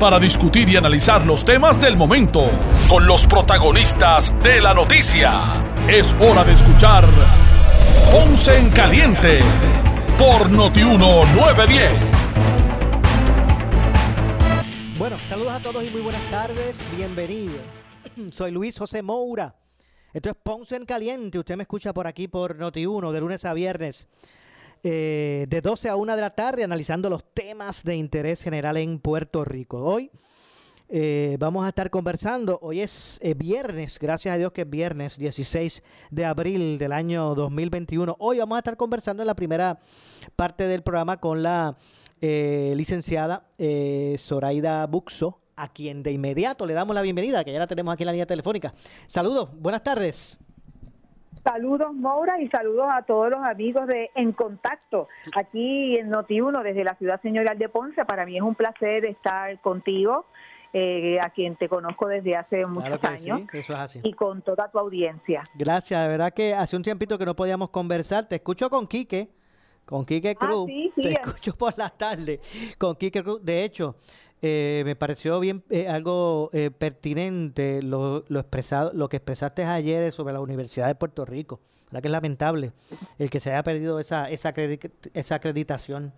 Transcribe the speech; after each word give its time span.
para 0.00 0.18
discutir 0.18 0.68
y 0.70 0.76
analizar 0.76 1.26
los 1.26 1.44
temas 1.44 1.78
del 1.78 1.94
momento 1.94 2.50
con 2.88 3.06
los 3.06 3.26
protagonistas 3.26 4.32
de 4.42 4.62
la 4.62 4.72
noticia. 4.72 5.62
Es 5.86 6.16
hora 6.18 6.42
de 6.42 6.54
escuchar 6.54 7.04
Ponce 8.10 8.56
en 8.56 8.70
Caliente 8.70 9.40
por 10.18 10.50
Notiuno 10.50 11.26
910. 11.34 11.92
Bueno, 14.98 15.18
saludos 15.28 15.52
a 15.52 15.60
todos 15.60 15.84
y 15.84 15.90
muy 15.90 16.00
buenas 16.00 16.30
tardes. 16.30 16.82
Bienvenidos. 16.96 17.60
Soy 18.32 18.52
Luis 18.52 18.78
José 18.78 19.02
Moura. 19.02 19.54
Esto 20.14 20.30
es 20.30 20.36
Ponce 20.42 20.76
en 20.76 20.86
Caliente. 20.86 21.38
Usted 21.38 21.56
me 21.56 21.64
escucha 21.64 21.92
por 21.92 22.06
aquí 22.06 22.26
por 22.26 22.56
Noti1 22.56 23.12
de 23.12 23.20
lunes 23.20 23.44
a 23.44 23.52
viernes. 23.52 24.08
Eh, 24.82 25.44
de 25.48 25.60
12 25.60 25.90
a 25.90 25.96
1 25.96 26.16
de 26.16 26.22
la 26.22 26.30
tarde 26.30 26.64
analizando 26.64 27.10
los 27.10 27.22
temas 27.34 27.84
de 27.84 27.96
interés 27.96 28.42
general 28.42 28.78
en 28.78 28.98
Puerto 28.98 29.44
Rico. 29.44 29.84
Hoy 29.84 30.10
eh, 30.88 31.36
vamos 31.38 31.66
a 31.66 31.68
estar 31.68 31.90
conversando, 31.90 32.58
hoy 32.62 32.80
es 32.80 33.18
eh, 33.20 33.34
viernes, 33.34 33.98
gracias 33.98 34.34
a 34.34 34.38
Dios 34.38 34.52
que 34.52 34.62
es 34.62 34.70
viernes 34.70 35.18
16 35.18 35.82
de 36.10 36.24
abril 36.24 36.78
del 36.78 36.92
año 36.92 37.34
2021. 37.34 38.16
Hoy 38.18 38.38
vamos 38.38 38.56
a 38.56 38.60
estar 38.60 38.78
conversando 38.78 39.22
en 39.22 39.26
la 39.26 39.36
primera 39.36 39.78
parte 40.34 40.66
del 40.66 40.82
programa 40.82 41.18
con 41.18 41.42
la 41.42 41.76
licenciada 42.22 43.46
Zoraida 44.18 44.86
Buxo, 44.86 45.38
a 45.56 45.72
quien 45.72 46.02
de 46.02 46.12
inmediato 46.12 46.66
le 46.66 46.74
damos 46.74 46.94
la 46.94 47.00
bienvenida, 47.00 47.44
que 47.44 47.52
ya 47.52 47.58
la 47.58 47.66
tenemos 47.66 47.94
aquí 47.94 48.02
en 48.02 48.06
la 48.06 48.12
línea 48.12 48.26
telefónica. 48.26 48.74
Saludos, 49.06 49.48
buenas 49.54 49.82
tardes. 49.82 50.38
Saludos, 51.42 51.94
Maura, 51.94 52.40
y 52.40 52.48
saludos 52.48 52.86
a 52.90 53.02
todos 53.02 53.30
los 53.30 53.40
amigos 53.42 53.86
de 53.86 54.10
En 54.14 54.32
Contacto, 54.32 55.08
aquí 55.34 55.96
en 55.96 56.10
Noti1, 56.10 56.62
desde 56.62 56.84
la 56.84 56.94
ciudad 56.96 57.20
señorial 57.22 57.58
de 57.58 57.68
Ponce. 57.68 58.04
Para 58.04 58.26
mí 58.26 58.36
es 58.36 58.42
un 58.42 58.54
placer 58.54 59.06
estar 59.06 59.58
contigo, 59.60 60.26
eh, 60.72 61.18
a 61.20 61.30
quien 61.30 61.56
te 61.56 61.68
conozco 61.68 62.08
desde 62.08 62.36
hace 62.36 62.66
muchos 62.66 63.02
años, 63.04 63.42
y 64.02 64.12
con 64.12 64.42
toda 64.42 64.68
tu 64.68 64.78
audiencia. 64.78 65.42
Gracias, 65.54 66.02
de 66.02 66.08
verdad 66.08 66.32
que 66.32 66.54
hace 66.54 66.76
un 66.76 66.82
tiempito 66.82 67.16
que 67.16 67.24
no 67.24 67.34
podíamos 67.34 67.70
conversar. 67.70 68.28
Te 68.28 68.36
escucho 68.36 68.68
con 68.68 68.86
Quique, 68.86 69.30
con 69.86 70.04
Quique 70.04 70.36
ah, 70.38 70.46
Cruz. 70.46 70.70
te 70.94 71.12
escucho 71.12 71.56
por 71.56 71.76
las 71.78 71.96
tardes 71.96 72.40
con 72.76 72.96
Quique 72.96 73.22
Cruz. 73.22 73.42
De 73.42 73.64
hecho, 73.64 73.96
eh, 74.42 74.82
me 74.86 74.96
pareció 74.96 75.38
bien 75.38 75.62
eh, 75.68 75.86
algo 75.86 76.48
eh, 76.54 76.70
pertinente 76.70 77.82
lo, 77.82 78.24
lo, 78.28 78.40
expresado, 78.40 78.90
lo 78.94 79.08
que 79.10 79.18
expresaste 79.18 79.64
ayer 79.64 80.10
sobre 80.12 80.32
la 80.32 80.40
Universidad 80.40 80.86
de 80.86 80.94
Puerto 80.94 81.24
Rico. 81.26 81.60
La 81.90 82.00
que 82.00 82.08
es 82.08 82.12
lamentable 82.12 82.72
el 83.18 83.30
que 83.30 83.40
se 83.40 83.50
haya 83.50 83.62
perdido 83.62 83.98
esa, 83.98 84.30
esa, 84.30 84.54
esa 85.12 85.34
acreditación. 85.34 86.12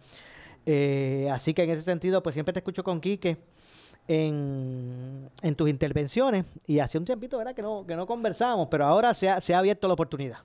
así 1.31 1.55
que 1.55 1.63
en 1.65 1.71
ese 1.71 1.83
sentido, 1.83 2.23
pues 2.23 2.35
siempre 2.35 2.53
te 2.53 2.59
escucho 2.59 2.85
con 2.85 3.01
Quique 3.01 3.39
en, 4.07 5.31
en 5.43 5.55
tus 5.57 5.69
intervenciones 5.71 6.45
y 6.67 6.79
hace 6.81 6.99
un 6.99 7.05
tiempito 7.05 7.39
¿verdad? 7.39 7.55
Que, 7.55 7.63
no, 7.63 7.87
que 7.87 7.97
no 7.97 8.07
conversábamos, 8.07 8.69
pero 8.71 8.85
ahora 8.85 9.15
se 9.15 9.31
ha, 9.31 9.41
se 9.41 9.55
ha 9.55 9.59
abierto 9.59 9.89
la 9.89 9.95
oportunidad. 9.95 10.39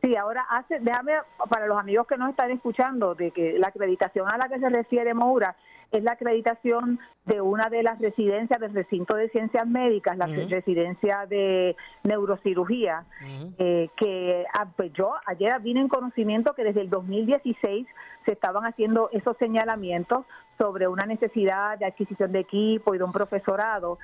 Sí, 0.00 0.16
ahora 0.16 0.44
hace, 0.50 0.80
déjame 0.80 1.12
para 1.48 1.66
los 1.66 1.78
amigos 1.78 2.08
que 2.08 2.16
nos 2.16 2.30
están 2.30 2.50
escuchando 2.50 3.14
de 3.14 3.30
que 3.30 3.56
la 3.58 3.68
acreditación 3.68 4.26
a 4.32 4.36
la 4.36 4.48
que 4.48 4.58
se 4.58 4.68
refiere 4.68 5.14
Moura 5.14 5.54
es 5.92 6.02
la 6.02 6.12
acreditación 6.12 6.98
de 7.26 7.40
una 7.40 7.68
de 7.68 7.82
las 7.82 8.00
residencias 8.00 8.58
del 8.58 8.74
recinto 8.74 9.14
de 9.14 9.28
ciencias 9.28 9.66
médicas, 9.66 10.16
la 10.16 10.26
residencia 10.26 11.26
de 11.26 11.76
neurocirugía, 12.02 13.04
eh, 13.58 13.88
que 13.96 14.44
ah, 14.54 14.66
pues 14.76 14.92
yo 14.92 15.12
ayer 15.26 15.60
vine 15.60 15.80
en 15.80 15.88
conocimiento 15.88 16.54
que 16.54 16.64
desde 16.64 16.80
el 16.80 16.90
2016 16.90 17.86
se 18.24 18.32
estaban 18.32 18.64
haciendo 18.64 19.10
esos 19.12 19.36
señalamientos 19.36 20.24
sobre 20.58 20.88
una 20.88 21.06
necesidad 21.06 21.78
de 21.78 21.86
adquisición 21.86 22.32
de 22.32 22.40
equipo 22.40 22.94
y 22.94 22.98
de 22.98 23.04
un 23.04 23.12
profesorado. 23.12 23.98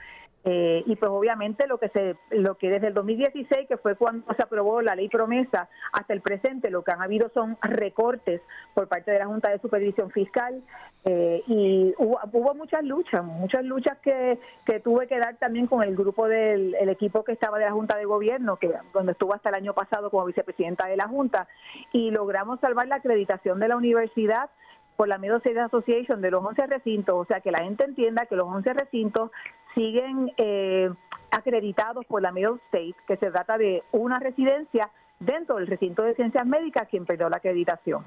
Eh, 0.45 0.85
y 0.87 0.95
pues 0.95 1.11
obviamente 1.11 1.67
lo 1.67 1.79
que 1.79 1.89
se 1.89 2.17
lo 2.31 2.57
que 2.57 2.71
desde 2.71 2.87
el 2.87 2.95
2016 2.95 3.67
que 3.67 3.77
fue 3.77 3.97
cuando 3.97 4.33
se 4.35 4.43
aprobó 4.43 4.81
la 4.83 4.95
ley 4.95 5.09
promesa 5.09 5.69
hasta 5.93 6.13
el 6.13 6.21
presente 6.21 6.71
lo 6.71 6.85
que 6.85 6.93
han 6.93 7.03
habido 7.03 7.29
son 7.35 7.59
recortes 7.61 8.41
por 8.73 8.87
parte 8.87 9.11
de 9.11 9.19
la 9.19 9.27
Junta 9.27 9.51
de 9.51 9.59
Supervisión 9.59 10.11
Fiscal 10.11 10.63
eh, 11.05 11.43
y 11.49 11.93
hubo, 11.99 12.55
muchas 12.55 12.85
luchas 12.85 13.25
muchas 13.25 13.65
luchas 13.65 13.99
que, 13.99 14.39
que 14.65 14.79
tuve 14.79 15.09
que 15.09 15.19
dar 15.19 15.37
también 15.39 15.67
con 15.67 15.83
el 15.83 15.97
grupo 15.97 16.29
del 16.29 16.89
equipo 16.89 17.25
que 17.25 17.33
estaba 17.33 17.59
de 17.59 17.65
la 17.65 17.73
Junta 17.73 17.97
de 17.97 18.05
Gobierno 18.05 18.59
que 18.59 18.71
donde 18.95 19.13
estuvo 19.13 19.35
hasta 19.35 19.49
el 19.49 19.57
año 19.57 19.75
pasado 19.75 20.09
como 20.09 20.25
vicepresidenta 20.25 20.87
de 20.87 20.97
la 20.97 21.09
Junta 21.09 21.49
y 21.93 22.13
logramos 22.13 22.61
salvar 22.61 22.87
la 22.87 22.97
acreditación 22.97 23.59
de 23.59 23.67
la 23.67 23.77
universidad 23.77 24.51
por 24.99 25.07
la 25.07 25.17
Middle 25.17 25.37
State 25.37 25.61
Association 25.61 26.21
de 26.21 26.33
los 26.33 26.45
11 26.45 26.67
recintos, 26.67 27.15
o 27.15 27.25
sea, 27.25 27.41
que 27.41 27.53
la 27.53 27.63
gente 27.63 27.85
entienda 27.85 28.27
que 28.27 28.35
los 28.35 28.49
11 28.49 28.73
recintos 28.73 29.31
siguen 29.79 30.33
eh, 30.37 30.91
acreditados 31.31 32.05
por 32.07 32.21
la 32.21 32.33
Middle 32.33 32.57
State, 32.67 32.97
que 33.07 33.17
se 33.17 33.31
trata 33.31 33.57
de 33.57 33.85
una 33.93 34.19
residencia 34.19 34.91
dentro 35.21 35.57
del 35.57 35.69
recinto 35.69 36.03
de 36.03 36.15
ciencias 36.15 36.45
médicas 36.47 36.89
quien 36.89 37.07
perdió 37.07 37.29
la 37.29 37.37
acreditación. 37.37 38.05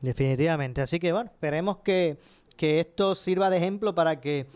Definitivamente, 0.00 0.82
así 0.82 1.00
que 1.00 1.12
bueno, 1.12 1.30
esperemos 1.30 1.78
que, 1.78 2.18
que 2.56 2.80
esto 2.80 3.14
sirva 3.14 3.48
de 3.48 3.56
ejemplo 3.56 3.94
para 3.94 4.20
que 4.20 4.46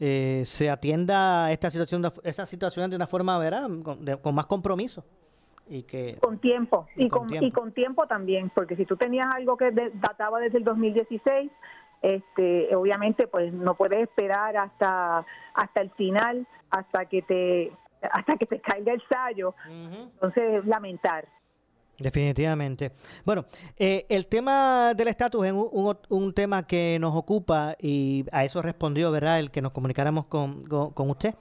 eh, 0.00 0.42
se 0.46 0.70
atienda 0.70 1.52
esta 1.52 1.70
situación, 1.70 2.10
esa 2.24 2.46
situación 2.46 2.88
de 2.88 2.96
una 2.96 3.06
forma, 3.06 3.38
¿verdad? 3.38 3.68
con 4.22 4.34
más 4.34 4.46
compromiso 4.46 5.04
y 5.68 5.82
que 5.82 6.16
con 6.20 6.38
tiempo 6.38 6.86
y, 6.96 7.08
con, 7.08 7.28
y 7.42 7.50
con 7.50 7.72
tiempo 7.72 8.06
también 8.06 8.50
porque 8.54 8.76
si 8.76 8.84
tú 8.84 8.96
tenías 8.96 9.26
algo 9.34 9.56
que 9.56 9.72
databa 9.94 10.38
desde 10.38 10.58
el 10.58 10.64
2016 10.64 11.50
este 12.14 12.74
obviamente 12.74 13.26
pues 13.26 13.52
no 13.52 13.74
puedes 13.74 14.00
esperar 14.00 14.56
hasta 14.56 15.24
hasta 15.54 15.80
el 15.80 15.90
final 15.90 16.46
hasta 16.70 17.06
que 17.06 17.22
te 17.22 17.72
hasta 18.10 18.36
que 18.36 18.46
te 18.46 18.60
caiga 18.60 18.92
el 18.92 19.02
sallo 19.08 19.54
entonces 19.68 20.64
lamentar 20.66 21.26
Definitivamente. 21.98 22.92
Bueno, 23.24 23.46
eh, 23.78 24.04
el 24.08 24.26
tema 24.26 24.92
del 24.94 25.08
estatus 25.08 25.46
es 25.46 25.52
un, 25.52 25.96
un, 26.10 26.34
tema 26.34 26.66
que 26.66 26.98
nos 27.00 27.14
ocupa 27.14 27.74
y 27.80 28.26
a 28.32 28.44
eso 28.44 28.60
respondió, 28.60 29.10
¿verdad? 29.10 29.38
El 29.38 29.50
que 29.50 29.62
nos 29.62 29.72
comunicáramos 29.72 30.26
con, 30.26 30.62
con, 30.66 30.90
con 30.90 31.08
usted. 31.08 31.34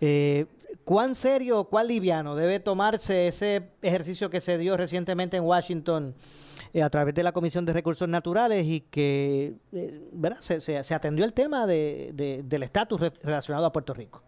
Eh, 0.00 0.44
¿Cuán 0.84 1.14
serio, 1.14 1.64
cuán 1.64 1.88
liviano 1.88 2.36
debe 2.36 2.60
tomarse 2.60 3.28
ese 3.28 3.70
ejercicio 3.80 4.28
que 4.28 4.40
se 4.40 4.58
dio 4.58 4.76
recientemente 4.76 5.38
en 5.38 5.44
Washington 5.44 6.14
eh, 6.76 6.82
a 6.82 6.90
través 6.90 7.14
de 7.14 7.22
la 7.22 7.32
Comisión 7.32 7.64
de 7.64 7.72
Recursos 7.72 8.06
Naturales 8.06 8.62
y 8.66 8.82
que 8.82 9.54
eh, 9.72 10.00
se, 10.40 10.94
atendió 10.94 11.24
el 11.24 11.32
tema 11.32 11.66
de, 11.66 12.10
del 12.44 12.62
estatus 12.62 13.00
relacionado 13.22 13.64
a 13.64 13.72
Puerto 13.72 13.94
Rico? 13.94 14.20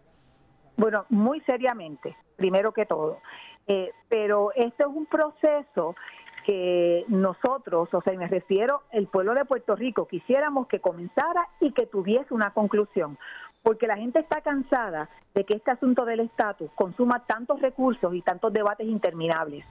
Bueno, 0.75 1.05
muy 1.09 1.41
seriamente, 1.41 2.15
primero 2.37 2.71
que 2.71 2.87
todo. 2.87 3.19
Eh, 3.67 3.91
pero 4.07 4.51
este 4.55 4.81
es 4.81 4.89
un 4.89 5.05
proceso 5.05 5.95
que 6.43 7.05
nosotros, 7.07 7.93
o 7.93 8.01
sea, 8.01 8.13
me 8.17 8.27
refiero 8.27 8.81
el 8.93 9.05
pueblo 9.05 9.35
de 9.35 9.45
Puerto 9.45 9.75
Rico, 9.75 10.07
quisiéramos 10.07 10.67
que 10.67 10.79
comenzara 10.79 11.47
y 11.59 11.71
que 11.71 11.85
tuviese 11.85 12.33
una 12.33 12.49
conclusión 12.49 13.19
porque 13.61 13.87
la 13.87 13.97
gente 13.97 14.19
está 14.19 14.41
cansada 14.41 15.09
de 15.33 15.43
que 15.43 15.55
este 15.55 15.71
asunto 15.71 16.05
del 16.05 16.21
estatus 16.21 16.71
consuma 16.71 17.25
tantos 17.25 17.61
recursos 17.61 18.13
y 18.13 18.21
tantos 18.21 18.53
debates 18.53 18.87
interminables. 18.87 19.65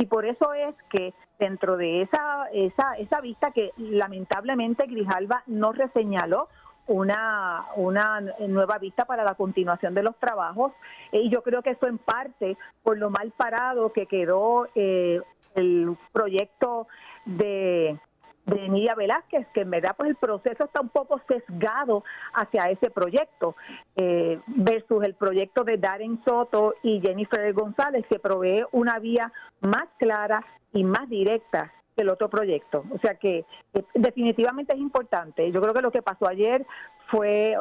Y 0.00 0.06
por 0.06 0.24
eso 0.24 0.54
es 0.54 0.74
que 0.88 1.12
dentro 1.38 1.76
de 1.76 2.00
esa, 2.00 2.46
esa, 2.54 2.94
esa 2.94 3.20
vista 3.20 3.50
que 3.50 3.72
lamentablemente 3.76 4.86
Grijalva 4.86 5.42
no 5.46 5.72
reseñaló, 5.72 6.48
una, 6.86 7.66
una 7.76 8.20
nueva 8.48 8.78
vista 8.78 9.04
para 9.04 9.22
la 9.22 9.34
continuación 9.34 9.94
de 9.94 10.02
los 10.02 10.16
trabajos 10.16 10.72
y 11.12 11.28
yo 11.28 11.42
creo 11.42 11.62
que 11.62 11.70
eso 11.70 11.86
en 11.86 11.98
parte 11.98 12.56
por 12.82 12.98
lo 12.98 13.10
mal 13.10 13.30
parado 13.36 13.92
que 13.92 14.06
quedó 14.06 14.66
eh, 14.74 15.20
el 15.54 15.96
proyecto 16.12 16.88
de 17.26 17.96
de 18.46 18.64
Emilia 18.66 18.94
Velázquez, 18.94 19.46
que 19.54 19.62
en 19.62 19.70
verdad 19.70 19.94
pues 19.96 20.10
el 20.10 20.16
proceso 20.16 20.64
está 20.64 20.80
un 20.80 20.88
poco 20.88 21.20
sesgado 21.28 22.04
hacia 22.32 22.70
ese 22.70 22.90
proyecto, 22.90 23.54
eh, 23.96 24.40
versus 24.46 25.04
el 25.04 25.14
proyecto 25.14 25.64
de 25.64 25.76
Darren 25.76 26.22
Soto 26.24 26.74
y 26.82 27.00
Jennifer 27.00 27.52
González, 27.52 28.04
que 28.08 28.18
provee 28.18 28.64
una 28.72 28.98
vía 28.98 29.32
más 29.60 29.84
clara 29.98 30.44
y 30.72 30.84
más 30.84 31.08
directa 31.08 31.72
del 31.96 32.08
otro 32.08 32.28
proyecto. 32.28 32.84
O 32.90 32.98
sea 32.98 33.14
que 33.14 33.44
eh, 33.74 33.84
definitivamente 33.94 34.72
es 34.72 34.80
importante. 34.80 35.50
Yo 35.52 35.60
creo 35.60 35.74
que 35.74 35.82
lo 35.82 35.90
que 35.90 36.02
pasó 36.02 36.26
ayer 36.26 36.66
fue, 37.08 37.56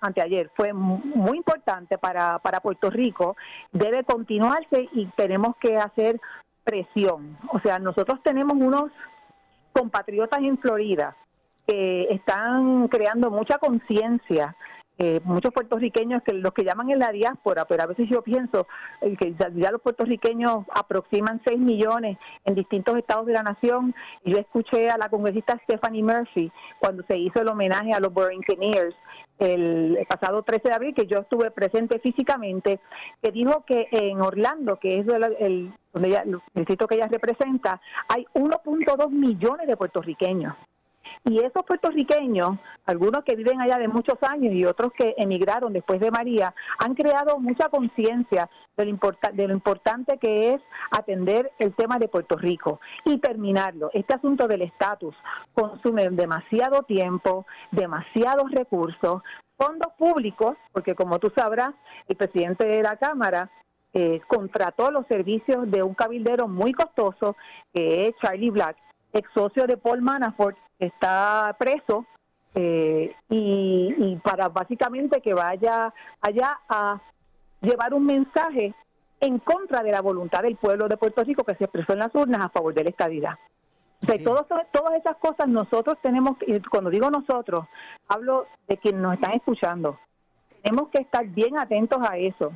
anteayer, 0.00 0.50
fue 0.54 0.72
muy 0.72 1.38
importante 1.38 1.98
para, 1.98 2.38
para 2.38 2.60
Puerto 2.60 2.90
Rico. 2.90 3.36
Debe 3.72 4.04
continuarse 4.04 4.88
y 4.92 5.06
tenemos 5.16 5.56
que 5.56 5.76
hacer 5.76 6.20
presión. 6.62 7.36
O 7.52 7.58
sea, 7.60 7.78
nosotros 7.78 8.22
tenemos 8.22 8.56
unos 8.56 8.92
compatriotas 9.72 10.40
en 10.40 10.58
Florida 10.58 11.16
que 11.66 12.04
están 12.10 12.88
creando 12.88 13.30
mucha 13.30 13.58
conciencia 13.58 14.56
eh, 14.98 15.20
muchos 15.24 15.52
puertorriqueños 15.52 16.22
que 16.22 16.32
los 16.34 16.52
que 16.52 16.64
llaman 16.64 16.90
en 16.90 16.98
la 16.98 17.10
diáspora, 17.10 17.64
pero 17.64 17.82
a 17.82 17.86
veces 17.86 18.08
yo 18.08 18.22
pienso 18.22 18.66
eh, 19.00 19.16
que 19.16 19.32
ya, 19.32 19.70
los 19.70 19.80
puertorriqueños 19.80 20.64
aproximan 20.72 21.40
6 21.44 21.58
millones 21.58 22.18
en 22.44 22.54
distintos 22.54 22.98
estados 22.98 23.26
de 23.26 23.32
la 23.32 23.42
nación. 23.42 23.94
Y 24.24 24.32
yo 24.32 24.38
escuché 24.38 24.90
a 24.90 24.98
la 24.98 25.08
congresista 25.08 25.58
Stephanie 25.64 26.02
Murphy 26.02 26.52
cuando 26.78 27.02
se 27.04 27.16
hizo 27.18 27.40
el 27.40 27.48
homenaje 27.48 27.92
a 27.92 28.00
los 28.00 28.12
Borinqueniers 28.12 28.94
el, 29.38 29.98
pasado 30.08 30.42
13 30.42 30.68
de 30.68 30.74
abril, 30.74 30.94
que 30.94 31.06
yo 31.06 31.20
estuve 31.20 31.50
presente 31.50 31.98
físicamente, 31.98 32.78
que 33.20 33.32
dijo 33.32 33.64
que 33.64 33.88
en 33.90 34.20
Orlando, 34.20 34.76
que 34.76 35.00
es 35.00 35.08
el, 35.08 35.24
el, 35.40 35.72
el 35.94 36.40
distrito 36.54 36.86
que 36.86 36.96
ella 36.96 37.08
representa, 37.08 37.80
hay 38.08 38.24
1.2 38.34 39.10
millones 39.10 39.66
de 39.66 39.76
puertorriqueños. 39.76 40.54
Y 41.24 41.38
esos 41.38 41.62
puertorriqueños, 41.64 42.58
algunos 42.86 43.24
que 43.24 43.36
viven 43.36 43.60
allá 43.60 43.78
de 43.78 43.88
muchos 43.88 44.16
años 44.22 44.52
y 44.52 44.64
otros 44.64 44.92
que 44.92 45.14
emigraron 45.16 45.72
después 45.72 46.00
de 46.00 46.10
María, 46.10 46.54
han 46.78 46.94
creado 46.94 47.38
mucha 47.38 47.68
conciencia 47.68 48.48
de, 48.76 48.84
de 49.32 49.48
lo 49.48 49.54
importante 49.54 50.18
que 50.18 50.54
es 50.54 50.60
atender 50.90 51.50
el 51.58 51.74
tema 51.74 51.98
de 51.98 52.08
Puerto 52.08 52.36
Rico 52.36 52.80
y 53.04 53.18
terminarlo. 53.18 53.90
Este 53.92 54.14
asunto 54.14 54.48
del 54.48 54.62
estatus 54.62 55.14
consume 55.54 56.08
demasiado 56.10 56.82
tiempo, 56.82 57.46
demasiados 57.70 58.50
recursos, 58.50 59.22
fondos 59.56 59.92
públicos, 59.96 60.56
porque 60.72 60.94
como 60.94 61.18
tú 61.18 61.30
sabrás, 61.34 61.74
el 62.08 62.16
presidente 62.16 62.66
de 62.66 62.82
la 62.82 62.96
Cámara 62.96 63.50
eh, 63.94 64.20
contrató 64.26 64.90
los 64.90 65.06
servicios 65.06 65.70
de 65.70 65.82
un 65.82 65.94
cabildero 65.94 66.48
muy 66.48 66.72
costoso, 66.72 67.36
que 67.72 68.08
es 68.08 68.16
Charlie 68.20 68.50
Black, 68.50 68.76
ex 69.12 69.28
socio 69.34 69.66
de 69.66 69.76
Paul 69.76 70.00
Manafort, 70.00 70.56
está 70.86 71.54
preso 71.58 72.04
eh, 72.54 73.14
y, 73.30 74.16
para 74.16 74.48
básicamente 74.48 75.20
que 75.20 75.32
vaya 75.32 75.92
allá 76.20 76.58
a 76.68 77.00
llevar 77.60 77.94
un 77.94 78.04
mensaje 78.04 78.74
en 79.20 79.38
contra 79.38 79.82
de 79.82 79.92
la 79.92 80.00
voluntad 80.00 80.42
del 80.42 80.56
pueblo 80.56 80.88
de 80.88 80.96
Puerto 80.96 81.22
Rico 81.22 81.44
que 81.44 81.54
se 81.54 81.64
expresó 81.64 81.92
en 81.92 82.00
las 82.00 82.14
urnas 82.14 82.44
a 82.44 82.48
favor 82.48 82.74
de 82.74 82.84
la 82.84 82.90
estabilidad. 82.90 83.38
todas, 84.24 84.46
todas 84.72 84.94
esas 84.98 85.16
cosas 85.16 85.48
nosotros 85.48 85.96
tenemos, 86.02 86.36
y 86.46 86.60
cuando 86.60 86.90
digo 86.90 87.08
nosotros, 87.08 87.66
hablo 88.08 88.46
de 88.66 88.76
quienes 88.76 89.00
nos 89.00 89.14
están 89.14 89.32
escuchando, 89.32 89.98
tenemos 90.62 90.88
que 90.88 91.02
estar 91.02 91.24
bien 91.26 91.58
atentos 91.58 91.98
a 92.02 92.18
eso, 92.18 92.52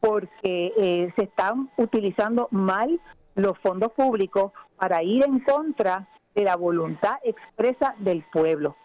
porque 0.00 0.72
eh, 0.76 1.12
se 1.14 1.24
están 1.24 1.70
utilizando 1.76 2.48
mal 2.50 3.00
los 3.36 3.56
fondos 3.58 3.92
públicos 3.92 4.52
para 4.76 5.02
ir 5.02 5.24
en 5.24 5.38
contra 5.40 6.08
de 6.34 6.44
la 6.44 6.56
voluntad 6.56 7.14
expresa 7.24 7.94
del 7.98 8.24
pueblo. 8.32 8.76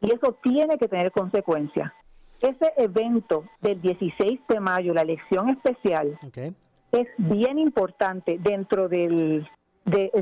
Y 0.00 0.12
eso 0.12 0.36
tiene 0.42 0.78
que 0.78 0.88
tener 0.88 1.12
consecuencias. 1.12 1.92
Ese 2.40 2.72
evento 2.76 3.44
del 3.60 3.80
16 3.80 4.40
de 4.48 4.60
mayo, 4.60 4.94
la 4.94 5.02
elección 5.02 5.48
especial, 5.48 6.16
es 6.92 7.08
bien 7.16 7.58
importante 7.58 8.38
dentro 8.38 8.88
del, 8.88 9.48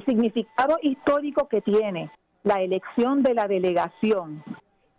significado 0.06 0.78
histórico 0.80 1.48
que 1.48 1.60
tiene 1.60 2.10
la 2.42 2.62
elección 2.62 3.22
de 3.22 3.34
la 3.34 3.48
delegación 3.48 4.42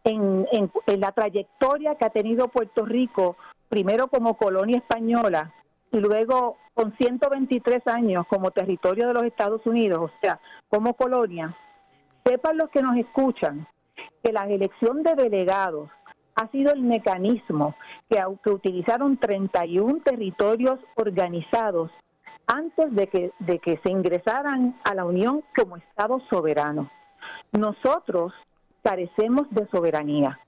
en, 0.04 0.46
en, 0.52 1.00
la 1.00 1.12
trayectoria 1.12 1.96
que 1.96 2.06
ha 2.06 2.10
tenido 2.10 2.50
Puerto 2.50 2.86
Rico, 2.86 3.38
primero 3.70 4.08
como 4.08 4.36
colonia 4.36 4.78
española 4.78 5.54
y 5.92 6.00
luego 6.00 6.58
con 6.74 6.92
123 6.98 7.88
años 7.88 8.26
como 8.28 8.52
territorio 8.52 9.08
de 9.08 9.14
los 9.14 9.24
Estados 9.24 9.66
Unidos, 9.66 10.12
o 10.12 10.20
sea, 10.22 10.40
como 10.70 10.94
colonia, 10.94 11.56
sepan 12.26 12.58
los 12.58 12.70
que 12.70 12.82
nos 12.82 12.98
escuchan 12.98 13.66
que 14.24 14.32
la 14.32 14.46
elección 14.48 15.04
de 15.04 15.16
delegados 15.16 15.90
ha 16.36 16.48
sido 16.50 16.72
el 16.72 16.82
mecanismo 16.82 17.76
que, 18.10 18.20
aunque 18.20 18.52
utilizaron 18.52 19.18
31 19.18 20.02
territorios 20.04 20.80
organizados 20.96 21.90
antes 22.46 22.94
de 22.94 23.08
que, 23.08 23.32
de 23.40 23.60
que 23.60 23.78
se 23.78 23.90
ingresaran 23.90 24.76
a 24.84 24.94
la 24.94 25.06
Unión 25.06 25.44
como 25.56 25.78
Estado 25.78 26.22
soberano. 26.30 26.90
Nosotros 27.52 28.34
carecemos 28.84 29.50
de 29.50 29.68
soberanía. 29.68 30.40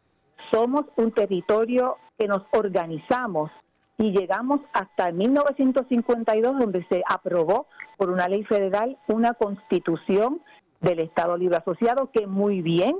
Somos 0.52 0.86
un 0.96 1.12
territorio 1.12 1.98
que 2.18 2.28
nos 2.28 2.44
organizamos 2.52 3.52
y 4.00 4.12
llegamos 4.12 4.62
hasta 4.72 5.12
1952 5.12 6.58
donde 6.58 6.84
se 6.86 7.04
aprobó 7.08 7.68
por 7.98 8.10
una 8.10 8.30
ley 8.30 8.44
federal 8.46 8.98
una 9.08 9.34
constitución 9.34 10.42
del 10.80 11.00
Estado 11.00 11.36
Libre 11.38 11.58
Asociado 11.58 12.10
que 12.10 12.26
muy 12.26 12.62
bien 12.62 12.98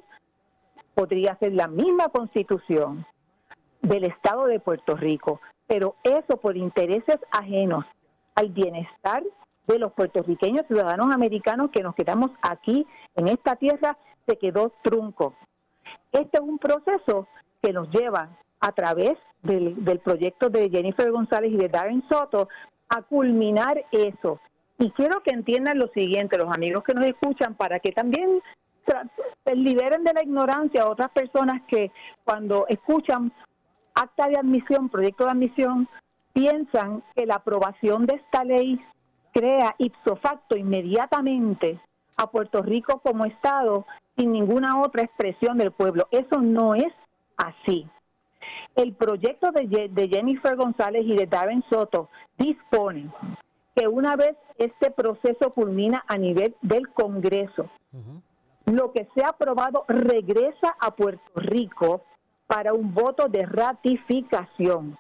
podría 0.94 1.38
ser 1.38 1.54
la 1.54 1.70
misma 1.70 2.10
constitución 2.10 3.06
del 3.82 4.04
Estado 4.04 4.46
de 4.48 4.60
Puerto 4.60 4.98
Rico, 4.98 5.40
pero 5.68 5.96
eso 6.04 6.36
por 6.36 6.58
intereses 6.58 7.18
ajenos 7.32 7.86
al 8.36 8.50
bienestar 8.50 9.24
de 9.68 9.80
los 9.80 9.94
puertorriqueños 9.94 10.68
ciudadanos 10.68 11.14
americanos 11.16 11.72
que 11.72 11.82
nos 11.82 11.96
quedamos 11.96 12.32
aquí 12.42 12.86
en 13.16 13.30
esta 13.30 13.56
tierra 13.56 13.98
se 14.28 14.38
quedó 14.38 14.74
trunco. 14.84 15.34
Este 16.12 16.40
es 16.40 16.44
un 16.44 16.60
proceso 16.60 17.28
que 17.62 17.72
nos 17.72 17.90
lleva 17.90 18.30
a 18.60 18.72
través 18.74 19.18
del, 19.44 19.84
del 19.84 20.00
proyecto 20.00 20.50
de 20.50 20.70
Jennifer 20.70 21.12
González 21.12 21.52
y 21.52 21.58
de 21.58 21.70
Darren 21.70 22.04
Soto 22.10 22.50
a 22.90 23.02
culminar 23.02 23.86
eso. 23.92 24.40
Y 24.78 24.92
quiero 24.92 25.22
que 25.22 25.32
entiendan 25.32 25.78
lo 25.78 25.88
siguiente, 25.90 26.38
los 26.38 26.54
amigos 26.54 26.84
que 26.84 26.94
nos 26.94 27.06
escuchan, 27.06 27.56
para 27.56 27.80
que 27.80 27.92
también 27.92 28.42
se 29.46 29.56
liberen 29.56 30.04
de 30.04 30.14
la 30.14 30.24
ignorancia 30.24 30.84
a 30.84 30.90
otras 30.90 31.12
personas 31.12 31.62
que 31.68 31.92
cuando 32.24 32.66
escuchan 32.68 33.32
acta 33.94 34.28
de 34.28 34.38
admisión, 34.38 34.90
proyecto 34.90 35.26
de 35.26 35.32
admisión, 35.32 35.88
piensan 36.34 37.04
que 37.16 37.26
la 37.26 37.36
aprobación 37.36 38.06
de 38.06 38.16
esta 38.16 38.44
ley 38.44 38.80
crea 39.34 39.76
ipso 39.78 40.16
facto 40.16 40.58
inmediatamente 40.58 41.80
a 42.16 42.28
Puerto 42.28 42.62
Rico 42.62 43.00
como 43.00 43.26
Estado 43.26 43.86
sin 44.16 44.32
ninguna 44.32 44.82
otra 44.82 45.04
expresión 45.04 45.58
del 45.58 45.72
pueblo. 45.72 46.08
Eso 46.12 46.42
no 46.42 46.76
es 46.76 46.94
así. 47.38 47.88
El 48.76 48.94
proyecto 48.94 49.52
de, 49.52 50.08
Jennifer 50.08 50.56
González 50.56 51.06
y 51.06 51.16
de 51.16 51.26
Darren 51.26 51.64
Soto 51.70 52.10
dispone 52.38 53.10
que 53.76 53.88
una 53.88 54.16
vez 54.16 54.36
este 54.58 54.92
proceso 54.92 55.52
culmina 55.54 56.04
a 56.08 56.18
nivel 56.18 56.56
del 56.62 56.90
Congreso, 56.90 57.70
lo 58.66 58.92
que 58.92 59.08
se 59.14 59.24
ha 59.24 59.30
aprobado 59.30 59.86
regresa 59.88 60.76
a 60.80 60.96
Puerto 60.96 61.32
Rico 61.36 62.02
para 62.48 62.74
un 62.74 62.94
voto 62.94 63.28
de 63.28 63.46
ratificación. 63.46 64.98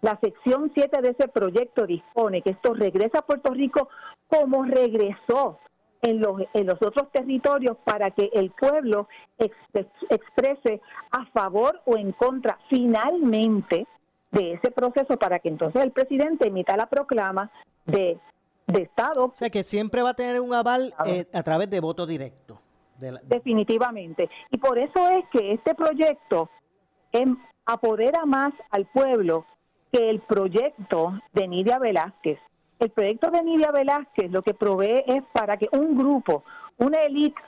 La 0.00 0.18
sección 0.18 0.70
7 0.74 1.00
de 1.00 1.10
ese 1.10 1.28
proyecto 1.28 1.86
dispone 1.86 2.42
que 2.42 2.50
esto 2.50 2.74
regresa 2.74 3.20
a 3.20 3.26
Puerto 3.26 3.52
Rico 3.52 3.88
como 4.26 4.64
regresó 4.64 5.58
en 6.02 6.20
los, 6.20 6.42
en 6.52 6.66
los 6.66 6.82
otros 6.82 7.10
territorios 7.12 7.76
para 7.84 8.10
que 8.10 8.30
el 8.34 8.50
pueblo 8.50 9.08
exprese 9.38 10.80
a 11.12 11.24
favor 11.26 11.80
o 11.86 11.96
en 11.96 12.12
contra 12.12 12.58
finalmente 12.68 13.86
de 14.32 14.54
ese 14.54 14.70
proceso 14.70 15.16
para 15.16 15.38
que 15.38 15.48
entonces 15.48 15.82
el 15.82 15.92
presidente 15.92 16.48
emita 16.48 16.76
la 16.76 16.86
proclama 16.86 17.50
de, 17.86 18.18
de 18.66 18.82
Estado. 18.82 19.26
O 19.26 19.36
sea 19.36 19.50
que 19.50 19.62
siempre 19.62 20.02
va 20.02 20.10
a 20.10 20.14
tener 20.14 20.40
un 20.40 20.52
aval 20.52 20.92
eh, 21.06 21.26
a 21.32 21.42
través 21.42 21.70
de 21.70 21.80
voto 21.80 22.06
directo. 22.06 22.58
Definitivamente. 23.24 24.30
Y 24.50 24.58
por 24.58 24.78
eso 24.78 25.08
es 25.10 25.24
que 25.28 25.52
este 25.52 25.74
proyecto 25.74 26.48
em, 27.10 27.36
apodera 27.66 28.24
más 28.24 28.54
al 28.70 28.86
pueblo 28.86 29.44
que 29.90 30.08
el 30.08 30.20
proyecto 30.20 31.12
de 31.32 31.48
Nidia 31.48 31.78
Velázquez. 31.78 32.38
El 32.82 32.90
proyecto 32.90 33.30
de 33.30 33.44
Nidia 33.44 33.70
Velázquez 33.70 34.32
lo 34.32 34.42
que 34.42 34.54
provee 34.54 35.04
es 35.06 35.22
para 35.32 35.56
que 35.56 35.68
un 35.70 35.96
grupo, 35.96 36.42
una 36.78 37.00
élite, 37.02 37.40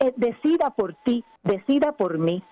eh, 0.00 0.12
decida 0.16 0.70
por 0.70 0.94
ti, 1.04 1.24
decida 1.44 1.92
por 1.92 2.18
mí, 2.18 2.42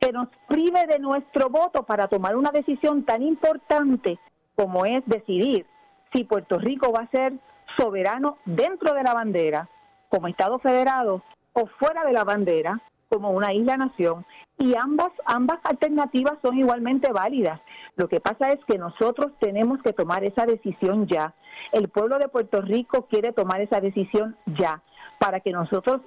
que 0.00 0.10
nos 0.10 0.28
prive 0.48 0.86
de 0.86 0.98
nuestro 0.98 1.50
voto 1.50 1.82
para 1.82 2.08
tomar 2.08 2.34
una 2.34 2.50
decisión 2.50 3.04
tan 3.04 3.20
importante 3.20 4.18
como 4.54 4.86
es 4.86 5.04
decidir 5.04 5.66
si 6.14 6.24
Puerto 6.24 6.58
Rico 6.58 6.92
va 6.92 7.00
a 7.00 7.10
ser 7.10 7.34
soberano 7.76 8.38
dentro 8.46 8.94
de 8.94 9.02
la 9.02 9.12
bandera 9.12 9.68
como 10.08 10.28
Estado 10.28 10.58
federado 10.58 11.20
o 11.52 11.66
fuera 11.66 12.06
de 12.06 12.14
la 12.14 12.24
bandera 12.24 12.80
como 13.08 13.30
una 13.30 13.52
isla 13.52 13.76
nación 13.76 14.24
y 14.58 14.74
ambas 14.74 15.10
ambas 15.26 15.60
alternativas 15.64 16.34
son 16.42 16.58
igualmente 16.58 17.12
válidas. 17.12 17.60
Lo 17.96 18.08
que 18.08 18.20
pasa 18.20 18.48
es 18.48 18.64
que 18.64 18.78
nosotros 18.78 19.32
tenemos 19.38 19.82
que 19.82 19.92
tomar 19.92 20.24
esa 20.24 20.46
decisión 20.46 21.06
ya. 21.06 21.34
El 21.72 21.88
pueblo 21.88 22.18
de 22.18 22.28
Puerto 22.28 22.60
Rico 22.60 23.06
quiere 23.06 23.32
tomar 23.32 23.60
esa 23.60 23.80
decisión 23.80 24.36
ya 24.46 24.82
para 25.18 25.40
que 25.40 25.52
nosotros 25.52 26.00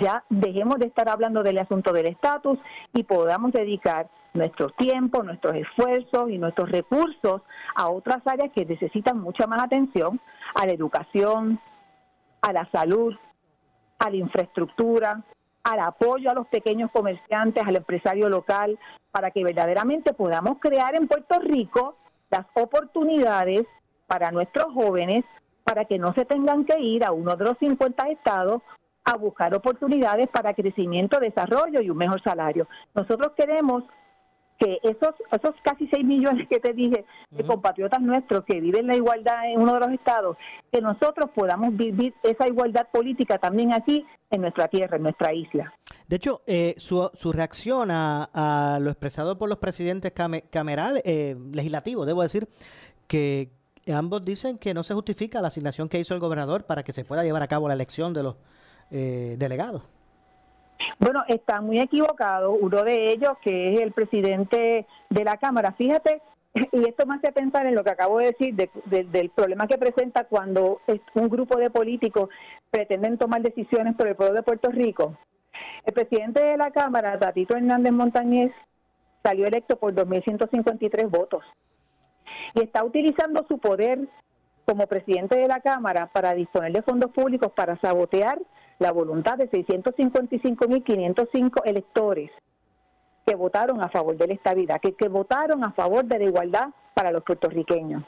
ya 0.00 0.24
dejemos 0.28 0.78
de 0.78 0.86
estar 0.86 1.08
hablando 1.08 1.42
del 1.42 1.58
asunto 1.58 1.92
del 1.92 2.06
estatus 2.06 2.58
y 2.92 3.04
podamos 3.04 3.52
dedicar 3.52 4.08
nuestro 4.34 4.70
tiempo, 4.70 5.22
nuestros 5.22 5.54
esfuerzos 5.54 6.30
y 6.30 6.38
nuestros 6.38 6.70
recursos 6.70 7.42
a 7.74 7.88
otras 7.88 8.24
áreas 8.26 8.52
que 8.52 8.64
necesitan 8.64 9.18
mucha 9.18 9.46
más 9.46 9.64
atención, 9.64 10.20
a 10.54 10.66
la 10.66 10.72
educación, 10.72 11.58
a 12.42 12.52
la 12.52 12.68
salud, 12.70 13.14
a 13.98 14.10
la 14.10 14.16
infraestructura, 14.16 15.22
al 15.64 15.80
apoyo 15.80 16.30
a 16.30 16.34
los 16.34 16.46
pequeños 16.48 16.90
comerciantes, 16.90 17.66
al 17.66 17.76
empresario 17.76 18.28
local, 18.28 18.78
para 19.10 19.30
que 19.30 19.44
verdaderamente 19.44 20.12
podamos 20.12 20.58
crear 20.58 20.94
en 20.94 21.08
Puerto 21.08 21.38
Rico 21.40 21.96
las 22.30 22.46
oportunidades 22.54 23.66
para 24.06 24.30
nuestros 24.30 24.72
jóvenes 24.72 25.24
para 25.64 25.84
que 25.84 25.98
no 25.98 26.12
se 26.14 26.24
tengan 26.24 26.64
que 26.64 26.80
ir 26.80 27.04
a 27.04 27.12
uno 27.12 27.36
de 27.36 27.44
los 27.44 27.58
50 27.58 28.08
estados 28.08 28.62
a 29.04 29.16
buscar 29.16 29.54
oportunidades 29.54 30.28
para 30.28 30.54
crecimiento, 30.54 31.20
desarrollo 31.20 31.80
y 31.80 31.90
un 31.90 31.96
mejor 31.96 32.22
salario. 32.22 32.66
Nosotros 32.94 33.32
queremos 33.36 33.84
que 34.60 34.78
esos, 34.82 35.14
esos 35.32 35.54
casi 35.62 35.88
6 35.88 36.04
millones 36.04 36.46
que 36.48 36.60
te 36.60 36.74
dije 36.74 37.06
de 37.30 37.44
compatriotas 37.44 38.00
nuestros 38.02 38.44
que 38.44 38.60
viven 38.60 38.86
la 38.86 38.94
igualdad 38.94 39.50
en 39.50 39.58
uno 39.58 39.74
de 39.74 39.80
los 39.80 39.90
estados, 39.92 40.36
que 40.70 40.82
nosotros 40.82 41.30
podamos 41.34 41.74
vivir 41.74 42.12
esa 42.22 42.46
igualdad 42.46 42.86
política 42.92 43.38
también 43.38 43.72
aquí 43.72 44.04
en 44.30 44.42
nuestra 44.42 44.68
tierra, 44.68 44.98
en 44.98 45.04
nuestra 45.04 45.32
isla. 45.32 45.72
De 46.06 46.16
hecho, 46.16 46.42
eh, 46.46 46.74
su, 46.76 47.10
su, 47.14 47.32
reacción 47.32 47.88
a, 47.90 48.78
lo 48.80 48.90
expresado 48.90 49.38
por 49.38 49.48
los 49.48 49.58
presidentes 49.58 50.12
cameral, 50.12 51.00
eh, 51.04 51.36
legislativos, 51.52 52.06
debo 52.06 52.22
decir, 52.22 52.46
que 53.06 53.48
ambos 53.90 54.24
dicen 54.24 54.58
que 54.58 54.74
no 54.74 54.82
se 54.82 54.92
justifica 54.92 55.40
la 55.40 55.48
asignación 55.48 55.88
que 55.88 55.98
hizo 55.98 56.12
el 56.14 56.20
gobernador 56.20 56.64
para 56.64 56.82
que 56.82 56.92
se 56.92 57.04
pueda 57.04 57.24
llevar 57.24 57.42
a 57.42 57.48
cabo 57.48 57.66
la 57.66 57.74
elección 57.74 58.12
de 58.12 58.22
los 58.24 58.36
eh, 58.90 59.36
delegados. 59.38 59.82
Bueno, 60.98 61.24
está 61.28 61.60
muy 61.60 61.80
equivocado. 61.80 62.52
Uno 62.52 62.82
de 62.82 63.08
ellos, 63.12 63.36
que 63.42 63.74
es 63.74 63.80
el 63.80 63.92
presidente 63.92 64.86
de 65.08 65.24
la 65.24 65.36
Cámara, 65.36 65.72
fíjate, 65.72 66.20
y 66.54 66.88
esto 66.88 67.06
me 67.06 67.14
hace 67.14 67.32
pensar 67.32 67.66
en 67.66 67.74
lo 67.74 67.84
que 67.84 67.90
acabo 67.90 68.18
de 68.18 68.26
decir 68.26 68.54
del 68.54 69.30
problema 69.30 69.66
que 69.66 69.78
presenta 69.78 70.24
cuando 70.24 70.80
un 71.14 71.28
grupo 71.28 71.58
de 71.58 71.70
políticos 71.70 72.28
pretenden 72.70 73.18
tomar 73.18 73.42
decisiones 73.42 73.94
por 73.94 74.08
el 74.08 74.16
pueblo 74.16 74.34
de 74.34 74.42
Puerto 74.42 74.70
Rico. 74.70 75.16
El 75.84 75.92
presidente 75.92 76.42
de 76.44 76.56
la 76.56 76.70
Cámara, 76.70 77.18
Tatito 77.18 77.56
Hernández 77.56 77.92
Montañez, 77.92 78.52
salió 79.22 79.46
electo 79.46 79.76
por 79.76 79.94
2.153 79.94 81.08
votos 81.08 81.44
y 82.54 82.62
está 82.62 82.82
utilizando 82.84 83.44
su 83.46 83.58
poder 83.58 84.00
como 84.64 84.86
presidente 84.86 85.36
de 85.36 85.48
la 85.48 85.60
Cámara 85.60 86.08
para 86.12 86.34
disponer 86.34 86.72
de 86.72 86.82
fondos 86.82 87.10
públicos 87.10 87.50
para 87.52 87.76
sabotear 87.78 88.38
la 88.78 88.92
voluntad 88.92 89.36
de 89.36 89.50
655.505 89.50 91.62
electores 91.64 92.30
que 93.26 93.34
votaron 93.34 93.82
a 93.82 93.88
favor 93.88 94.16
de 94.16 94.26
la 94.26 94.34
estabilidad, 94.34 94.80
que, 94.80 95.08
votaron 95.08 95.64
a 95.64 95.72
favor 95.72 96.04
de 96.04 96.18
la 96.18 96.24
igualdad 96.24 96.70
para 96.94 97.12
los 97.12 97.22
puertorriqueños. 97.22 98.02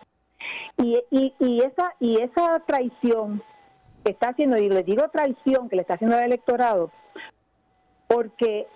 Y, 0.77 0.99
y, 1.11 1.35
y, 1.39 1.63
esa, 1.63 1.95
y 2.01 2.21
esa 2.21 2.61
traición 2.67 3.43
que 4.05 4.13
está 4.13 4.31
haciendo, 4.31 4.57
y 4.57 4.69
le 4.69 4.83
digo 4.83 5.09
traición 5.11 5.69
que 5.69 5.77
le 5.77 5.83
está 5.83 5.95
haciendo 5.95 6.17
el 6.17 6.25
electorado, 6.25 6.91
porque 8.09 8.67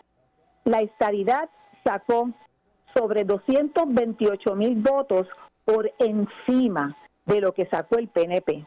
la 0.65 0.83
estabilidad 0.83 1.49
sacó 1.83 2.31
sobre 2.95 3.25
228 3.25 4.55
mil 4.55 4.77
votos 4.77 5.27
por 5.65 5.91
encima 5.99 6.95
de 7.27 7.41
lo 7.41 7.53
que 7.53 7.67
sacó 7.67 7.99
el 7.99 8.09
PNP. 8.09 8.65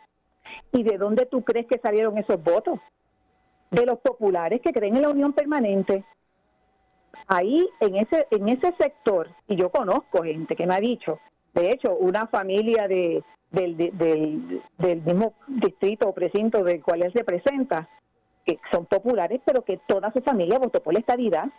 ¿Y 0.72 0.84
de 0.84 0.98
dónde 0.98 1.26
tú 1.26 1.44
crees 1.44 1.68
que 1.68 1.80
salieron 1.80 2.18
esos 2.18 2.42
votos? 2.44 2.80
de 3.72 3.86
los 3.86 4.00
populares 4.00 4.62
que 4.62 4.74
creen 4.74 4.96
en 4.96 5.04
la 5.04 5.10
unión 5.10 5.34
permanente. 5.34 6.04
Ahí, 7.28 7.68
en 7.80 7.96
ese, 7.96 8.28
en 8.32 8.50
ese 8.50 8.74
sector, 8.74 9.30
y 9.48 9.56
yo 9.56 9.70
conozco 9.70 10.24
gente 10.24 10.56
que 10.56 10.66
me 10.66 10.76
ha 10.76 10.80
dicho, 10.80 11.20
de 11.54 11.72
hecho, 11.72 11.96
una 11.96 12.28
familia 12.28 12.88
de, 12.88 13.24
del, 13.52 13.76
del, 14.78 15.02
mismo 15.02 15.34
distrito 15.48 16.08
o 16.08 16.14
precinto 16.14 16.64
del 16.64 16.84
cual 16.84 17.04
él 17.04 17.14
se 17.14 17.24
presenta, 17.24 17.90
que 18.46 18.60
son 18.72 18.86
populares, 18.86 19.42
pero 19.46 19.64
que 19.64 19.80
toda 19.88 20.12
su 20.12 20.22
familia 20.22 20.60
votó 20.60 20.82
por 20.82 20.94
la 20.94 21.00
estadidad. 21.00 21.50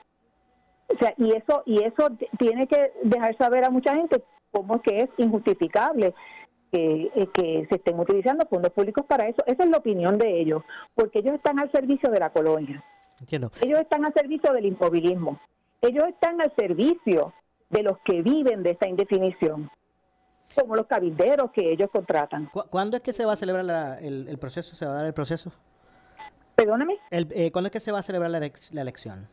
O 0.89 0.99
sea, 0.99 1.15
y 1.17 1.33
eso, 1.33 1.63
y 1.67 1.83
eso 1.83 2.09
tiene 2.39 2.67
que 2.67 2.93
dejar 3.03 3.37
saber 3.37 3.65
a 3.65 3.71
mucha 3.71 3.95
gente 3.95 4.23
cómo 4.51 4.77
es 4.77 4.83
que 4.83 4.99
es 4.99 5.11
injustificable 5.19 6.15
que, 6.71 7.11
eh, 7.15 7.29
que 7.33 7.67
se 7.69 7.77
estén 7.77 7.99
utilizando 7.99 8.47
fondos 8.47 8.73
públicos 8.73 9.05
para 9.07 9.29
eso. 9.29 9.43
Esa 9.47 9.65
es 9.65 9.71
la 9.71 9.79
opinión 9.79 10.19
de 10.19 10.41
ellos, 10.41 10.63
porque 10.95 11.21
ellos 11.21 11.35
están 11.35 11.59
al 11.59 11.71
servicio 11.73 12.11
de 12.11 12.21
la 12.21 12.31
colonia. 12.31 12.85
Entiendo. 13.21 13.51
Ellos 13.61 13.81
están 13.81 14.05
al 14.05 14.15
servicio 14.15 14.53
del 14.53 14.67
inmovilismo. 14.67 15.39
Ellos 15.83 16.05
están 16.09 16.41
al 16.41 16.55
servicio 16.55 17.33
de 17.71 17.83
los 17.83 17.99
que 18.01 18.23
viven 18.23 18.63
de 18.63 18.71
esta 18.71 18.89
indefinición, 18.89 19.71
como 20.55 20.75
los 20.75 20.87
cabilderos 20.87 21.51
que 21.53 21.73
ellos 21.73 21.89
contratan. 21.91 22.51
¿Cuándo 22.71 22.97
es 22.97 23.03
que 23.03 23.13
se 23.13 23.25
va 23.25 23.33
a 23.33 23.37
celebrar 23.37 24.03
el, 24.03 24.39
proceso? 24.39 24.75
¿Se 24.75 24.85
va 24.85 24.93
a 24.93 24.95
dar 24.97 25.07
el 25.07 25.15
proceso? 25.15 25.53
Perdóname. 26.57 26.99
Eh, 27.11 27.51
¿Cuándo 27.53 27.69
es 27.69 27.73
que 27.73 27.81
se 27.81 27.93
va 27.93 28.01
a 28.01 28.03
celebrar 28.03 28.31
la, 28.31 28.39
elección? 28.83 29.27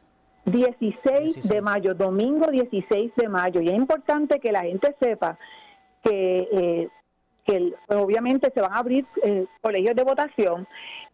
16, 0.46 1.50
de 1.50 1.62
mayo, 1.62 1.94
domingo 1.94 2.50
16 2.50 3.12
de 3.16 3.28
mayo. 3.28 3.60
Y 3.60 3.68
es 3.68 3.76
importante 3.76 4.40
que 4.40 4.52
la 4.52 4.62
gente 4.62 4.96
sepa 5.00 5.38
que 6.04 6.48
eh, 6.52 6.90
que 7.48 7.74
pues, 7.88 8.00
obviamente 8.00 8.52
se 8.54 8.62
van 8.62 8.74
a 8.74 8.80
abrir 8.80 9.06
eh, 9.24 9.46
colegios 9.62 9.96
de 9.96 10.04
votación 10.04 10.68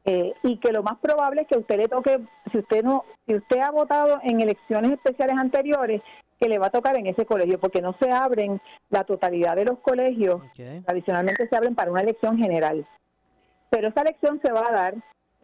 eh, 0.04 0.34
y 0.42 0.58
que 0.58 0.72
lo 0.72 0.84
más 0.84 0.98
probable 0.98 1.42
es 1.42 1.48
que 1.48 1.60
usted 1.60 1.78
le 1.78 1.88
toque, 1.88 2.20
si 2.52 2.58
usted 2.58 2.84
no, 2.84 3.06
si 3.26 3.36
usted 3.36 3.60
ha 3.60 3.72
votado 3.72 4.20
en 4.24 4.42
elecciones 4.42 4.92
especiales 4.92 5.38
anteriores, 5.38 6.02
que 6.40 6.50
le 6.50 6.60
va 6.60 6.68
a 6.68 6.72
tocar 6.72 6.98
en 6.98 7.08
ese 7.08 7.26
colegio, 7.26 7.60
porque 7.60 7.82
no 7.82 7.94
se 7.94 8.12
abren 8.12 8.60
la 8.90 9.06
totalidad 9.06 9.56
de 9.56 9.66
los 9.66 9.80
colegios, 9.80 10.42
tradicionalmente 10.86 11.48
se 11.48 11.56
abren 11.56 11.76
para 11.76 11.92
una 11.92 12.02
elección 12.02 12.38
general. 12.38 12.86
Pero 13.70 13.88
esa 13.88 14.02
elección 14.02 14.42
se 14.44 14.52
va 14.52 14.68
a 14.68 14.74
dar 14.74 14.96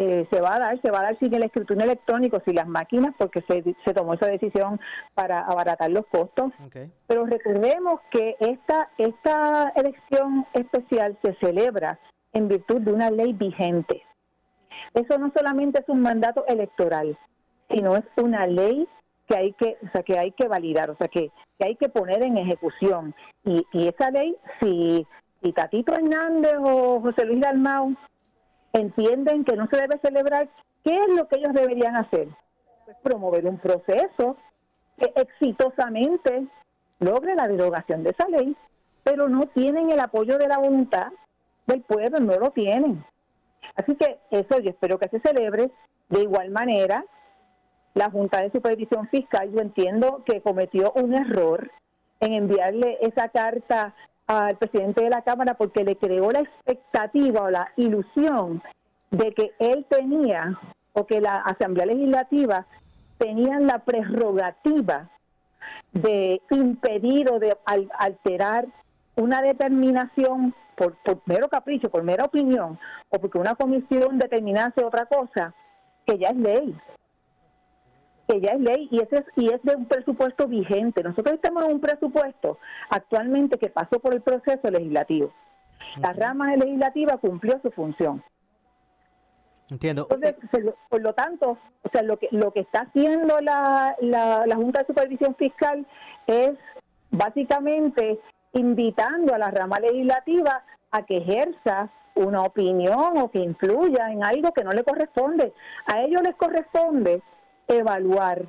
eh, 0.02 0.26
se 0.30 0.40
va 0.40 0.56
a 0.56 0.60
dar, 0.60 0.82
se 0.82 0.92
va 0.92 1.02
a 1.02 1.04
dar 1.04 1.20
sin 1.20 1.34
el 1.34 1.44
escritorio 1.44 1.84
electrónico, 1.84 2.42
sin 2.46 2.56
las 2.56 2.68
máquinas, 2.68 3.14
porque 3.18 3.42
se, 3.42 3.76
se 3.84 3.94
tomó 3.94 4.14
esa 4.14 4.28
decisión 4.28 4.80
para 5.14 5.42
abaratar 5.42 5.92
los 5.92 6.06
costos. 6.08 6.54
Pero 7.06 7.26
recordemos 7.26 8.00
que 8.10 8.38
esta, 8.40 8.90
esta 8.98 9.74
elección 9.76 10.46
especial 10.54 11.18
se 11.22 11.34
celebra 11.36 12.00
en 12.32 12.48
virtud 12.48 12.80
de 12.80 12.94
una 12.94 13.12
ley 13.12 13.34
vigente. 13.34 14.02
Eso 14.94 15.18
no 15.18 15.32
solamente 15.36 15.82
es 15.82 15.90
un 15.90 16.02
mandato 16.02 16.46
electoral, 16.48 17.18
sino 17.70 17.98
es 17.98 18.06
una 18.16 18.48
ley 18.48 18.88
que 19.28 19.36
hay 19.36 19.52
que, 19.52 19.78
o 19.86 19.92
sea, 19.92 20.02
que 20.02 20.18
hay 20.18 20.32
que 20.32 20.48
validar, 20.48 20.90
o 20.92 20.96
sea, 20.96 21.10
que, 21.10 21.30
que 21.60 21.68
hay 21.68 21.76
que 21.76 21.90
poner 21.90 22.24
en 22.24 22.38
ejecución. 22.38 23.14
Y, 23.44 23.66
y 23.74 23.90
esa 23.90 24.12
ley, 24.12 24.38
si, 24.62 25.06
si 25.44 25.52
Tatito 25.52 25.94
Hernández 25.94 26.56
o 26.58 27.02
José 27.02 27.26
Luis 27.26 27.42
Dalmau 27.42 27.96
entienden 28.74 29.44
que 29.44 29.56
no 29.56 29.68
se 29.68 29.78
debe 29.78 29.98
celebrar, 30.00 30.50
¿qué 30.84 30.94
es 30.94 31.10
lo 31.16 31.28
que 31.28 31.38
ellos 31.38 31.54
deberían 31.54 31.96
hacer? 31.96 32.28
Pues 32.86 32.98
promover 33.04 33.46
un 33.46 33.58
proceso 33.58 34.38
que 34.98 35.12
exitosamente 35.16 36.48
logre 37.00 37.36
la 37.36 37.48
derogación 37.48 38.04
de 38.04 38.12
esa 38.12 38.28
ley, 38.28 38.56
pero 39.04 39.30
no 39.30 39.48
tienen 39.48 39.90
el 39.90 40.00
apoyo 40.00 40.38
de 40.38 40.48
la 40.48 40.58
voluntad 40.58 41.12
del 41.66 41.82
pueblo, 41.82 42.20
no 42.20 42.38
lo 42.38 42.52
tienen. 42.52 43.04
Así 43.76 43.96
que 43.96 44.20
eso 44.32 44.60
yo 44.60 44.70
espero 44.70 45.00
que 45.00 45.10
se 45.10 45.20
celebre. 45.20 45.72
De 46.10 46.22
igual 46.22 46.50
manera, 46.50 47.06
la 47.94 48.10
Junta 48.10 48.42
de 48.42 48.52
Supervisión 48.52 49.08
Fiscal, 49.10 49.52
yo 49.52 49.62
entiendo 49.62 50.24
que 50.26 50.42
cometió 50.42 50.92
un 50.94 51.14
error 51.14 51.72
en 52.20 52.34
enviarle 52.34 52.98
esa 53.02 53.30
carta 53.30 53.94
al 54.30 54.58
presidente 54.58 55.02
de 55.02 55.10
la 55.10 55.24
Cámara 55.24 55.56
porque 55.56 55.84
le 55.84 55.96
creó 55.96 56.32
la 56.32 56.42
expectativa 56.42 57.42
o 57.42 57.50
la 57.50 57.72
ilusión 57.78 58.62
de 59.10 59.34
que 59.34 59.54
él 59.58 59.86
tenía 59.90 60.60
o 60.94 61.08
que 61.08 61.20
la 61.20 61.38
Asamblea 61.38 61.88
Legislativa 61.88 62.68
tenían 63.18 63.66
la 63.66 63.80
prerrogativa 63.80 65.10
de 65.94 66.42
impedir 66.52 67.32
o 67.32 67.40
de 67.40 67.58
alterar 67.98 68.68
una 69.16 69.42
determinación 69.42 70.54
por, 70.76 70.96
por, 71.04 71.22
mero 71.26 71.50
capricho, 71.50 71.90
por 71.90 72.04
mera 72.04 72.26
opinión, 72.26 72.78
o 73.10 73.20
porque 73.20 73.40
una 73.40 73.56
comisión 73.56 74.20
determinase 74.20 74.84
otra 74.84 75.08
cosa, 75.08 75.54
que 76.06 76.20
ya 76.20 76.30
es 76.30 76.38
ley 76.38 76.76
que 78.30 78.40
ya 78.40 78.52
es 78.52 78.62
ley 78.62 78.88
y, 78.92 79.00
ese 79.02 79.18
es, 79.18 79.26
y 79.36 79.50
es 79.50 79.62
de 79.64 79.76
un 79.76 79.86
presupuesto 79.86 80.48
vigente. 80.48 81.02
Nosotros 81.02 81.36
estamos 81.36 81.64
en 81.64 81.72
un 81.72 81.80
presupuesto 81.80 82.60
actualmente 82.90 83.58
que 83.58 83.70
pasó 83.70 84.00
por 84.00 84.14
el 84.14 84.22
proceso 84.22 84.70
legislativo. 84.70 85.34
La 86.00 86.14
rama 86.14 86.56
legislativa 86.56 87.18
cumplió 87.18 87.60
su 87.62 87.72
función. 87.72 88.22
Entiendo. 89.72 90.08
Entonces, 90.10 90.76
por 90.90 91.02
lo 91.02 91.14
tanto, 91.14 91.58
o 91.82 91.90
sea, 91.92 92.02
lo 92.04 92.18
que 92.18 92.28
lo 92.32 92.52
que 92.52 92.62
está 92.62 92.82
haciendo 92.82 93.40
la, 93.40 93.96
la, 94.00 94.46
la 94.46 94.56
Junta 94.56 94.80
de 94.80 94.88
Supervisión 94.88 95.36
Fiscal 95.36 95.86
es 96.28 96.52
básicamente 97.12 98.20
invitando 98.54 99.34
a 99.34 99.38
la 99.38 99.52
rama 99.52 99.80
legislativa 99.80 100.64
a 100.92 101.04
que 101.04 101.18
ejerza 101.18 101.90
una 102.16 102.42
opinión 102.42 103.18
o 103.18 103.32
que 103.32 103.40
influya 103.40 104.12
en 104.12 104.24
algo 104.24 104.52
que 104.54 104.64
no 104.64 104.72
le 104.72 104.84
corresponde. 104.84 105.54
A 105.86 106.02
ellos 106.02 106.22
les 106.24 106.36
corresponde 106.36 107.22
evaluar 107.70 108.46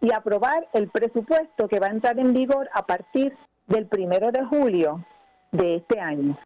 y 0.00 0.12
aprobar 0.12 0.68
el 0.72 0.88
presupuesto 0.88 1.68
que 1.68 1.78
va 1.78 1.86
a 1.86 1.90
entrar 1.90 2.18
en 2.18 2.32
vigor 2.32 2.68
a 2.72 2.84
partir 2.84 3.36
del 3.66 3.86
primero 3.86 4.32
de 4.32 4.44
julio 4.44 5.04
de 5.52 5.76
este 5.76 6.00
año. 6.00 6.36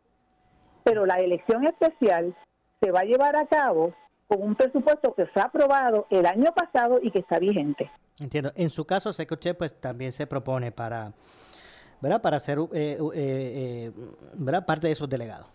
Pero 0.84 1.06
la 1.06 1.20
elección 1.20 1.66
especial 1.66 2.34
se 2.80 2.90
va 2.90 3.00
a 3.00 3.04
llevar 3.04 3.36
a 3.36 3.46
cabo 3.46 3.94
con 4.28 4.42
un 4.42 4.54
presupuesto 4.54 5.14
que 5.14 5.26
fue 5.26 5.42
aprobado 5.42 6.06
el 6.10 6.26
año 6.26 6.52
pasado 6.54 6.98
y 7.02 7.10
que 7.10 7.20
está 7.20 7.38
vigente. 7.38 7.90
Entiendo. 8.20 8.52
En 8.54 8.70
su 8.70 8.84
caso, 8.84 9.12
sé 9.12 9.26
que 9.26 9.34
usted 9.34 9.56
pues 9.56 9.80
también 9.80 10.12
se 10.12 10.26
propone 10.26 10.70
para, 10.70 11.12
¿verdad? 12.00 12.20
Para 12.20 12.38
ser 12.40 12.58
eh, 12.58 12.98
eh, 12.98 12.98
eh, 13.14 13.92
¿verdad? 14.34 14.66
parte 14.66 14.86
de 14.86 14.92
esos 14.92 15.08
delegados. 15.08 15.46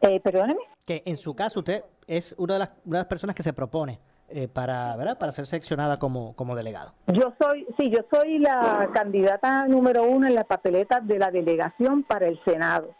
Eh, 0.00 0.20
perdóneme. 0.20 0.60
Que 0.84 1.02
en 1.06 1.16
su 1.16 1.34
caso 1.34 1.60
usted 1.60 1.84
es 2.06 2.34
una 2.38 2.54
de 2.54 2.58
las, 2.60 2.70
una 2.84 2.98
de 2.98 3.02
las 3.02 3.06
personas 3.06 3.36
que 3.36 3.42
se 3.42 3.52
propone 3.52 4.00
eh, 4.34 4.48
para, 4.48 4.96
¿verdad? 4.96 5.18
para 5.18 5.32
ser 5.32 5.46
seleccionada 5.46 5.96
como, 5.96 6.34
como 6.34 6.54
delegado. 6.54 6.92
Yo 7.06 7.32
soy, 7.40 7.66
sí, 7.78 7.90
yo 7.90 8.00
soy 8.10 8.38
la 8.38 8.88
candidata 8.92 9.66
número 9.68 10.04
uno 10.04 10.26
en 10.26 10.34
la 10.34 10.44
papeleta 10.44 11.00
de 11.00 11.18
la 11.18 11.30
delegación 11.30 12.02
para 12.02 12.26
el 12.26 12.42
Senado. 12.44 12.94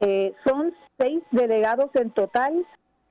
Eh, 0.00 0.34
son 0.44 0.72
seis 0.98 1.22
delegados 1.30 1.90
en 1.94 2.10
total 2.10 2.64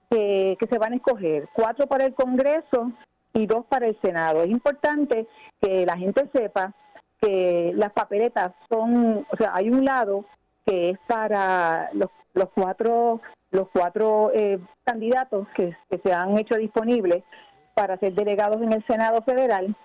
que, 0.09 0.57
que 0.59 0.67
se 0.67 0.77
van 0.77 0.93
a 0.93 0.95
escoger, 0.97 1.47
cuatro 1.53 1.87
para 1.87 2.05
el 2.05 2.13
Congreso 2.13 2.91
y 3.33 3.45
dos 3.45 3.65
para 3.65 3.87
el 3.87 3.99
Senado. 4.01 4.43
Es 4.43 4.49
importante 4.49 5.27
que 5.61 5.85
la 5.85 5.97
gente 5.97 6.29
sepa 6.33 6.73
que 7.21 7.71
las 7.75 7.93
papeletas 7.93 8.51
son, 8.69 9.25
o 9.31 9.37
sea, 9.37 9.51
hay 9.53 9.69
un 9.69 9.85
lado 9.85 10.25
que 10.65 10.91
es 10.91 10.99
para 11.07 11.89
los, 11.93 12.09
los 12.33 12.49
cuatro 12.53 13.21
los 13.53 13.69
cuatro 13.69 14.31
eh, 14.33 14.59
candidatos 14.83 15.47
que, 15.55 15.75
que 15.89 15.99
se 15.99 16.11
han 16.11 16.37
hecho 16.37 16.55
disponibles 16.55 17.23
para 17.73 17.97
ser 17.97 18.13
delegados 18.13 18.61
en 18.61 18.73
el 18.73 18.85
Senado 18.85 19.21
Federal 19.21 19.75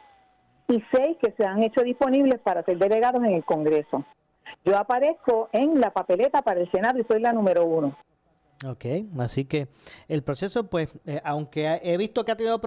y 0.68 0.82
seis 0.92 1.16
que 1.20 1.32
se 1.32 1.44
han 1.44 1.62
hecho 1.62 1.82
disponibles 1.82 2.40
para 2.40 2.62
ser 2.62 2.78
delegados 2.78 3.22
en 3.24 3.32
el 3.32 3.44
Congreso. 3.44 4.04
Yo 4.64 4.76
aparezco 4.76 5.48
en 5.52 5.80
la 5.80 5.90
papeleta 5.90 6.42
para 6.42 6.60
el 6.60 6.70
Senado 6.70 6.98
y 6.98 7.04
soy 7.04 7.20
la 7.20 7.32
número 7.32 7.64
uno. 7.64 7.94
Ok, 8.66 8.84
así 9.20 9.44
que 9.44 9.68
el 10.08 10.22
proceso, 10.24 10.64
pues, 10.68 10.90
eh, 11.06 11.20
aunque 11.24 11.80
he 11.82 11.96
visto 11.96 12.24
que 12.24 12.32
ha 12.32 12.36
tenido 12.36 12.60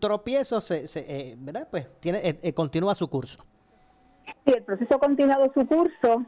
tropiezos, 0.00 0.64
se, 0.64 0.86
se, 0.86 1.00
eh, 1.00 1.34
¿verdad? 1.38 1.68
Pues 1.70 1.86
tiene, 2.00 2.20
eh, 2.22 2.54
continúa 2.54 2.94
su 2.94 3.08
curso. 3.08 3.44
Sí, 4.46 4.52
el 4.56 4.62
proceso 4.62 4.94
ha 4.94 4.98
continuado 4.98 5.52
su 5.52 5.66
curso. 5.66 6.24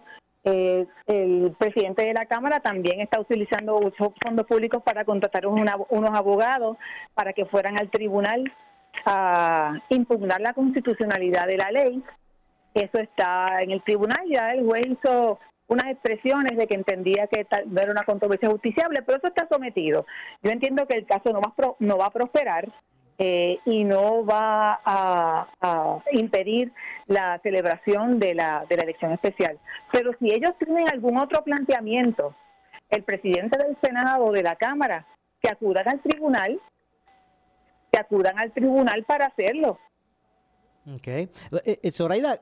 Eh, 0.51 0.87
el 1.07 1.55
presidente 1.59 2.07
de 2.07 2.15
la 2.15 2.25
Cámara 2.25 2.61
también 2.61 3.01
está 3.01 3.21
utilizando 3.21 3.93
fondos 4.23 4.47
públicos 4.47 4.83
para 4.83 5.05
contratar 5.05 5.47
una, 5.47 5.77
unos 5.91 6.11
abogados 6.15 6.79
para 7.15 7.35
que 7.35 7.45
fueran 7.45 7.79
al 7.79 7.91
tribunal 7.91 8.51
a 9.05 9.79
impugnar 9.91 10.41
la 10.41 10.55
constitucionalidad 10.55 11.47
de 11.47 11.57
la 11.59 11.71
ley. 11.71 12.03
Eso 12.73 12.99
está 12.99 13.63
en 13.63 13.73
el 13.73 13.83
tribunal, 13.83 14.21
ya 14.31 14.53
el 14.53 14.65
juez 14.65 14.87
hizo 14.87 15.39
unas 15.67 15.91
expresiones 15.91 16.57
de 16.57 16.67
que 16.67 16.75
entendía 16.75 17.27
que 17.27 17.47
no 17.67 17.81
era 17.81 17.93
una 17.93 18.05
controversia 18.05 18.49
justiciable, 18.49 19.03
pero 19.03 19.19
eso 19.19 19.27
está 19.27 19.47
sometido. 19.51 20.07
Yo 20.43 20.51
entiendo 20.51 20.87
que 20.87 20.97
el 20.97 21.07
caso 21.07 21.31
no 21.31 21.41
va, 21.41 21.53
no 21.79 21.99
va 21.99 22.07
a 22.07 22.11
prosperar, 22.11 22.69
eh, 23.19 23.59
y 23.65 23.83
no 23.83 24.25
va 24.25 24.81
a, 24.85 25.99
impedir 26.13 26.73
la 27.07 27.41
celebración 27.43 28.21
de 28.21 28.35
la, 28.35 28.65
de 28.69 28.77
la 28.77 28.85
elección 28.85 29.13
especial. 29.13 29.59
Pero 29.93 30.13
si 30.19 30.33
ellos 30.33 30.53
tienen 30.59 30.89
algún 30.89 31.19
otro 31.19 31.43
planteamiento, 31.43 32.35
el 32.91 33.03
presidente 33.03 33.59
del 33.59 33.77
Senado 33.83 34.27
o 34.27 34.33
de 34.33 34.45
la 34.45 34.55
Cámara, 34.55 35.05
que 35.41 35.51
acudan 35.51 35.89
al 35.89 36.01
tribunal, 36.01 36.61
que 37.91 37.99
acudan 37.99 38.39
al 38.39 38.53
tribunal 38.53 39.05
para 39.05 39.27
hacerlo. 39.27 39.79
Ok. 40.95 41.09
Eh, 41.09 41.31
eh, 41.65 41.91
Zoraida, 41.91 42.41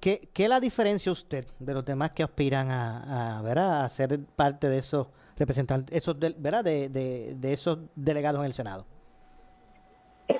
¿qué, 0.00 0.28
¿qué 0.32 0.48
la 0.48 0.60
diferencia 0.60 1.12
usted 1.12 1.46
de 1.58 1.74
los 1.74 1.84
demás 1.84 2.10
que 2.10 2.22
aspiran 2.22 2.70
a, 2.70 3.38
a, 3.40 3.84
a 3.84 3.88
ser 3.88 4.18
parte 4.36 4.68
de 4.68 4.78
esos 4.78 5.08
representantes, 5.36 5.96
esos 5.96 6.18
de, 6.18 6.34
¿verdad? 6.36 6.64
De, 6.64 6.88
de 6.88 7.52
esos 7.52 7.78
delegados 7.94 8.40
en 8.40 8.46
el 8.46 8.52
Senado? 8.52 8.84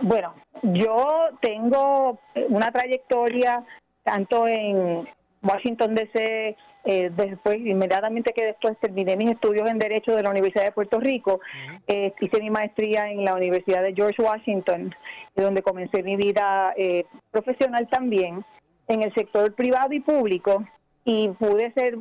Bueno, 0.02 0.34
yo 0.62 1.28
tengo 1.40 2.18
una 2.48 2.70
trayectoria 2.70 3.64
tanto 4.02 4.46
en 4.46 5.06
Washington 5.42 5.94
DC, 5.94 6.56
eh, 6.84 7.10
después 7.14 7.58
inmediatamente 7.58 8.32
que 8.32 8.46
después 8.46 8.78
terminé 8.78 9.16
mis 9.16 9.32
estudios 9.32 9.68
en 9.68 9.78
Derecho 9.78 10.14
de 10.14 10.22
la 10.22 10.30
Universidad 10.30 10.64
de 10.64 10.72
Puerto 10.72 11.00
Rico, 11.00 11.34
uh 11.34 11.38
-huh. 11.38 11.80
eh, 11.86 12.14
hice 12.20 12.40
mi 12.40 12.50
maestría 12.50 13.10
en 13.10 13.24
la 13.24 13.34
Universidad 13.34 13.82
de 13.82 13.94
George 13.94 14.22
Washington, 14.22 14.94
donde 15.34 15.62
comencé 15.62 16.02
mi 16.02 16.16
vida 16.16 16.72
eh, 16.76 17.04
profesional 17.30 17.88
también 17.88 18.44
en 18.88 19.02
el 19.02 19.12
sector 19.14 19.54
privado 19.54 19.92
y 19.92 20.00
público 20.00 20.64
y 21.04 21.28
pude 21.28 21.72
ser, 21.72 21.98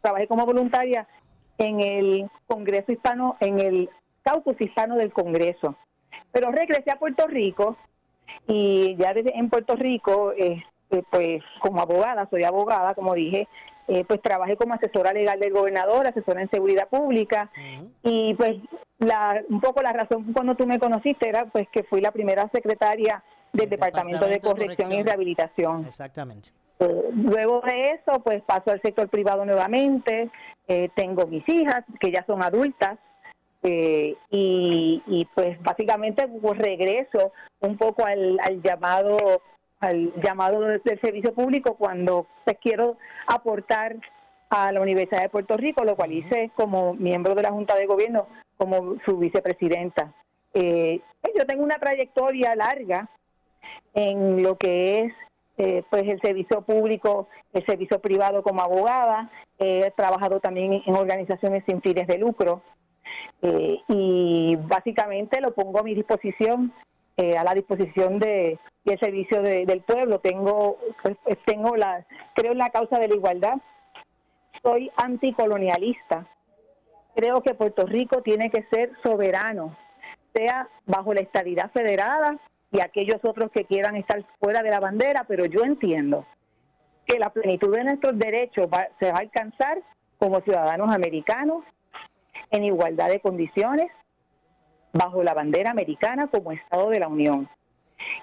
trabajé 0.00 0.26
como 0.26 0.46
voluntaria 0.46 1.06
en 1.58 1.80
el 1.80 2.30
Congreso 2.46 2.92
Hispano, 2.92 3.36
en 3.40 3.60
el 3.60 3.88
Caucus 4.22 4.60
Hispano 4.60 4.96
del 4.96 5.12
Congreso. 5.12 5.76
Pero 6.32 6.50
regresé 6.50 6.90
a 6.90 6.98
Puerto 6.98 7.26
Rico 7.26 7.76
y 8.46 8.96
ya 8.96 9.14
desde 9.14 9.36
en 9.38 9.48
Puerto 9.48 9.76
Rico, 9.76 10.32
eh, 10.32 10.62
eh, 10.90 11.02
pues 11.10 11.42
como 11.60 11.80
abogada, 11.80 12.28
soy 12.30 12.44
abogada, 12.44 12.94
como 12.94 13.14
dije, 13.14 13.48
eh, 13.88 14.04
pues 14.04 14.20
trabajé 14.20 14.56
como 14.56 14.74
asesora 14.74 15.12
legal 15.12 15.38
del 15.38 15.52
gobernador, 15.52 16.06
asesora 16.06 16.42
en 16.42 16.50
seguridad 16.50 16.88
pública 16.88 17.50
uh 17.56 17.60
-huh. 17.60 17.90
y 18.02 18.34
pues 18.34 18.56
la, 18.98 19.42
un 19.48 19.60
poco 19.60 19.80
la 19.80 19.92
razón 19.92 20.32
cuando 20.32 20.56
tú 20.56 20.66
me 20.66 20.78
conociste 20.80 21.28
era 21.28 21.44
pues 21.46 21.68
que 21.68 21.84
fui 21.84 22.00
la 22.00 22.10
primera 22.10 22.48
secretaria 22.48 23.22
del 23.52 23.70
Departamento, 23.70 24.26
Departamento, 24.26 24.28
de 24.28 24.40
Corrección, 24.40 24.88
Corrección, 24.88 24.92
y 24.92 25.02
Rehabilitación. 25.02 25.86
Exactamente. 25.86 26.50
Eh, 26.78 27.10
luego 27.14 27.60
de 27.62 27.92
eso, 27.92 28.20
pues 28.22 28.42
paso 28.42 28.70
al 28.70 28.82
sector 28.82 29.08
privado 29.08 29.44
nuevamente, 29.44 30.30
eh, 30.68 30.90
tengo 30.94 31.26
mis 31.26 31.48
hijas 31.48 31.84
que 32.00 32.10
ya 32.10 32.24
son 32.26 32.42
adultas, 32.42 32.98
eh, 33.68 34.16
y, 34.30 35.02
y, 35.08 35.24
pues 35.34 35.60
básicamente 35.60 36.28
pues 36.28 36.56
regreso 36.56 37.32
un 37.58 37.76
poco 37.76 38.06
al, 38.06 38.38
al 38.40 38.62
llamado 38.62 39.42
al 39.80 40.12
llamado 40.22 40.60
del, 40.60 41.00
servicio 41.00 41.34
público 41.34 41.74
cuando 41.74 42.28
pues 42.44 42.58
quiero 42.62 42.96
aportar 43.26 43.96
a 44.50 44.70
la 44.70 44.80
Universidad 44.80 45.22
de 45.22 45.28
Puerto 45.28 45.56
Rico, 45.56 45.84
lo 45.84 45.96
cual 45.96 46.12
hice 46.12 46.52
como 46.54 46.94
miembro 46.94 47.34
de 47.34 47.42
la 47.42 47.50
Junta 47.50 47.74
de 47.74 47.86
Gobierno, 47.86 48.28
como 48.56 49.00
su 49.04 49.18
vicepresidenta. 49.18 50.12
Eh, 50.54 51.00
yo 51.36 51.44
tengo 51.44 51.64
una 51.64 51.80
trayectoria 51.80 52.54
larga 52.54 53.08
en 53.94 54.44
lo 54.44 54.56
que 54.56 55.00
es 55.00 55.12
eh, 55.58 55.82
pues 55.90 56.04
el 56.04 56.20
servicio 56.20 56.60
público, 56.62 57.26
el 57.52 57.66
servicio 57.66 57.98
privado 57.98 58.44
como 58.44 58.62
abogada, 58.62 59.28
he 59.58 59.90
trabajado 59.96 60.38
también 60.38 60.82
en 60.86 60.94
organizaciones 60.94 61.64
sin 61.66 61.80
fines 61.80 62.06
de 62.06 62.18
lucro, 62.18 62.62
eh, 63.42 63.78
y 63.88 64.56
básicamente 64.56 65.40
lo 65.40 65.52
pongo 65.52 65.80
a 65.80 65.82
mi 65.82 65.94
disposición, 65.94 66.72
eh, 67.16 67.36
a 67.36 67.44
la 67.44 67.54
disposición 67.54 68.18
de, 68.18 68.58
del 68.84 68.98
servicio 68.98 69.42
de, 69.42 69.66
del 69.66 69.80
pueblo. 69.80 70.20
Tengo, 70.20 70.78
pues, 71.02 71.16
tengo 71.44 71.76
la, 71.76 72.04
creo 72.34 72.52
en 72.52 72.58
la 72.58 72.70
causa 72.70 72.98
de 72.98 73.08
la 73.08 73.14
igualdad. 73.14 73.56
Soy 74.62 74.90
anticolonialista. 74.96 76.26
Creo 77.14 77.40
que 77.42 77.54
Puerto 77.54 77.86
Rico 77.86 78.22
tiene 78.22 78.50
que 78.50 78.64
ser 78.64 78.92
soberano, 79.02 79.74
sea 80.34 80.68
bajo 80.84 81.14
la 81.14 81.20
estabilidad 81.20 81.70
federada 81.70 82.36
y 82.70 82.80
aquellos 82.80 83.24
otros 83.24 83.50
que 83.50 83.64
quieran 83.64 83.96
estar 83.96 84.22
fuera 84.38 84.62
de 84.62 84.70
la 84.70 84.80
bandera, 84.80 85.24
pero 85.26 85.46
yo 85.46 85.62
entiendo 85.62 86.26
que 87.06 87.18
la 87.18 87.30
plenitud 87.30 87.74
de 87.74 87.84
nuestros 87.84 88.18
derechos 88.18 88.66
va, 88.66 88.88
se 88.98 89.10
va 89.10 89.18
a 89.18 89.20
alcanzar 89.20 89.80
como 90.18 90.40
ciudadanos 90.40 90.94
americanos 90.94 91.64
en 92.50 92.64
igualdad 92.64 93.08
de 93.08 93.20
condiciones 93.20 93.90
bajo 94.92 95.22
la 95.22 95.34
bandera 95.34 95.70
americana 95.70 96.28
como 96.28 96.52
Estado 96.52 96.90
de 96.90 97.00
la 97.00 97.08
Unión. 97.08 97.48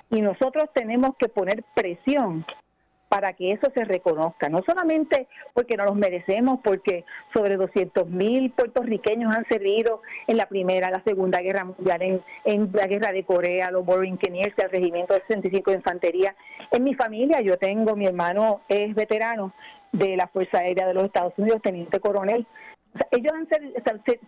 Y 0.10 0.22
nosotros 0.22 0.70
tenemos 0.74 1.16
que 1.18 1.30
poner 1.30 1.64
presión 1.76 2.46
para 3.14 3.34
que 3.34 3.52
eso 3.52 3.70
se 3.76 3.86
reconozca, 3.86 4.50
no 4.50 4.64
solamente 4.64 5.28
porque 5.54 5.78
no 5.78 5.86
los 5.86 5.96
merecemos, 5.96 6.60
porque 6.64 7.06
sobre 7.32 7.58
200 7.58 8.10
mil 8.10 8.50
puertorriqueños 8.50 9.36
han 9.36 9.48
servido 9.48 10.02
en 10.26 10.36
la 10.36 10.48
Primera, 10.48 10.90
la 10.90 11.04
Segunda 11.04 11.40
Guerra 11.40 11.64
Mundial, 11.64 12.24
en, 12.44 12.72
la 12.74 12.88
Guerra 12.88 13.12
de 13.12 13.24
Corea, 13.24 13.70
los 13.70 13.86
Boring 13.86 14.14
Engineers, 14.14 14.58
el 14.58 14.72
Regimiento 14.72 15.14
65 15.14 15.70
de 15.70 15.78
Infantería. 15.78 16.36
En 16.72 16.84
mi 16.84 16.96
familia 16.96 17.40
yo 17.42 17.60
tengo, 17.60 17.96
mi 17.96 18.08
hermano 18.08 18.62
es 18.68 18.96
veterano 18.96 19.54
de 19.92 20.18
la 20.18 20.26
Fuerza 20.26 20.58
Aérea 20.58 20.88
de 20.88 20.96
los 20.96 21.04
Estados 21.04 21.34
Unidos, 21.38 21.62
teniente 21.62 22.00
coronel, 22.00 22.48
ellos 23.12 23.34
han, 23.34 23.48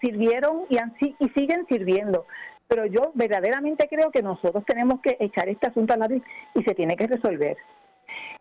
sirvieron 0.01 0.65
y, 0.69 0.77
han, 0.77 0.93
y 0.99 1.29
siguen 1.29 1.65
sirviendo. 1.67 2.25
Pero 2.67 2.85
yo 2.85 3.11
verdaderamente 3.13 3.87
creo 3.87 4.11
que 4.11 4.21
nosotros 4.21 4.63
tenemos 4.65 4.99
que 5.01 5.17
echar 5.19 5.49
este 5.49 5.67
asunto 5.67 5.93
a 5.93 5.97
la 5.97 6.07
vez 6.07 6.23
y 6.55 6.63
se 6.63 6.73
tiene 6.73 6.95
que 6.95 7.07
resolver. 7.07 7.57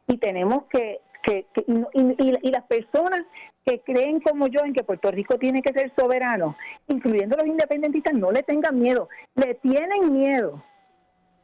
Y 0.07 0.19
tenemos 0.19 0.65
que, 0.65 1.01
que, 1.23 1.47
y, 1.67 2.51
las 2.51 2.65
personas 2.65 3.25
que 3.65 3.81
creen 3.81 4.21
como 4.21 4.47
yo 4.47 4.61
en 4.65 4.73
que 4.73 4.83
Puerto 4.83 5.11
Rico 5.11 5.39
tiene 5.39 5.63
que 5.63 5.73
ser 5.73 5.93
soberano, 5.99 6.57
incluyendo 6.89 7.37
los 7.37 7.47
independentistas, 7.47 8.15
no 8.15 8.31
le 8.31 8.43
tengan 8.43 8.79
miedo, 8.79 9.09
le 9.35 9.55
tienen 9.55 10.13
miedo. 10.13 10.63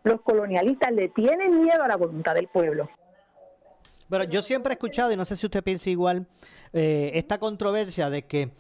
Los 0.02 0.22
colonialistas 0.22 0.92
le 0.92 1.08
tienen 1.08 1.62
miedo 1.62 1.82
a 1.82 1.88
la 1.88 1.96
voluntad 1.96 2.34
del 2.34 2.48
pueblo. 2.48 2.88
Bueno, 4.08 4.24
yo 4.24 4.42
siempre 4.42 4.72
he 4.72 4.74
escuchado, 4.74 5.12
y 5.12 5.16
no 5.16 5.24
sé 5.24 5.36
si 5.36 5.46
usted 5.46 5.62
piensa 5.62 5.88
igual, 5.88 6.26
eh, 6.72 7.12
esta 7.14 7.38
controversia 7.38 8.10
de 8.10 8.22
que, 8.22 8.50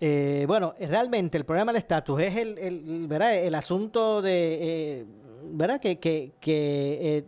eh, 0.00 0.44
bueno, 0.46 0.74
realmente 0.80 1.36
el 1.38 1.44
problema 1.44 1.72
del 1.72 1.80
estatus 1.80 2.20
es 2.20 2.36
el, 2.36 2.58
el, 2.58 3.06
¿verdad? 3.08 3.34
el 3.36 3.54
asunto 3.54 4.22
de, 4.22 4.58
eh, 4.60 5.04
¿verdad? 5.52 5.80
Que, 5.80 5.98
que, 5.98 6.32
que 6.40 7.24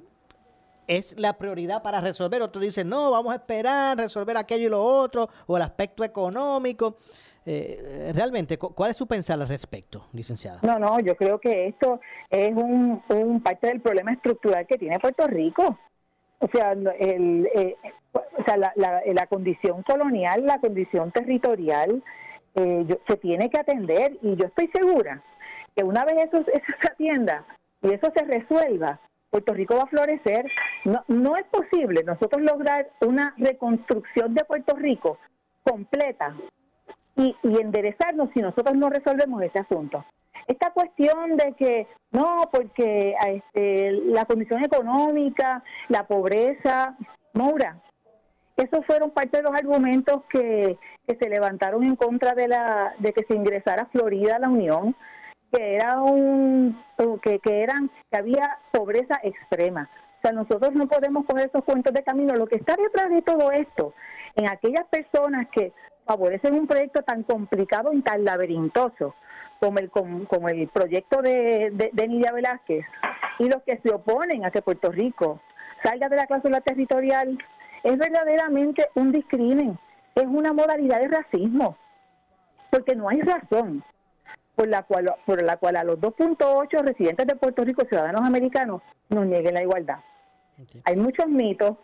es 0.87 1.19
la 1.21 1.37
prioridad 1.37 1.83
para 1.83 2.01
resolver. 2.01 2.43
Otros 2.43 2.63
dicen, 2.63 2.89
no, 2.89 3.11
vamos 3.11 3.33
a 3.33 3.37
esperar, 3.37 3.97
resolver 3.99 4.37
aquello 4.37 4.67
y 4.67 4.71
lo 4.71 4.83
otro, 4.83 5.29
o 5.47 5.57
el 5.57 5.63
aspecto 5.63 6.05
económico. 6.05 6.97
realmente, 7.45 8.59
¿cuál 8.59 8.91
es 8.91 8.97
su 8.97 9.07
pensar 9.07 9.41
al 9.41 9.49
respecto, 9.49 10.07
licenciada? 10.13 10.61
No, 10.63 10.79
no, 10.79 11.01
yo 11.01 11.17
creo 11.17 11.39
que 11.39 11.69
esto 11.69 12.01
es 12.29 12.51
un, 12.51 13.03
un 13.09 13.41
parte 13.41 13.69
del 13.69 13.81
problema 13.81 14.13
estructural 14.13 14.67
que 14.67 14.79
tiene 14.79 14.99
Puerto 14.99 15.27
Rico. 15.27 15.79
O 16.41 16.49
sea, 16.49 16.73
el, 16.73 17.49
eh, 17.55 17.77
o 18.41 18.45
sea 18.45 18.57
la, 18.57 18.73
la, 18.77 19.27
condición 19.27 19.83
colonial, 19.83 20.47
la 20.47 20.59
condición 20.59 21.11
territorial, 21.11 22.03
eh, 22.55 22.99
se 23.07 23.17
tiene 23.17 23.51
que 23.51 23.61
atender 23.61 24.17
y 24.23 24.37
yo 24.37 24.47
estoy 24.47 24.69
segura 24.69 25.23
que 25.77 25.85
una 25.85 26.05
vez 26.05 26.29
eso, 26.29 26.39
eso 26.39 26.73
se 26.81 26.89
atienda 26.89 27.45
y 27.83 27.93
eso 27.93 28.13
se 28.15 28.25
resuelva, 28.25 29.01
Puerto 29.31 29.55
Rico 29.55 29.77
va 29.77 29.85
a 29.85 29.87
florecer. 29.87 30.47
No, 30.85 31.05
no 31.09 31.37
es 31.37 31.45
posible 31.47 32.03
nosotros 32.05 32.43
lograr 32.43 32.89
una 33.01 33.35
reconstrucción 33.39 34.35
de 34.35 34.45
Puerto 34.45 34.75
Rico 34.77 35.19
completa 35.63 36.35
y, 37.17 37.37
y 37.43 37.61
enderezarnos 37.61 38.31
si 38.35 38.41
nosotros 38.41 38.77
no 38.77 38.91
resolvemos 38.91 39.43
ese 39.43 39.61
asunto. 39.61 40.05
Esta 40.47 40.73
cuestión 40.73 41.37
de 41.37 41.53
que 41.53 41.87
no, 42.11 42.49
porque 42.53 43.15
este, 43.29 43.93
la 43.93 44.25
condición 44.25 44.65
económica, 44.65 45.63
la 45.89 46.07
pobreza, 46.07 46.97
Moura, 47.35 47.77
esos 48.63 48.85
fueron 48.85 49.11
parte 49.11 49.39
de 49.39 49.43
los 49.43 49.55
argumentos 49.55 50.23
que, 50.29 50.79
se 51.07 51.29
levantaron 51.29 51.83
en 51.83 51.97
contra 51.97 52.35
de 52.35 52.47
la 52.47 52.95
de 52.99 53.13
que 53.13 53.25
se 53.25 53.35
ingresara 53.35 53.87
Florida 53.87 54.37
a 54.37 54.39
la 54.39 54.49
Unión, 54.49 54.95
que 55.51 55.75
era 55.75 56.01
un 56.01 56.81
que, 57.21 57.41
que 57.41 57.63
eran 57.63 57.91
que 58.11 58.17
había 58.17 58.59
pobreza 58.71 59.19
extrema. 59.25 59.91
O 60.19 60.21
sea, 60.23 60.31
nosotros 60.31 60.73
no 60.75 60.87
podemos 60.87 61.27
coger 61.27 61.49
esos 61.49 61.65
cuentos 61.65 61.93
de 61.93 62.05
camino. 62.05 62.37
Lo 62.37 62.47
que 62.47 62.57
está 62.57 62.77
detrás 62.77 63.11
de 63.11 63.23
todo 63.23 63.51
esto, 63.51 63.93
en 64.37 64.47
aquellas 64.47 64.87
personas 64.87 65.49
que 65.49 65.73
favorecen 66.05 66.55
un 66.55 66.69
proyecto 66.69 67.03
tan 67.03 67.25
complicado 67.25 67.93
y 67.93 68.03
tan 68.03 68.25
laberintoso, 68.25 69.17
como 69.59 69.79
el, 69.79 69.91
como, 69.91 70.49
el 70.49 70.69
proyecto 70.69 71.23
de, 71.23 71.91
de, 71.93 72.09
Nidia 72.09 72.33
Velázquez 72.33 72.87
y 73.39 73.49
los 73.49 73.63
que 73.63 73.79
se 73.79 73.91
oponen 73.91 74.45
a 74.45 74.51
que 74.51 74.63
Puerto 74.63 74.91
Rico 74.91 75.41
salga 75.83 76.09
de 76.09 76.17
la 76.17 76.27
cláusula 76.27 76.61
territorial 76.61 77.39
es 77.83 77.99
verdaderamente 77.99 78.89
un 78.95 79.13
discrimen, 79.13 79.79
es 80.15 80.27
una 80.27 80.53
modalidad 80.53 81.01
de 81.01 81.09
racismo, 81.09 81.77
porque 82.71 82.95
no 82.95 83.09
hay 83.09 83.21
razón 83.21 83.83
por 84.55 84.69
la 84.69 84.83
cual, 84.83 85.15
por 85.25 85.43
la 85.43 85.57
cual 85.57 85.77
a 85.77 85.85
los 85.85 85.99
2.8 85.99 86.83
residentes 86.83 87.27
de 87.27 87.37
Puerto 87.37 87.65
Rico, 87.65 87.85
ciudadanos 87.89 88.23
americanos, 88.23 88.83
nos 89.09 89.27
nieguen 89.27 89.55
la 89.55 89.63
igualdad. 89.63 89.99
Hay 90.85 90.97
muchos 90.97 91.27
mitos 91.29 91.79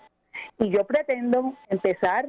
y 0.58 0.68
yo 0.68 0.84
pretendo 0.84 1.54
empezar 1.70 2.28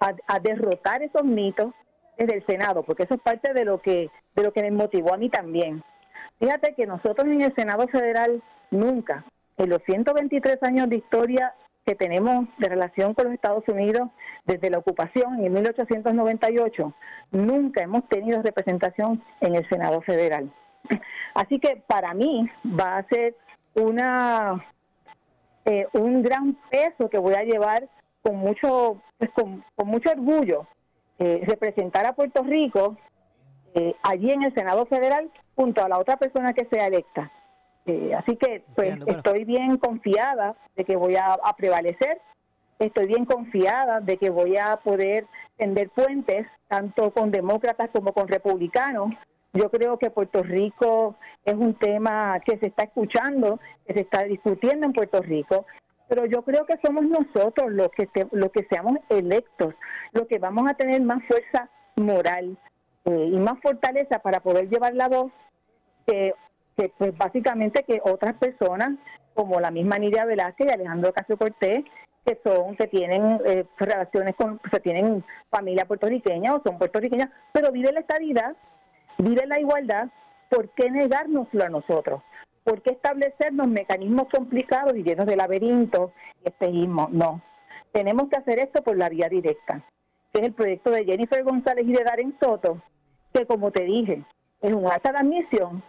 a, 0.00 0.14
a 0.26 0.38
derrotar 0.40 1.02
esos 1.02 1.24
mitos 1.24 1.74
desde 2.16 2.36
el 2.36 2.46
Senado, 2.46 2.82
porque 2.82 3.02
eso 3.02 3.14
es 3.14 3.20
parte 3.20 3.52
de 3.52 3.64
lo 3.64 3.78
que 3.78 4.08
de 4.34 4.42
lo 4.42 4.52
que 4.52 4.62
me 4.62 4.70
motivó 4.70 5.14
a 5.14 5.18
mí 5.18 5.28
también. 5.28 5.82
Fíjate 6.38 6.74
que 6.74 6.86
nosotros 6.86 7.26
en 7.26 7.42
el 7.42 7.54
Senado 7.54 7.86
Federal 7.88 8.42
nunca, 8.70 9.24
en 9.58 9.68
los 9.68 9.82
123 9.84 10.62
años 10.62 10.88
de 10.88 10.96
historia 10.96 11.54
que 11.84 11.94
tenemos 11.94 12.46
de 12.58 12.68
relación 12.68 13.14
con 13.14 13.26
los 13.26 13.34
Estados 13.34 13.66
Unidos 13.68 14.08
desde 14.44 14.70
la 14.70 14.78
ocupación 14.78 15.44
en 15.44 15.52
1898, 15.52 16.94
nunca 17.32 17.82
hemos 17.82 18.08
tenido 18.08 18.42
representación 18.42 19.22
en 19.40 19.56
el 19.56 19.68
Senado 19.68 20.00
Federal. 20.02 20.52
Así 21.34 21.58
que 21.58 21.82
para 21.86 22.14
mí 22.14 22.48
va 22.64 22.98
a 22.98 23.08
ser 23.08 23.34
una 23.74 24.64
eh, 25.64 25.86
un 25.92 26.22
gran 26.22 26.56
peso 26.70 27.08
que 27.08 27.18
voy 27.18 27.34
a 27.34 27.44
llevar 27.44 27.88
con 28.20 28.36
mucho 28.36 29.00
pues, 29.18 29.30
con, 29.30 29.64
mucho 29.84 30.10
orgullo 30.10 30.66
eh, 31.18 31.42
representar 31.46 32.04
a 32.06 32.14
Puerto 32.14 32.42
Rico 32.42 32.96
eh, 33.74 33.94
allí 34.02 34.32
en 34.32 34.42
el 34.42 34.54
Senado 34.54 34.86
Federal 34.86 35.30
junto 35.54 35.84
a 35.84 35.88
la 35.88 35.98
otra 35.98 36.16
persona 36.16 36.52
que 36.52 36.66
sea 36.66 36.86
electa. 36.86 37.30
Eh, 37.86 38.14
así 38.14 38.36
que 38.36 38.64
pues 38.76 38.98
estoy 39.06 39.44
bien 39.44 39.76
confiada 39.76 40.54
de 40.76 40.84
que 40.84 40.96
voy 40.96 41.16
a, 41.16 41.36
prevalecer, 41.56 42.20
estoy 42.78 43.06
bien 43.06 43.24
confiada 43.24 44.00
de 44.00 44.16
que 44.18 44.30
voy 44.30 44.56
a 44.56 44.76
poder 44.76 45.26
tender 45.56 45.90
puentes 45.90 46.46
tanto 46.68 47.10
con 47.10 47.30
demócratas 47.30 47.90
como 47.90 48.12
con 48.12 48.28
republicanos. 48.28 49.12
Yo 49.52 49.70
creo 49.70 49.98
que 49.98 50.10
Puerto 50.10 50.42
Rico 50.42 51.16
es 51.44 51.54
un 51.54 51.74
tema 51.74 52.40
que 52.40 52.56
se 52.58 52.66
está 52.66 52.84
escuchando, 52.84 53.58
que 53.86 53.94
se 53.94 54.00
está 54.00 54.24
discutiendo 54.24 54.86
en 54.86 54.92
Puerto 54.92 55.20
Rico, 55.20 55.66
pero 56.08 56.24
yo 56.26 56.42
creo 56.42 56.64
que 56.64 56.78
somos 56.84 57.04
nosotros 57.04 57.70
los 57.72 57.90
que, 57.90 58.08
los 58.30 58.50
que 58.52 58.64
seamos 58.64 58.98
electos, 59.08 59.74
los 60.12 60.26
que 60.26 60.38
vamos 60.38 60.70
a 60.70 60.74
tener 60.74 61.02
más 61.02 61.22
fuerza 61.24 61.68
moral 61.96 62.56
eh, 63.04 63.30
y 63.32 63.36
más 63.38 63.58
fortaleza 63.60 64.20
para 64.20 64.40
poder 64.40 64.68
llevar 64.68 64.94
la 64.94 65.08
voz 65.08 65.32
que, 66.06 66.32
pues 66.74 67.16
básicamente 67.16 67.84
que 67.84 68.00
otras 68.04 68.34
personas 68.34 68.98
como 69.34 69.60
la 69.60 69.70
misma 69.70 69.98
Nidia 69.98 70.24
Velázquez 70.24 70.68
y 70.68 70.70
Alejandro 70.70 71.12
Casio 71.12 71.36
Cortés 71.36 71.84
que 72.24 72.38
son 72.44 72.76
que 72.76 72.86
tienen 72.86 73.40
eh, 73.44 73.64
relaciones 73.78 74.34
con 74.36 74.58
que 74.58 74.80
tienen 74.80 75.24
familia 75.50 75.84
puertorriqueña 75.84 76.54
o 76.54 76.62
son 76.62 76.78
puertorriqueñas 76.78 77.30
pero 77.52 77.72
viven 77.72 77.94
la 77.94 78.00
estabilidad 78.00 78.56
viven 79.18 79.48
la 79.48 79.60
igualdad 79.60 80.08
¿por 80.52 80.68
qué 80.70 80.90
negárnoslo 80.90 81.64
a 81.64 81.70
nosotros? 81.70 82.22
¿Por 82.62 82.82
qué 82.82 82.90
establecernos 82.90 83.68
mecanismos 83.68 84.28
complicados 84.28 84.94
y 84.94 85.02
llenos 85.02 85.26
de 85.26 85.36
laberintos 85.36 86.12
y 86.44 86.48
espejismo? 86.48 87.08
No. 87.10 87.40
Tenemos 87.90 88.28
que 88.28 88.36
hacer 88.36 88.58
esto 88.58 88.82
por 88.82 88.96
la 88.96 89.08
vía 89.08 89.28
directa, 89.28 89.82
que 90.32 90.40
es 90.40 90.44
el 90.44 90.52
proyecto 90.52 90.90
de 90.90 91.04
Jennifer 91.04 91.42
González 91.42 91.86
y 91.86 91.92
de 91.92 92.04
Darren 92.04 92.34
Soto, 92.38 92.82
que 93.32 93.46
como 93.46 93.70
te 93.70 93.84
dije, 93.84 94.22
es 94.60 94.72
un 94.72 94.86
acta 94.86 95.12
de 95.12 95.18
admisión, 95.18 95.82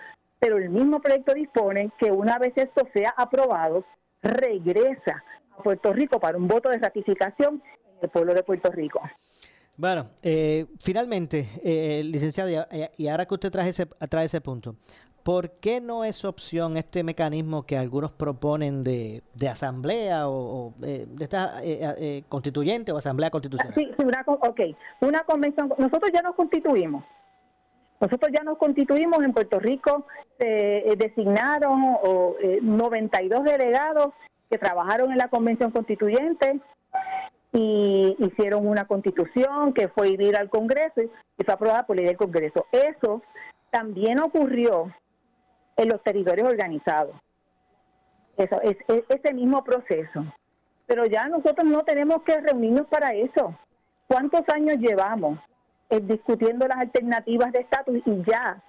pero 0.44 0.58
el 0.58 0.70
mismo 0.70 1.00
proyecto 1.00 1.34
dispone 1.34 1.90
que 1.98 2.12
una 2.12 2.38
vez 2.38 2.52
esto 2.58 2.86
sea 2.94 3.14
aprobado, 3.16 3.86
regresa 4.22 5.24
a 5.58 5.64
Puerto 5.64 5.94
Rico 5.94 6.20
para 6.20 6.38
un 6.38 6.50
voto 6.50 6.68
de 6.68 6.80
ratificación 6.80 7.64
en 7.86 8.00
el 8.02 8.10
pueblo 8.10 8.34
de 8.34 8.44
Puerto 8.44 8.70
Rico. 8.70 9.00
Bueno, 9.78 10.10
eh, 10.22 10.66
finalmente, 10.82 11.48
eh, 11.64 12.02
licenciado, 12.04 12.50
y 12.98 13.08
ahora 13.08 13.26
que 13.26 13.34
usted 13.34 13.52
trae 13.52 13.70
ese, 13.70 13.86
trae 13.86 14.26
ese 14.26 14.42
punto, 14.42 14.76
¿Por 15.24 15.52
qué 15.62 15.80
no 15.80 16.04
es 16.04 16.26
opción 16.26 16.76
este 16.76 17.02
mecanismo 17.02 17.66
que 17.66 17.78
algunos 17.78 18.12
proponen 18.12 18.84
de, 18.84 19.24
de 19.34 19.48
asamblea 19.48 20.28
o, 20.28 20.74
de, 20.80 21.08
esta 21.22 21.64
eh, 21.64 21.80
eh, 21.98 22.24
constituyente 22.28 22.92
o 22.92 22.98
asamblea 22.98 23.30
constitucional? 23.30 23.74
Sí, 23.74 23.90
una, 24.00 24.22
ok. 24.28 24.60
Una 25.00 25.24
convención. 25.24 25.70
Nosotros 25.78 26.12
ya 26.14 26.22
nos 26.22 26.36
constituimos. 26.36 27.06
Nosotros 28.04 28.32
ya 28.34 28.44
nos 28.44 28.58
constituimos 28.58 29.24
en 29.24 29.32
Puerto 29.32 29.62
Rico, 29.62 30.06
se 30.38 30.90
eh, 30.90 30.96
designaron 30.98 31.96
o, 32.04 32.36
92 32.62 33.46
delegados 33.46 34.14
que 34.50 34.58
trabajaron 34.58 35.14
en 35.14 35.18
la 35.18 35.30
convención 35.30 35.72
constituyente 35.72 36.60
y 37.54 38.14
hicieron 38.20 38.68
una 38.68 38.84
constitución 38.88 39.72
que 39.74 39.88
fue 39.88 40.10
ir 40.10 40.36
al 40.36 40.50
Congreso 40.50 41.02
y 41.02 41.44
fue 41.46 41.54
aprobada 41.54 41.86
por 41.86 41.96
ley 41.96 42.06
del 42.06 42.18
Congreso. 42.18 42.66
Eso 42.74 43.22
también 43.72 44.20
ocurrió 44.20 44.92
en 45.78 45.88
los 45.88 46.04
territorios 46.04 46.50
organizados. 46.50 47.16
Eso 48.36 48.60
es, 48.64 48.76
ese 49.08 49.34
mismo 49.34 49.64
proceso. 49.64 50.26
Pero 50.88 51.06
ya 51.06 51.30
nosotros 51.30 51.66
no 51.66 51.84
tenemos 51.84 52.24
que 52.24 52.42
reunirnos 52.42 52.86
para 52.88 53.14
eso. 53.14 53.56
¿Cuántos 54.08 54.42
años 54.50 54.76
llevamos 54.80 55.40
eh, 55.94 56.00
discutiendo 56.02 56.68
las 56.68 56.80
alternativas 56.80 57.52
de 57.52 57.60
estatus 57.60 58.02
y 58.04 58.24
ya, 58.24 58.64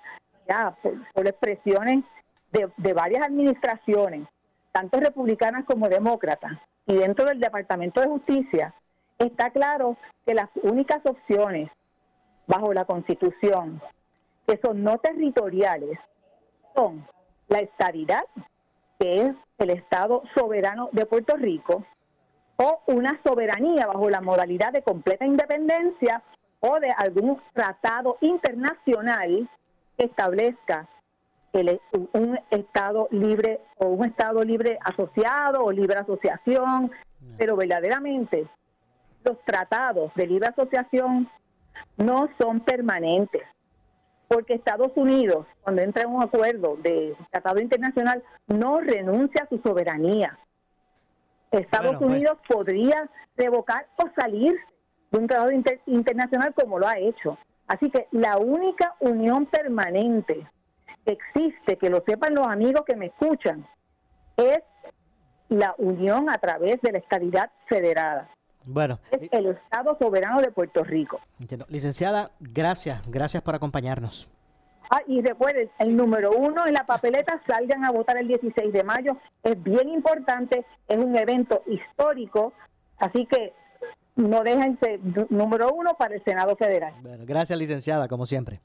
ya 0.46 0.76
por, 1.14 1.26
expresiones 1.26 2.04
de, 2.52 2.70
de 2.76 2.92
varias 2.92 3.26
administraciones, 3.26 4.28
tanto 4.72 5.00
republicanas 5.00 5.64
como 5.64 5.88
demócratas, 5.88 6.58
y 6.86 6.96
dentro 6.96 7.24
del 7.24 7.40
Departamento 7.40 8.02
de 8.02 8.08
Justicia, 8.08 8.74
está 9.18 9.48
claro 9.48 9.96
que 10.26 10.34
las 10.34 10.50
únicas 10.62 11.00
opciones 11.06 11.70
bajo 12.46 12.74
la 12.74 12.84
Constitución 12.84 13.80
que 14.46 14.58
son 14.62 14.82
no 14.82 14.98
territoriales 14.98 15.98
son 16.76 17.06
la 17.48 17.60
estabilidad, 17.60 18.24
que 18.98 19.22
es 19.22 19.36
el 19.56 19.70
Estado 19.70 20.24
soberano 20.34 20.90
de 20.92 21.06
Puerto 21.06 21.36
Rico, 21.38 21.84
o 22.56 22.80
una 22.86 23.18
soberanía 23.26 23.86
bajo 23.86 24.10
la 24.10 24.20
modalidad 24.20 24.74
de 24.74 24.82
completa 24.82 25.24
independencia 25.24 26.22
o 26.66 26.80
de 26.80 26.90
algún 26.96 27.38
tratado 27.52 28.16
internacional 28.22 29.46
que 29.98 30.06
establezca 30.06 30.88
un 32.14 32.38
Estado 32.50 33.06
libre 33.10 33.60
o 33.76 33.88
un 33.88 34.06
Estado 34.06 34.42
libre 34.42 34.78
asociado 34.82 35.62
o 35.62 35.70
libre 35.70 35.98
asociación, 35.98 36.90
pero 37.36 37.54
verdaderamente 37.54 38.46
los 39.24 39.38
tratados 39.44 40.12
de 40.14 40.26
libre 40.26 40.48
asociación 40.48 41.28
no 41.98 42.28
son 42.38 42.60
permanentes, 42.60 43.42
porque 44.26 44.54
Estados 44.54 44.92
Unidos, 44.96 45.46
cuando 45.62 45.82
entra 45.82 46.04
en 46.04 46.10
un 46.10 46.22
acuerdo 46.22 46.76
de 46.76 47.14
tratado 47.30 47.60
internacional, 47.60 48.22
no 48.46 48.80
renuncia 48.80 49.42
a 49.44 49.48
su 49.48 49.58
soberanía. 49.58 50.38
Estados 51.50 51.96
pues. 51.98 52.10
Unidos 52.10 52.38
podría 52.48 53.08
revocar 53.36 53.86
o 53.96 54.08
salir 54.18 54.56
de 55.14 55.20
un 55.20 55.26
tratado 55.28 55.50
internacional 55.86 56.52
como 56.54 56.78
lo 56.78 56.88
ha 56.88 56.98
hecho. 56.98 57.38
Así 57.66 57.88
que 57.90 58.08
la 58.10 58.36
única 58.36 58.94
unión 59.00 59.46
permanente 59.46 60.46
que 61.04 61.12
existe, 61.12 61.76
que 61.76 61.88
lo 61.88 62.02
sepan 62.04 62.34
los 62.34 62.46
amigos 62.46 62.82
que 62.84 62.96
me 62.96 63.06
escuchan, 63.06 63.64
es 64.36 64.60
la 65.48 65.74
unión 65.78 66.28
a 66.28 66.38
través 66.38 66.80
de 66.82 66.92
la 66.92 66.98
estabilidad 66.98 67.50
federada. 67.66 68.28
Bueno, 68.66 68.98
es 69.10 69.28
el 69.30 69.46
Estado 69.46 69.96
soberano 69.98 70.40
de 70.40 70.50
Puerto 70.50 70.82
Rico. 70.82 71.20
Licenciada, 71.68 72.30
gracias, 72.40 73.00
gracias 73.06 73.42
por 73.42 73.54
acompañarnos. 73.54 74.28
Ah, 74.90 75.00
y 75.06 75.22
recuerden, 75.22 75.70
el 75.78 75.96
número 75.96 76.32
uno 76.32 76.66
en 76.66 76.74
la 76.74 76.84
papeleta, 76.84 77.40
salgan 77.46 77.84
a 77.84 77.90
votar 77.90 78.16
el 78.16 78.28
16 78.28 78.72
de 78.72 78.84
mayo. 78.84 79.16
Es 79.42 79.62
bien 79.62 79.88
importante, 79.88 80.64
es 80.88 80.98
un 80.98 81.16
evento 81.16 81.62
histórico, 81.66 82.52
así 82.98 83.26
que 83.26 83.52
no 84.16 84.42
déjense 84.42 85.00
número 85.30 85.72
uno 85.72 85.94
para 85.98 86.14
el 86.14 86.22
Senado 86.22 86.56
Federal. 86.56 86.94
Bueno, 87.02 87.24
gracias, 87.26 87.58
licenciada, 87.58 88.08
como 88.08 88.26
siempre. 88.26 88.60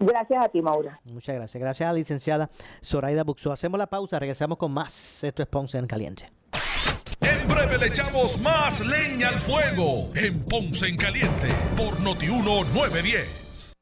Gracias 0.00 0.44
a 0.44 0.48
ti, 0.48 0.62
Maura. 0.62 1.00
Muchas 1.04 1.34
gracias. 1.34 1.60
Gracias 1.60 1.88
a 1.88 1.92
la 1.92 1.98
licenciada 1.98 2.50
Zoraida 2.84 3.24
Buxo. 3.24 3.50
Hacemos 3.50 3.78
la 3.78 3.88
pausa, 3.88 4.18
regresamos 4.18 4.56
con 4.56 4.72
más. 4.72 5.24
Esto 5.24 5.42
es 5.42 5.48
Ponce 5.48 5.78
en 5.78 5.86
Caliente. 5.86 6.30
En 7.20 7.48
breve 7.48 7.78
le 7.78 7.86
echamos 7.86 8.40
más 8.42 8.86
leña 8.86 9.28
al 9.28 9.40
fuego 9.40 10.10
en 10.14 10.44
Ponce 10.44 10.86
en 10.86 10.96
Caliente 10.96 11.48
por 11.76 11.98
Notiuno 12.00 12.62
910. 12.72 13.72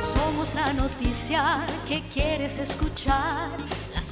Somos 0.00 0.54
la 0.56 0.72
noticia 0.72 1.64
que 1.86 2.02
quieres 2.12 2.58
escuchar. 2.58 3.50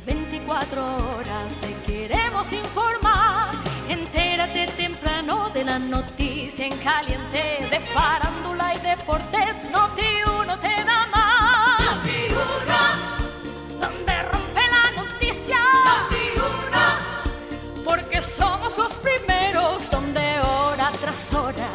Las 0.04 0.16
24 0.16 0.96
horas 1.14 1.54
te 1.60 1.74
queremos 1.86 2.52
informar. 2.52 3.50
Entérate 3.88 4.66
temprano 4.76 5.50
de 5.50 5.64
la 5.64 5.78
noticia 5.78 6.66
en 6.66 6.76
caliente 6.78 7.68
de 7.70 7.80
farándula 7.80 8.74
y 8.74 8.78
deportes. 8.78 9.64
Noti 9.70 10.02
te 10.60 10.84
da 10.84 11.06
más. 11.06 12.00
Donde 13.80 14.22
rompe 14.22 14.60
la 14.60 15.02
noticia. 15.02 15.58
Porque 17.84 18.22
somos 18.22 18.78
los 18.78 18.94
primeros 18.94 19.90
donde 19.90 20.40
hora 20.40 20.90
tras 21.00 21.32
hora, 21.32 21.68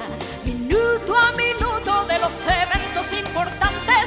minuto 0.44 1.18
a 1.18 1.32
minuto 1.34 2.06
de 2.06 2.20
los 2.20 2.46
eventos 2.46 3.14
importantes 3.14 4.07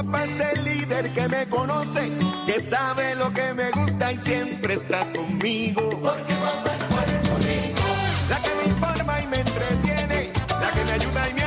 Papá 0.00 0.24
es 0.24 0.40
el 0.40 0.64
líder 0.64 1.12
que 1.12 1.28
me 1.28 1.46
conoce, 1.46 2.10
que 2.46 2.58
sabe 2.58 3.14
lo 3.16 3.30
que 3.34 3.52
me 3.52 3.70
gusta 3.70 4.10
y 4.12 4.16
siempre 4.16 4.72
está 4.72 5.04
conmigo. 5.12 5.90
Porque 5.90 6.34
papá 6.36 6.72
es 6.72 6.84
Puerto 6.84 7.36
Rico. 7.36 7.82
La 8.30 8.40
que 8.40 8.54
me 8.54 8.64
informa 8.64 9.20
y 9.20 9.26
me 9.26 9.36
entretiene, 9.40 10.32
la 10.48 10.70
que 10.70 10.84
me 10.86 10.92
ayuda 10.92 11.28
y 11.28 11.34
me 11.34 11.39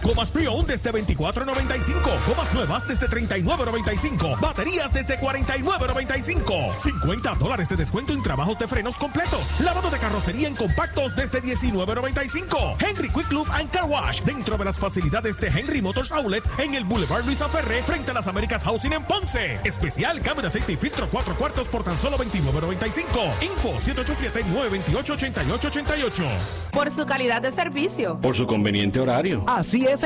Car 0.00 0.05
Wash. 0.05 0.05
Gomas 0.16 0.30
pre-owned 0.30 0.66
desde 0.66 0.90
$24.95. 0.90 2.26
Gomas 2.26 2.54
nuevas 2.54 2.88
desde 2.88 3.06
$39.95. 3.06 4.40
Baterías 4.40 4.90
desde 4.90 5.20
$49.95. 5.20 6.78
50 6.78 7.34
dólares 7.34 7.68
de 7.68 7.76
descuento 7.76 8.14
en 8.14 8.22
trabajos 8.22 8.58
de 8.58 8.66
frenos 8.66 8.96
completos. 8.96 9.54
Lavado 9.60 9.90
de 9.90 9.98
carrocería 9.98 10.48
en 10.48 10.56
compactos 10.56 11.14
desde 11.14 11.42
$19.95. 11.42 12.76
Henry 12.82 13.10
Quick 13.10 13.30
Lube 13.30 13.50
and 13.52 13.70
Car 13.70 13.84
Wash. 13.84 14.22
Dentro 14.22 14.56
de 14.56 14.64
las 14.64 14.78
facilidades 14.78 15.38
de 15.38 15.48
Henry 15.48 15.82
Motors 15.82 16.12
Outlet 16.12 16.44
en 16.60 16.74
el 16.74 16.84
Boulevard 16.84 17.26
Luisa 17.26 17.50
Ferre 17.50 17.82
frente 17.82 18.12
a 18.12 18.14
las 18.14 18.26
Américas 18.26 18.64
Housing 18.64 18.94
en 18.94 19.04
Ponce. 19.04 19.60
Especial 19.64 20.22
cambio 20.22 20.40
de 20.40 20.48
aceite 20.48 20.72
y 20.72 20.76
filtro 20.78 21.10
4 21.10 21.36
cuartos 21.36 21.68
por 21.68 21.84
tan 21.84 22.00
solo 22.00 22.16
$29.95. 22.16 23.42
Info 23.42 23.74
787-928-8888. 23.74 26.24
por 26.72 26.90
su 26.90 27.04
calidad 27.04 27.42
de 27.42 27.52
servicio. 27.52 28.18
Por 28.22 28.34
su 28.34 28.46
conveniente 28.46 28.98
horario. 28.98 29.44
Así 29.46 29.84
es 29.84 30.05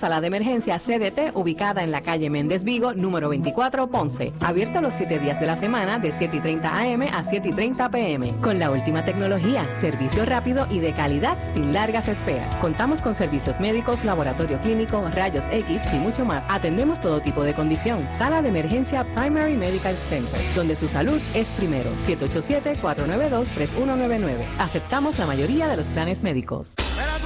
sala 0.00 0.20
de 0.22 0.28
emergencia 0.28 0.78
CDT 0.78 1.32
ubicada 1.34 1.82
en 1.82 1.90
la 1.92 2.00
calle 2.00 2.30
Méndez 2.30 2.64
Vigo, 2.64 2.94
número 2.94 3.28
24, 3.28 3.88
Ponce. 3.88 4.32
Abierto 4.40 4.80
los 4.80 4.94
7 4.94 5.18
días 5.18 5.38
de 5.38 5.44
la 5.46 5.58
semana 5.58 5.98
de 5.98 6.12
7 6.12 6.38
y 6.38 6.40
30 6.40 6.78
AM 6.78 7.02
a 7.12 7.22
7 7.24 7.48
y 7.48 7.52
30 7.52 7.90
PM. 7.90 8.34
Con 8.40 8.58
la 8.58 8.70
última 8.70 9.04
tecnología, 9.04 9.68
servicio 9.78 10.24
rápido 10.24 10.66
y 10.70 10.78
de 10.80 10.94
calidad 10.94 11.36
sin 11.52 11.74
largas 11.74 12.08
esperas. 12.08 12.54
Contamos 12.56 13.02
con 13.02 13.14
servicios 13.14 13.60
médicos, 13.60 14.02
laboratorio 14.04 14.58
clínico, 14.62 15.06
rayos 15.12 15.44
X 15.52 15.82
y 15.92 15.96
mucho 15.96 16.24
más. 16.24 16.46
Atendemos 16.48 16.98
todo 16.98 17.20
tipo 17.20 17.42
de 17.42 17.52
condición. 17.52 18.08
Sala 18.16 18.40
de 18.40 18.48
emergencia 18.48 19.04
Primary 19.14 19.56
Medical 19.56 19.96
Center, 20.08 20.40
donde 20.56 20.76
su 20.76 20.88
salud 20.88 21.20
es 21.34 21.46
primero. 21.48 21.90
787-492-3199. 22.06 24.46
Aceptamos 24.58 25.18
la 25.18 25.26
mayoría 25.26 25.68
de 25.68 25.76
los 25.76 25.90
planes 25.90 26.22
médicos. 26.22 26.76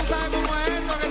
Cómo 0.09 0.57
es 0.67 1.04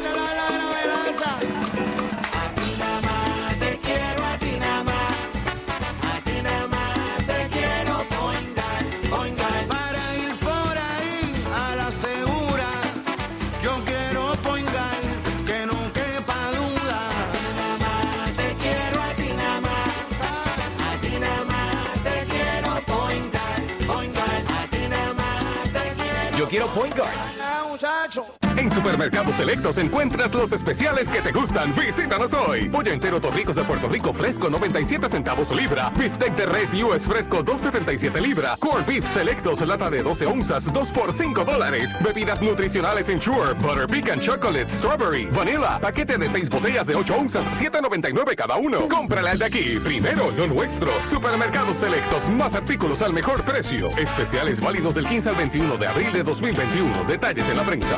Yo 26.53 26.59
quiero 26.59 26.67
Point 26.75 26.95
Guard. 26.95 28.42
Supermercados 28.73 29.35
Selectos 29.35 29.77
encuentras 29.77 30.33
los 30.33 30.51
especiales 30.51 31.07
que 31.07 31.21
te 31.21 31.31
gustan. 31.31 31.75
Visítanos 31.75 32.33
hoy. 32.33 32.69
Pollo 32.69 32.91
entero 32.91 33.21
Torricos 33.21 33.55
de 33.55 33.63
Puerto 33.63 33.87
Rico 33.87 34.13
fresco 34.13 34.49
97 34.49 35.09
centavos 35.09 35.51
libra. 35.51 35.91
Beefsteak 35.95 36.35
de 36.35 36.45
res 36.47 36.73
US 36.73 37.05
fresco 37.05 37.43
2.77 37.43 38.19
libra. 38.19 38.55
Corn 38.59 38.83
beef 38.85 39.07
selectos 39.13 39.61
lata 39.61 39.89
de 39.89 40.01
12 40.01 40.25
onzas 40.25 40.73
2 40.73 40.91
por 40.91 41.13
5 41.13 41.45
dólares. 41.45 41.95
Bebidas 42.03 42.41
nutricionales 42.41 43.09
Ensure, 43.09 43.53
Butter 43.53 43.87
Pecan 43.87 44.19
Chocolate, 44.19 44.69
Strawberry, 44.69 45.25
Vanilla. 45.27 45.79
Paquete 45.79 46.17
de 46.17 46.27
6 46.29 46.49
botellas 46.49 46.87
de 46.87 46.95
8 46.95 47.15
onzas 47.15 47.45
7.99 47.51 48.35
cada 48.35 48.55
uno. 48.55 48.87
Cómprala 48.87 49.31
al 49.31 49.39
de 49.39 49.45
aquí. 49.45 49.79
Primero 49.83 50.31
lo 50.31 50.47
nuestro. 50.47 50.91
Supermercados 51.07 51.77
Selectos. 51.77 52.27
Más 52.29 52.55
artículos 52.55 53.03
al 53.03 53.13
mejor 53.13 53.43
precio. 53.43 53.89
Especiales 53.97 54.59
válidos 54.59 54.95
del 54.95 55.05
15 55.05 55.29
al 55.29 55.35
21 55.35 55.77
de 55.77 55.87
abril 55.87 56.11
de 56.11 56.23
2021. 56.23 57.03
Detalles 57.03 57.47
en 57.49 57.57
la 57.57 57.63
prensa. 57.63 57.97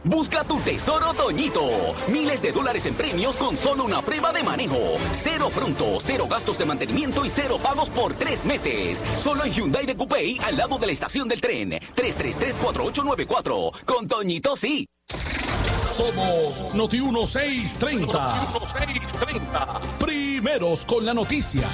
Busca 0.03 0.43
tu 0.43 0.59
tesoro 0.61 1.13
Toñito. 1.13 1.93
Miles 2.07 2.41
de 2.41 2.51
dólares 2.51 2.85
en 2.87 2.95
premios 2.95 3.37
con 3.37 3.55
solo 3.55 3.83
una 3.83 4.03
prueba 4.03 4.31
de 4.31 4.41
manejo. 4.41 4.97
Cero 5.11 5.51
pronto, 5.53 5.99
cero 6.03 6.27
gastos 6.29 6.57
de 6.57 6.65
mantenimiento 6.65 7.23
y 7.23 7.29
cero 7.29 7.59
pagos 7.61 7.89
por 7.89 8.15
tres 8.15 8.45
meses. 8.45 9.03
Solo 9.13 9.45
en 9.45 9.53
Hyundai 9.53 9.85
de 9.85 9.95
Coupé 9.95 10.37
al 10.43 10.57
lado 10.57 10.79
de 10.79 10.87
la 10.87 10.93
estación 10.93 11.27
del 11.27 11.39
tren. 11.39 11.71
333-4894. 11.95 13.83
Con 13.85 14.07
Toñito 14.07 14.55
sí. 14.55 14.87
Somos 15.83 16.65
Noti 16.73 16.99
1630. 16.99 18.07
Noti 18.07 18.59
1630. 18.59 19.81
Primeros 19.99 20.85
con 20.85 21.05
la 21.05 21.13
noticia. 21.13 21.67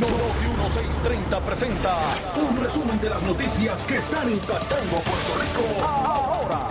Noti 0.00 0.55
1630 0.66 1.40
presenta 1.42 1.96
un 2.34 2.60
resumen 2.60 3.00
de 3.00 3.08
las 3.08 3.22
noticias 3.22 3.84
que 3.84 3.98
están 3.98 4.28
impactando 4.28 4.96
Puerto 4.96 5.32
Rico 5.40 5.86
ahora. 5.86 6.68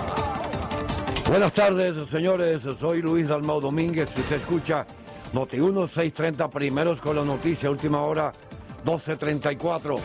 Buenas 1.29 1.53
tardes, 1.53 1.95
señores. 2.09 2.61
Soy 2.77 3.01
Luis 3.01 3.29
Dalmau 3.29 3.61
Domínguez. 3.61 4.09
Si 4.13 4.19
usted 4.19 4.35
escucha 4.35 4.85
Noti 5.31 5.55
1630, 5.55 6.49
primeros 6.49 6.99
con 6.99 7.15
la 7.15 7.23
noticia, 7.23 7.71
última 7.71 8.01
hora 8.01 8.33
1234. 8.83 9.97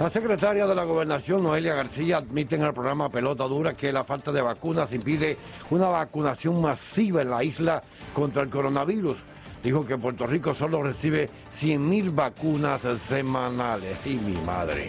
La 0.00 0.08
secretaria 0.08 0.66
de 0.66 0.74
la 0.74 0.84
Gobernación, 0.84 1.42
Noelia 1.42 1.74
García, 1.74 2.16
admite 2.16 2.54
en 2.54 2.62
el 2.62 2.72
programa 2.72 3.10
Pelota 3.10 3.44
Dura 3.44 3.74
que 3.74 3.92
la 3.92 4.04
falta 4.04 4.32
de 4.32 4.40
vacunas 4.40 4.90
impide 4.94 5.36
una 5.68 5.88
vacunación 5.88 6.62
masiva 6.62 7.20
en 7.20 7.28
la 7.28 7.44
isla 7.44 7.82
contra 8.14 8.42
el 8.42 8.48
coronavirus. 8.48 9.18
Dijo 9.62 9.84
que 9.84 9.98
Puerto 9.98 10.26
Rico 10.26 10.54
solo 10.54 10.82
recibe 10.82 11.28
100.000 11.60 12.14
vacunas 12.14 12.82
semanales. 13.06 13.98
Y 14.06 14.14
mi 14.14 14.36
madre. 14.42 14.88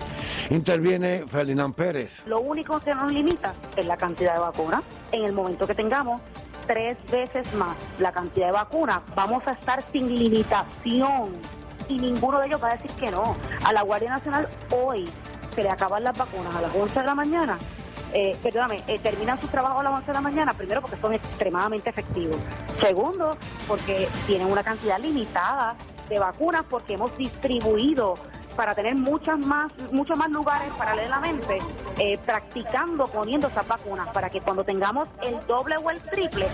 Interviene 0.50 1.26
Ferdinand 1.28 1.74
Pérez. 1.74 2.24
Lo 2.26 2.40
único 2.40 2.80
que 2.80 2.94
nos 2.94 3.12
limita 3.12 3.54
es 3.76 3.86
la 3.86 3.98
cantidad 3.98 4.34
de 4.34 4.40
vacunas. 4.40 4.84
En 5.12 5.26
el 5.26 5.34
momento 5.34 5.66
que 5.66 5.74
tengamos 5.74 6.22
tres 6.68 6.98
veces 7.12 7.52
más 7.56 7.76
la 7.98 8.12
cantidad 8.12 8.48
de 8.48 8.52
vacunas, 8.54 9.02
vamos 9.16 9.46
a 9.48 9.54
estar 9.54 9.84
sin 9.92 10.14
limitación. 10.14 11.32
Y 11.88 11.98
ninguno 11.98 12.40
de 12.40 12.48
ellos 12.48 12.64
va 12.64 12.70
a 12.70 12.76
decir 12.76 12.92
que 12.92 13.10
no. 13.10 13.36
A 13.66 13.74
la 13.74 13.82
Guardia 13.82 14.12
Nacional 14.12 14.48
hoy 14.72 15.10
se 15.56 15.64
le 15.64 15.70
acaban 15.70 16.04
las 16.04 16.16
vacunas 16.16 16.56
a 16.56 16.62
las 16.62 16.76
11 16.76 17.00
de 17.00 17.06
la 17.06 17.16
mañana. 17.16 17.58
Eh, 18.14 18.36
perdóname, 18.42 18.82
eh, 18.88 19.00
terminan 19.00 19.40
su 19.40 19.48
trabajo 19.48 19.80
a 19.80 19.84
las 19.84 19.94
11 19.94 20.08
de 20.08 20.14
la 20.14 20.22
mañana, 20.22 20.54
primero 20.54 20.82
porque 20.82 20.98
son 20.98 21.14
extremadamente 21.14 21.90
efectivos. 21.90 22.38
Segundo, 22.80 23.38
porque 23.68 24.08
tienen 24.26 24.48
una 24.48 24.64
cantidad 24.64 25.00
limitada 25.00 25.76
de 26.08 26.18
vacunas 26.18 26.66
porque 26.68 26.96
hemos 26.96 27.16
distribuido 27.18 28.16
para 28.56 28.76
tener 28.76 28.96
muchas 28.96 29.40
más, 29.40 29.72
muchos 29.92 30.18
más 30.18 30.30
lugares 30.30 30.74
paralelamente 30.74 31.60
eh, 31.98 32.18
practicando 32.26 33.08
poniendo 33.08 33.48
esas 33.48 33.66
vacunas 33.66 34.10
para 34.10 34.30
que 34.30 34.42
cuando 34.42 34.66
tengamos 34.66 35.08
el 35.22 35.40
doble 35.48 35.78
o 35.78 35.90
el 35.90 36.02
triple, 36.02 36.48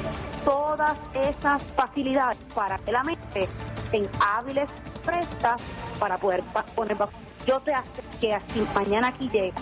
todas 0.43 0.95
esas 1.13 1.63
facilidades 1.63 2.37
paralelamente 2.53 3.47
estén 3.77 4.07
hábiles, 4.19 4.69
prestas 5.03 5.59
para 5.99 6.17
poder 6.17 6.43
poner 6.75 6.95
vacunas. 6.95 7.25
Yo 7.47 7.59
te 7.61 7.73
que 8.19 8.33
así 8.33 8.67
mañana 8.75 9.07
aquí 9.07 9.29
llega 9.29 9.55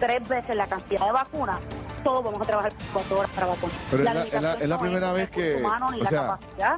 tres 0.00 0.26
veces 0.28 0.56
la 0.56 0.66
cantidad 0.66 1.06
de 1.06 1.12
vacunas, 1.12 1.60
todos 2.02 2.24
vamos 2.24 2.40
a 2.40 2.44
trabajar 2.44 2.72
cuatro 2.92 3.18
horas 3.20 3.30
para 3.32 3.46
vacunar. 3.48 3.76
Pero 3.90 4.02
es 4.02 4.04
la- 4.14 4.22
es 4.24 4.42
la- 4.42 4.54
es 4.54 4.68
la 4.68 4.74
no 4.76 4.80
primera 4.80 5.10
el 5.10 5.14
vez 5.16 5.30
que- 5.30 5.54
humano 5.56 5.90
ni 5.92 6.00
o 6.00 6.04
la 6.04 6.10
sea- 6.10 6.22
capacidad, 6.22 6.76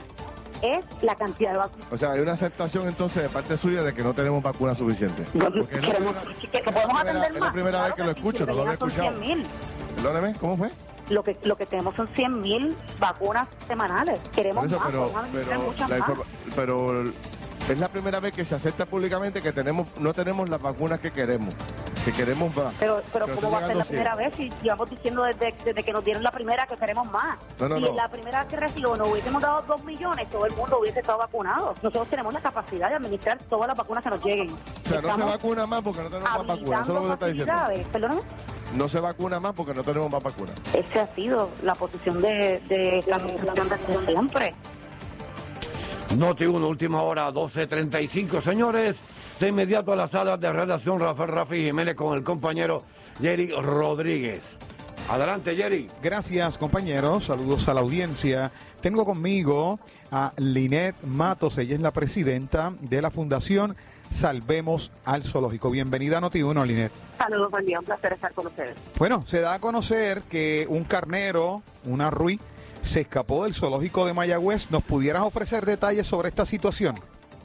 es 0.62 0.84
la 1.02 1.14
cantidad 1.14 1.52
de 1.52 1.58
vacunas. 1.58 1.86
O 1.90 1.96
sea, 1.96 2.10
hay 2.12 2.20
una 2.20 2.32
aceptación 2.32 2.88
entonces 2.88 3.22
de 3.22 3.28
parte 3.28 3.56
suya 3.56 3.82
de 3.82 3.94
que 3.94 4.02
no 4.04 4.12
tenemos 4.14 4.42
vacunas 4.42 4.76
suficientes. 4.78 5.28
Porque 5.32 5.76
es 5.76 5.82
la 5.82 5.94
primera- 5.96 6.22
que, 6.52 6.62
podemos 6.62 7.00
atender 7.00 7.24
es 7.28 7.34
la 7.34 7.40
más. 7.40 7.52
primera 7.52 7.84
vez 7.84 7.94
que 7.94 8.04
lo 8.04 8.10
escucho, 8.10 8.46
no 8.46 8.52
lo 8.52 8.60
había 8.62 8.72
escuchado. 8.74 9.02
100.000. 9.02 9.46
Perdóneme, 9.96 10.34
¿cómo 10.40 10.56
fue? 10.56 10.70
Lo 11.10 11.22
que, 11.24 11.36
lo 11.44 11.56
que 11.56 11.66
tenemos 11.66 11.94
son 11.96 12.08
100.000 12.14 12.76
vacunas 12.98 13.48
semanales. 13.66 14.20
Queremos 14.34 14.64
eso, 14.64 14.78
más, 14.78 14.86
pero, 14.86 15.12
pero, 15.32 15.60
muchas 15.62 15.90
la 15.90 15.98
más. 15.98 16.10
pero 16.54 17.12
es 17.68 17.78
la 17.78 17.88
primera 17.88 18.20
vez 18.20 18.32
que 18.32 18.44
se 18.44 18.54
acepta 18.54 18.86
públicamente 18.86 19.40
que 19.40 19.52
tenemos 19.52 19.86
no 19.98 20.12
tenemos 20.12 20.48
las 20.48 20.60
vacunas 20.60 21.00
que 21.00 21.10
queremos, 21.10 21.54
que 22.04 22.12
queremos 22.12 22.54
más. 22.56 22.74
Pero, 22.78 23.02
pero 23.12 23.26
¿cómo 23.34 23.50
va 23.50 23.58
a 23.58 23.66
ser 23.66 23.76
la 23.76 23.84
primera 23.84 24.14
vez 24.14 24.34
si 24.34 24.50
llevamos 24.62 24.90
diciendo 24.90 25.22
desde, 25.22 25.54
desde 25.64 25.82
que 25.82 25.92
nos 25.92 26.04
dieron 26.04 26.22
la 26.22 26.32
primera 26.32 26.66
que 26.66 26.76
queremos 26.76 27.10
más? 27.10 27.38
No, 27.58 27.68
no, 27.68 27.76
si 27.76 27.82
no. 27.82 27.94
la 27.94 28.08
primera 28.08 28.46
que 28.46 28.56
recibió 28.56 28.96
nos 28.96 29.08
hubiésemos 29.08 29.40
dado 29.42 29.62
dos 29.62 29.84
millones, 29.84 30.28
todo 30.28 30.46
el 30.46 30.54
mundo 30.54 30.78
hubiese 30.80 31.00
estado 31.00 31.18
vacunado. 31.18 31.74
Nosotros 31.82 32.08
tenemos 32.08 32.34
la 32.34 32.40
capacidad 32.40 32.88
de 32.88 32.96
administrar 32.96 33.38
todas 33.48 33.68
las 33.68 33.76
vacunas 33.76 34.02
que 34.02 34.10
nos 34.10 34.24
lleguen. 34.24 34.50
O 34.50 34.88
sea, 34.88 35.00
no 35.00 35.14
se 35.14 35.22
vacuna 35.22 35.66
más 35.66 35.82
porque 35.82 36.02
no 36.02 36.10
tenemos 36.10 36.30
más 36.30 36.46
vacunas. 36.46 36.82
Eso 36.82 36.92
es 36.92 37.02
lo 37.02 37.06
que 37.06 37.12
está 37.12 37.26
diciendo. 37.26 37.52
Perdóname. 37.92 38.20
No 38.74 38.88
se 38.88 39.00
vacuna 39.00 39.38
más 39.38 39.52
porque 39.54 39.74
no 39.74 39.84
tenemos 39.84 40.10
más 40.10 40.22
vacunas. 40.22 40.54
Esa 40.72 41.02
ha 41.02 41.14
sido 41.14 41.50
la 41.62 41.74
posición 41.74 42.22
de, 42.22 42.60
de 42.68 43.04
la 43.06 43.16
administración 43.16 43.68
de 43.68 44.06
siempre. 44.06 44.54
Noti 46.16 46.44
1, 46.44 46.68
última 46.68 47.02
hora, 47.02 47.30
12.35. 47.30 48.42
Señores, 48.42 48.96
de 49.40 49.48
inmediato 49.48 49.92
a 49.92 49.96
la 49.96 50.06
sala 50.06 50.36
de 50.36 50.52
redacción 50.52 51.00
Rafael 51.00 51.30
Rafi 51.30 51.64
Jiménez 51.64 51.94
con 51.94 52.16
el 52.16 52.22
compañero 52.22 52.82
Jerry 53.20 53.48
Rodríguez. 53.48 54.58
Adelante, 55.08 55.56
Jerry. 55.56 55.90
Gracias, 56.02 56.58
compañeros. 56.58 57.24
Saludos 57.24 57.66
a 57.68 57.74
la 57.74 57.80
audiencia. 57.80 58.52
Tengo 58.80 59.04
conmigo 59.04 59.80
a 60.10 60.32
Linet 60.36 60.96
Matos. 61.02 61.56
Ella 61.58 61.74
es 61.74 61.80
la 61.80 61.92
presidenta 61.92 62.72
de 62.80 63.02
la 63.02 63.10
Fundación 63.10 63.76
Salvemos 64.12 64.92
al 65.04 65.22
Zoológico. 65.22 65.70
Bienvenida 65.70 66.18
a 66.18 66.20
Noti1, 66.20 66.66
Linet. 66.66 66.92
Saludos, 67.16 67.50
buen 67.50 67.64
día, 67.64 67.80
un 67.80 67.86
placer 67.86 68.12
estar 68.12 68.32
con 68.34 68.46
ustedes. 68.46 68.76
Bueno, 68.98 69.24
se 69.26 69.40
da 69.40 69.54
a 69.54 69.58
conocer 69.58 70.22
que 70.22 70.66
un 70.68 70.84
carnero, 70.84 71.62
una 71.84 72.10
ruí, 72.10 72.38
se 72.82 73.00
escapó 73.00 73.44
del 73.44 73.54
zoológico 73.54 74.06
de 74.06 74.12
Mayagüez. 74.12 74.70
¿Nos 74.70 74.82
pudieras 74.82 75.22
ofrecer 75.22 75.64
detalles 75.64 76.06
sobre 76.06 76.28
esta 76.28 76.44
situación? 76.44 76.96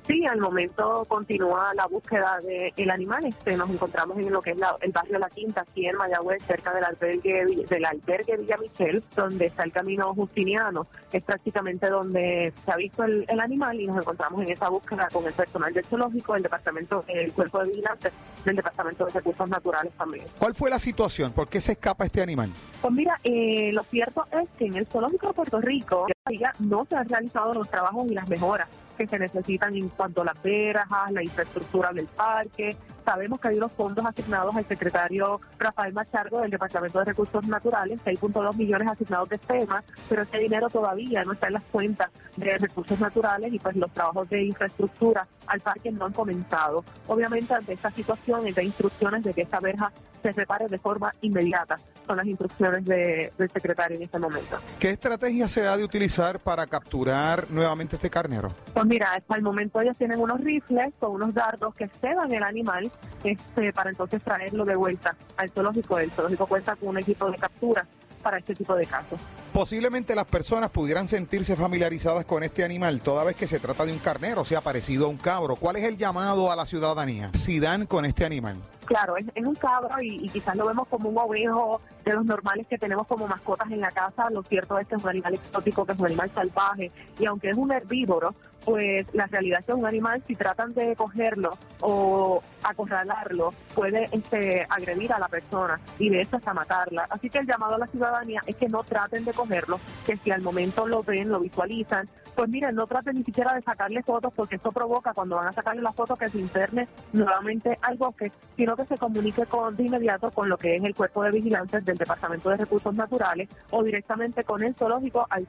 Sí, 0.07 0.25
al 0.25 0.39
momento 0.39 1.03
continúa 1.09 1.73
la 1.73 1.85
búsqueda 1.85 2.39
del 2.77 2.89
animal. 2.89 3.25
Este, 3.25 3.57
nos 3.57 3.69
encontramos 3.69 4.17
en 4.17 4.31
lo 4.31 4.41
que 4.41 4.51
es 4.51 4.57
la- 4.57 4.77
el 4.79 4.93
barrio 4.93 5.19
La 5.19 5.29
Quinta, 5.29 5.61
aquí 5.69 5.85
en 5.85 5.97
Mayagüez, 5.97 6.41
cerca 6.47 6.73
del 6.73 6.85
albergue, 6.85 7.45
del 7.69 7.85
albergue 7.85 8.37
Villa 8.37 8.55
Michel, 8.57 9.03
donde 9.17 9.47
está 9.47 9.63
el 9.63 9.73
camino 9.73 10.13
Justiniano. 10.15 10.87
Es 11.11 11.23
prácticamente 11.23 11.89
donde 11.89 12.53
se 12.63 12.71
ha 12.71 12.77
visto 12.77 13.03
el, 13.03 13.25
el 13.27 13.39
animal 13.41 13.81
y 13.81 13.87
nos 13.87 13.97
encontramos 13.97 14.41
en 14.43 14.49
esa 14.49 14.69
búsqueda 14.69 15.09
con 15.11 15.25
el 15.25 15.33
personal 15.33 15.73
del 15.73 15.83
zoológico, 15.85 16.35
el 16.35 16.43
departamento, 16.43 17.03
el 17.07 17.33
cuerpo 17.33 17.59
de 17.59 17.69
vigilantes 17.69 18.13
del 18.45 18.55
departamento 18.55 19.05
de 19.07 19.11
recursos 19.11 19.49
naturales 19.49 19.91
también. 19.97 20.25
¿Cuál 20.39 20.55
fue 20.55 20.69
la 20.69 20.79
situación? 20.79 21.33
¿Por 21.33 21.49
qué 21.49 21.59
se 21.59 21.73
escapa 21.73 22.05
este 22.05 22.21
animal? 22.21 22.49
Pues 22.81 22.93
mira, 22.93 23.19
eh, 23.25 23.71
lo 23.73 23.83
cierto 23.83 24.25
es 24.31 24.47
que 24.57 24.67
en 24.67 24.75
el 24.75 24.85
Zoológico 24.87 25.27
de 25.27 25.33
Puerto 25.33 25.59
Rico 25.59 26.07
todavía 26.23 26.53
no 26.59 26.85
se 26.85 26.95
han 26.95 27.09
realizado 27.09 27.53
los 27.53 27.69
trabajos 27.69 28.09
y 28.09 28.13
las 28.13 28.29
mejoras 28.29 28.69
que 28.97 29.07
se 29.07 29.19
necesitan 29.19 29.75
en 29.75 29.89
cuanto 29.89 30.21
a 30.21 30.25
las 30.25 30.41
verajas, 30.41 31.11
la 31.11 31.23
infraestructura 31.23 31.93
del 31.93 32.07
parque, 32.07 32.75
Sabemos 33.07 33.39
que 33.39 33.47
hay 33.47 33.55
unos 33.57 33.71
fondos 33.71 34.05
asignados 34.05 34.53
al 34.53 34.67
secretario 34.67 35.39
Rafael 35.57 35.93
Machargo 35.93 36.41
del 36.41 36.51
Departamento 36.51 36.99
de 36.99 37.05
Recursos 37.05 37.47
Naturales, 37.47 38.01
6.2 38.03 38.53
millones 38.57 38.85
asignados 38.89 39.29
de 39.29 39.37
FEMA, 39.37 39.81
pero 40.09 40.23
ese 40.23 40.39
dinero 40.39 40.67
todavía 40.69 41.23
no 41.23 41.31
está 41.31 41.47
en 41.47 41.53
las 41.53 41.63
cuentas 41.71 42.09
de 42.35 42.57
recursos 42.57 42.99
naturales 42.99 43.53
y 43.53 43.59
pues 43.59 43.77
los 43.77 43.89
trabajos 43.93 44.27
de 44.27 44.43
infraestructura 44.43 45.25
al 45.47 45.61
parque 45.61 45.89
no 45.89 46.03
han 46.07 46.11
comenzado. 46.11 46.83
Obviamente 47.07 47.53
ante 47.53 47.71
esta 47.71 47.91
situación 47.91 48.41
hay 48.45 48.65
instrucciones 48.65 49.23
de 49.23 49.33
que 49.33 49.43
esta 49.43 49.61
verja 49.61 49.89
se 50.21 50.33
repare 50.33 50.67
de 50.67 50.77
forma 50.77 51.13
inmediata. 51.21 51.77
Son 52.05 52.17
las 52.17 52.25
instrucciones 52.25 52.83
de- 52.85 53.31
del 53.37 53.51
secretario 53.51 53.97
en 53.97 54.03
este 54.03 54.17
momento. 54.17 54.57
¿Qué 54.79 54.89
estrategia 54.91 55.47
se 55.47 55.67
ha 55.67 55.75
de 55.77 55.83
utilizar 55.83 56.39
para 56.39 56.65
capturar 56.65 57.49
nuevamente 57.51 57.95
este 57.97 58.09
carnero? 58.09 58.49
Pues 58.73 58.85
mira, 58.85 59.13
hasta 59.13 59.35
el 59.35 59.41
momento 59.41 59.79
ellos 59.81 59.95
tienen 59.97 60.19
unos 60.19 60.39
rifles 60.41 60.93
con 60.99 61.11
unos 61.11 61.33
dardos 61.33 61.75
que 61.75 61.87
ceban 61.87 62.33
el 62.33 62.43
animal 62.43 62.89
este, 63.23 63.73
para 63.73 63.89
entonces 63.89 64.21
traerlo 64.21 64.65
de 64.65 64.75
vuelta 64.75 65.15
al 65.37 65.49
zoológico. 65.49 65.97
El 65.99 66.11
zoológico 66.11 66.47
cuenta 66.47 66.75
con 66.75 66.89
un 66.89 66.99
equipo 66.99 67.29
de 67.29 67.37
captura 67.37 67.85
para 68.21 68.39
este 68.39 68.55
tipo 68.55 68.75
de 68.75 68.85
casos. 68.85 69.19
Posiblemente 69.53 70.13
las 70.13 70.25
personas 70.25 70.69
pudieran 70.69 71.07
sentirse 71.07 71.55
familiarizadas 71.55 72.25
con 72.25 72.43
este 72.43 72.63
animal 72.63 72.99
toda 72.99 73.23
vez 73.23 73.35
que 73.35 73.47
se 73.47 73.59
trata 73.59 73.85
de 73.85 73.93
un 73.93 73.99
carnero, 73.99 74.41
o 74.41 74.45
sea, 74.45 74.61
parecido 74.61 75.05
a 75.05 75.09
un 75.09 75.17
cabro. 75.17 75.55
¿Cuál 75.55 75.77
es 75.77 75.83
el 75.83 75.97
llamado 75.97 76.51
a 76.51 76.55
la 76.55 76.65
ciudadanía? 76.65 77.31
Si 77.35 77.59
dan 77.59 77.85
con 77.85 78.05
este 78.05 78.25
animal. 78.25 78.57
Claro, 78.85 79.17
es, 79.17 79.25
es 79.33 79.45
un 79.45 79.55
cabro 79.55 79.95
y, 80.01 80.25
y 80.25 80.29
quizás 80.29 80.55
lo 80.55 80.67
vemos 80.67 80.87
como 80.87 81.09
un 81.09 81.17
ovejo 81.17 81.81
de 82.03 82.13
los 82.13 82.25
normales 82.25 82.67
que 82.67 82.77
tenemos 82.77 83.07
como 83.07 83.27
mascotas 83.27 83.71
en 83.71 83.81
la 83.81 83.91
casa. 83.91 84.29
Lo 84.29 84.43
cierto 84.43 84.77
es 84.77 84.87
que 84.87 84.95
es 84.95 85.03
un 85.03 85.09
animal 85.09 85.33
exótico, 85.33 85.85
que 85.85 85.93
es 85.93 85.99
un 85.99 86.05
animal 86.05 86.31
salvaje. 86.33 86.91
Y 87.19 87.25
aunque 87.25 87.49
es 87.49 87.57
un 87.57 87.71
herbívoro, 87.71 88.35
pues 88.67 89.07
la 89.13 89.27
realidad 89.27 89.61
es 89.61 89.65
que 89.65 89.73
un 89.73 89.85
animal, 89.85 90.21
si 90.27 90.35
tratan 90.35 90.73
de 90.73 90.93
cogerlo 90.97 91.57
o 91.79 92.43
acorralarlo, 92.61 93.53
puede 93.73 94.09
este, 94.11 94.67
agredir 94.69 95.13
a 95.13 95.19
la 95.19 95.29
persona 95.29 95.79
y 95.97 96.09
de 96.09 96.19
eso 96.19 96.35
hasta 96.35 96.53
matarla. 96.53 97.07
Así 97.09 97.29
que 97.29 97.37
el 97.37 97.47
llamado 97.47 97.75
a 97.75 97.77
la 97.77 97.87
ciudadanía 97.87 98.41
es 98.45 98.57
que 98.57 98.67
no 98.67 98.83
traten 98.83 99.23
de 99.23 99.31
cogerlo, 99.31 99.79
que 100.05 100.17
si 100.17 100.31
al 100.31 100.41
momento 100.41 100.85
lo 100.85 101.01
ven, 101.01 101.29
lo 101.29 101.39
visualizan, 101.39 102.09
pues 102.35 102.49
miren, 102.49 102.75
no 102.75 102.87
traten 102.87 103.15
ni 103.15 103.23
siquiera 103.23 103.53
de 103.53 103.61
sacarle 103.61 104.03
fotos 104.03 104.33
porque 104.35 104.57
eso 104.57 104.71
provoca 104.73 105.13
cuando 105.13 105.37
van 105.37 105.47
a 105.47 105.53
sacarle 105.53 105.81
la 105.81 105.93
foto 105.93 106.17
que 106.17 106.29
se 106.29 106.37
interne 106.37 106.89
nuevamente 107.13 107.79
al 107.81 107.97
bosque, 107.97 108.33
sino 108.57 108.75
que 108.75 108.85
se 108.85 108.97
comunique 108.97 109.45
con, 109.45 109.77
de 109.77 109.83
inmediato 109.83 110.29
con 110.31 110.49
lo 110.49 110.57
que 110.57 110.75
es 110.75 110.83
el 110.83 110.93
cuerpo 110.93 111.23
de 111.23 111.31
vigilancia 111.31 111.79
del 111.79 111.97
Departamento 111.97 112.49
de 112.49 112.57
Recursos 112.57 112.93
Naturales 112.93 113.47
o 113.71 113.81
directamente 113.81 114.43
con 114.43 114.61
el 114.61 114.75
zoológico 114.75 115.25
al 115.29 115.47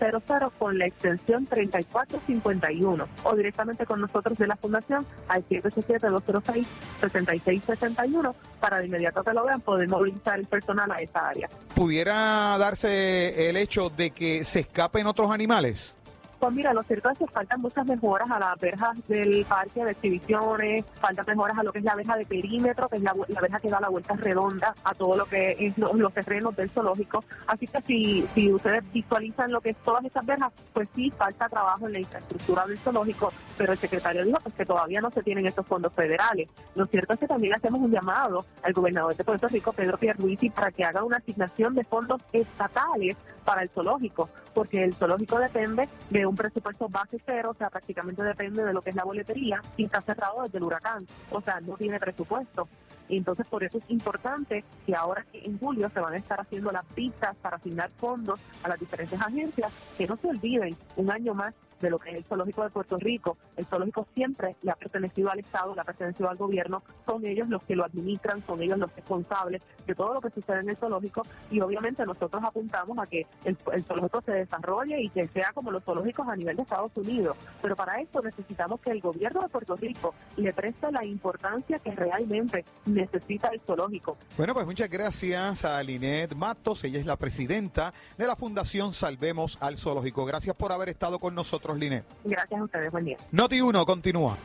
787-999-2200 0.00 0.50
con 0.58 0.78
la 0.78 0.86
extensión 0.86 1.46
3451 1.46 3.08
o 3.24 3.36
directamente 3.36 3.84
con 3.86 4.00
nosotros 4.00 4.38
de 4.38 4.46
la 4.46 4.56
Fundación 4.56 5.04
al 5.28 5.46
787-206-6661 5.48 8.34
para 8.58 8.78
de 8.78 8.86
inmediato 8.86 9.22
que 9.22 9.32
lo 9.32 9.44
vean 9.44 9.60
poder 9.60 9.88
movilizar 9.88 10.38
el 10.38 10.46
personal 10.46 10.90
a 10.90 10.96
esa 10.96 11.28
área. 11.28 11.48
¿Pudiera 11.74 12.56
darse 12.58 13.48
el 13.48 13.56
hecho 13.56 13.90
de 13.90 14.10
que 14.10 14.44
se 14.44 14.60
escapen 14.60 15.06
otros 15.06 15.30
animales? 15.30 15.94
Pues 16.40 16.54
mira, 16.54 16.72
lo 16.72 16.82
cierto 16.84 17.10
es 17.10 17.18
que 17.18 17.26
faltan 17.26 17.60
muchas 17.60 17.84
mejoras 17.84 18.30
a 18.30 18.38
las 18.38 18.58
verjas 18.58 18.96
del 19.06 19.44
parque 19.44 19.84
de 19.84 19.90
exhibiciones, 19.90 20.86
faltan 20.98 21.26
mejoras 21.26 21.58
a 21.58 21.62
lo 21.62 21.70
que 21.70 21.80
es 21.80 21.84
la 21.84 21.94
verja 21.94 22.16
de 22.16 22.24
perímetro, 22.24 22.88
que 22.88 22.96
es 22.96 23.02
la, 23.02 23.14
la 23.28 23.40
verja 23.42 23.60
que 23.60 23.68
da 23.68 23.78
la 23.78 23.90
vuelta 23.90 24.14
redonda 24.14 24.74
a 24.82 24.94
todo 24.94 25.16
lo 25.18 25.26
que 25.26 25.54
es 25.58 25.76
lo- 25.76 25.92
los, 25.92 26.14
terrenos 26.14 26.56
del 26.56 26.70
zoológico. 26.70 27.22
Así 27.46 27.66
que 27.66 27.82
si, 27.82 28.26
si 28.34 28.50
ustedes 28.50 28.82
visualizan 28.90 29.52
lo 29.52 29.60
que 29.60 29.70
es 29.70 29.76
todas 29.84 30.02
esas 30.02 30.24
verjas, 30.24 30.50
pues 30.72 30.88
sí, 30.94 31.10
falta 31.10 31.46
trabajo 31.50 31.86
en 31.86 31.92
la 31.92 31.98
infraestructura 32.00 32.66
del 32.66 32.78
zoológico, 32.78 33.30
pero 33.58 33.72
el 33.74 33.78
secretario 33.78 34.24
dijo 34.24 34.38
pues, 34.42 34.54
que 34.54 34.64
todavía 34.64 35.02
no 35.02 35.10
se 35.10 35.22
tienen 35.22 35.44
estos 35.46 35.66
fondos 35.66 35.92
federales. 35.92 36.48
Lo 36.74 36.86
cierto 36.86 37.12
es 37.12 37.20
que 37.20 37.28
también 37.28 37.54
hacemos 37.54 37.82
un 37.82 37.90
llamado 37.92 38.46
al 38.62 38.72
gobernador 38.72 39.14
de 39.14 39.24
Puerto 39.24 39.46
Rico, 39.48 39.74
Pedro 39.74 39.98
Pierluisi, 39.98 40.48
para 40.48 40.70
que 40.72 40.84
haga 40.84 41.04
una 41.04 41.18
asignación 41.18 41.74
de 41.74 41.84
fondos 41.84 42.22
estatales 42.32 43.16
para 43.50 43.62
el 43.62 43.68
zoológico, 43.70 44.30
porque 44.54 44.84
el 44.84 44.94
zoológico 44.94 45.36
depende 45.40 45.88
de 46.08 46.24
un 46.24 46.36
presupuesto 46.36 46.88
base 46.88 47.20
cero, 47.26 47.50
o 47.50 47.54
sea, 47.54 47.68
prácticamente 47.68 48.22
depende 48.22 48.62
de 48.62 48.72
lo 48.72 48.80
que 48.80 48.90
es 48.90 48.96
la 48.96 49.02
boletería 49.02 49.60
y 49.76 49.86
está 49.86 50.00
cerrado 50.02 50.44
desde 50.44 50.58
el 50.58 50.62
huracán, 50.62 51.04
o 51.32 51.40
sea, 51.40 51.58
no 51.60 51.76
tiene 51.76 51.98
presupuesto. 51.98 52.68
Entonces 53.08 53.44
por 53.48 53.64
eso 53.64 53.78
es 53.78 53.84
importante 53.88 54.62
que 54.86 54.94
ahora 54.94 55.26
que 55.32 55.44
en 55.44 55.58
julio 55.58 55.90
se 55.90 55.98
van 55.98 56.14
a 56.14 56.18
estar 56.18 56.40
haciendo 56.40 56.70
las 56.70 56.84
pistas 56.94 57.34
para 57.42 57.56
asignar 57.56 57.90
fondos 57.90 58.38
a 58.62 58.68
las 58.68 58.78
diferentes 58.78 59.20
agencias, 59.20 59.72
que 59.98 60.06
no 60.06 60.16
se 60.16 60.28
olviden 60.28 60.76
un 60.94 61.10
año 61.10 61.34
más 61.34 61.52
de 61.80 61.90
lo 61.90 61.98
que 61.98 62.10
es 62.10 62.16
el 62.16 62.24
zoológico 62.24 62.62
de 62.62 62.70
Puerto 62.70 62.98
Rico. 62.98 63.36
El 63.56 63.64
zoológico 63.66 64.06
siempre 64.14 64.56
le 64.62 64.70
ha 64.70 64.76
pertenecido 64.76 65.30
al 65.30 65.38
Estado, 65.38 65.74
le 65.74 65.80
ha 65.80 65.84
pertenecido 65.84 66.28
al 66.28 66.36
gobierno, 66.36 66.82
son 67.06 67.24
ellos 67.24 67.48
los 67.48 67.62
que 67.64 67.76
lo 67.76 67.84
administran, 67.84 68.44
son 68.46 68.62
ellos 68.62 68.78
los 68.78 68.94
responsables 68.94 69.62
de 69.86 69.94
todo 69.94 70.14
lo 70.14 70.20
que 70.20 70.30
sucede 70.30 70.60
en 70.60 70.70
el 70.70 70.76
zoológico 70.76 71.26
y 71.50 71.60
obviamente 71.60 72.04
nosotros 72.04 72.42
apuntamos 72.44 72.98
a 72.98 73.06
que 73.06 73.26
el, 73.44 73.56
zoológico 73.84 74.22
se 74.22 74.32
desarrolle 74.32 75.00
y 75.00 75.08
que 75.10 75.26
sea 75.28 75.52
como 75.52 75.70
los 75.70 75.82
zoológicos 75.84 76.28
a 76.28 76.36
nivel 76.36 76.56
de 76.56 76.62
Estados 76.62 76.92
Unidos. 76.96 77.36
Pero 77.62 77.76
para 77.76 78.00
esto 78.00 78.20
necesitamos 78.22 78.80
que 78.80 78.90
el 78.90 79.00
gobierno 79.00 79.42
de 79.42 79.48
Puerto 79.48 79.76
Rico 79.76 80.14
le 80.36 80.52
preste 80.52 80.90
la 80.92 81.04
importancia 81.04 81.78
que 81.78 81.92
realmente 81.92 82.64
necesita 82.86 83.48
el 83.48 83.60
zoológico. 83.60 84.16
Bueno, 84.36 84.54
pues 84.54 84.66
muchas 84.66 84.88
gracias 84.88 85.64
a 85.64 85.82
Linet 85.82 86.34
Matos, 86.34 86.84
ella 86.84 86.98
es 86.98 87.06
la 87.06 87.16
presidenta 87.16 87.92
de 88.16 88.26
la 88.26 88.36
Fundación 88.36 88.92
Salvemos 88.92 89.58
al 89.60 89.76
Zoológico. 89.76 90.24
Gracias 90.24 90.54
por 90.56 90.72
haber 90.72 90.88
estado 90.88 91.18
con 91.18 91.34
nosotros, 91.34 91.69
Linet. 91.78 92.04
Gracias 92.24 92.60
a 92.60 92.64
ustedes, 92.64 92.90
buen 92.90 93.04
día. 93.04 93.16
Noti 93.30 93.60
1 93.60 93.86
continúa. 93.86 94.36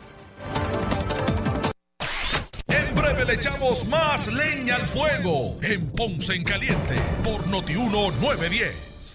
En 2.67 2.95
breve 2.95 3.25
le 3.25 3.33
echamos 3.33 3.87
más 3.87 4.31
leña 4.33 4.75
al 4.75 4.87
fuego 4.87 5.57
en 5.61 5.91
Ponce 5.91 6.33
en 6.33 6.43
Caliente 6.43 6.95
por 7.23 7.47
Notiuno 7.47 8.11
910. 8.11 9.14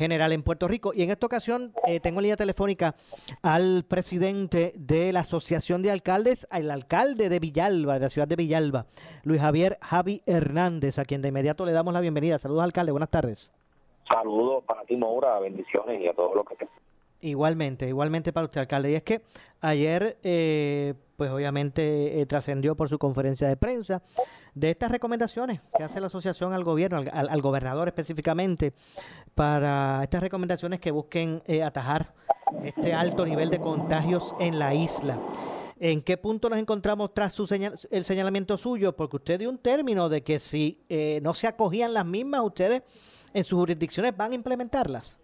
general 0.00 0.32
en 0.32 0.42
Puerto 0.42 0.66
Rico. 0.66 0.92
Y 0.94 1.02
en 1.02 1.10
esta 1.10 1.26
ocasión 1.26 1.74
eh, 1.86 2.00
tengo 2.00 2.20
en 2.20 2.22
línea 2.22 2.36
telefónica 2.36 2.94
al 3.42 3.84
presidente 3.86 4.72
de 4.74 5.12
la 5.12 5.20
Asociación 5.20 5.82
de 5.82 5.90
Alcaldes, 5.90 6.48
al 6.50 6.70
alcalde 6.70 7.28
de 7.28 7.38
Villalba, 7.38 7.94
de 7.94 8.00
la 8.00 8.08
ciudad 8.08 8.26
de 8.26 8.36
Villalba, 8.36 8.86
Luis 9.24 9.42
Javier 9.42 9.76
Javi 9.82 10.22
Hernández, 10.24 10.98
a 10.98 11.04
quien 11.04 11.20
de 11.20 11.28
inmediato 11.28 11.66
le 11.66 11.72
damos 11.72 11.92
la 11.92 12.00
bienvenida. 12.00 12.38
Saludos, 12.38 12.64
alcalde. 12.64 12.92
Buenas 12.92 13.10
tardes. 13.10 13.52
Saludos 14.10 14.64
para 14.64 14.82
ti, 14.84 14.96
Moura. 14.96 15.38
Bendiciones 15.38 16.00
y 16.00 16.08
a 16.08 16.14
todos 16.14 16.34
los 16.34 16.46
que 16.46 16.56
te 16.56 16.66
Igualmente, 17.22 17.86
igualmente 17.86 18.32
para 18.32 18.46
usted, 18.46 18.62
alcalde. 18.62 18.92
Y 18.92 18.94
es 18.94 19.02
que 19.02 19.20
ayer, 19.60 20.16
eh, 20.22 20.94
pues 21.16 21.30
obviamente 21.30 22.18
eh, 22.18 22.24
trascendió 22.24 22.74
por 22.74 22.88
su 22.88 22.98
conferencia 22.98 23.46
de 23.46 23.58
prensa 23.58 24.02
de 24.54 24.70
estas 24.70 24.90
recomendaciones 24.90 25.60
que 25.76 25.84
hace 25.84 26.00
la 26.00 26.06
asociación 26.06 26.52
al 26.52 26.64
gobierno, 26.64 27.02
al, 27.12 27.42
gobernador 27.42 27.88
específicamente, 27.88 28.72
para 29.34 30.00
estas 30.02 30.22
recomendaciones 30.22 30.80
que 30.80 30.90
busquen 30.90 31.42
eh, 31.46 31.62
atajar 31.62 32.12
este 32.64 32.92
alto 32.92 33.24
nivel 33.24 33.50
de 33.50 33.60
contagios 33.60 34.34
en 34.40 34.58
la 34.58 34.74
isla. 34.74 35.18
¿En 35.78 36.02
qué 36.02 36.18
punto 36.18 36.50
nos 36.50 36.58
encontramos 36.58 37.14
tras 37.14 37.32
su 37.32 37.46
señal- 37.46 37.74
el 37.90 38.04
señalamiento 38.04 38.56
suyo? 38.58 38.94
Porque 38.94 39.16
usted 39.16 39.38
dio 39.38 39.48
un 39.48 39.58
término 39.58 40.08
de 40.10 40.22
que 40.22 40.38
si 40.38 40.78
eh, 40.88 41.20
no 41.22 41.32
se 41.32 41.46
acogían 41.46 41.94
las 41.94 42.04
mismas, 42.04 42.42
ustedes 42.42 42.82
en 43.32 43.44
sus 43.44 43.58
jurisdicciones 43.58 44.14
van 44.16 44.32
a 44.32 44.34
implementarlas. 44.34 45.18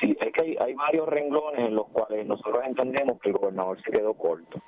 Sí, 0.00 0.16
es 0.18 0.32
que 0.32 0.42
hay, 0.42 0.56
hay 0.58 0.74
varios 0.74 1.06
renglones 1.06 1.68
en 1.68 1.74
los 1.76 1.86
cuales 1.88 2.26
nosotros 2.26 2.62
entendemos 2.66 3.20
que 3.20 3.28
el 3.28 3.36
gobernador 3.36 3.80
se 3.84 3.92
quedó 3.92 4.14
corto. 4.14 4.58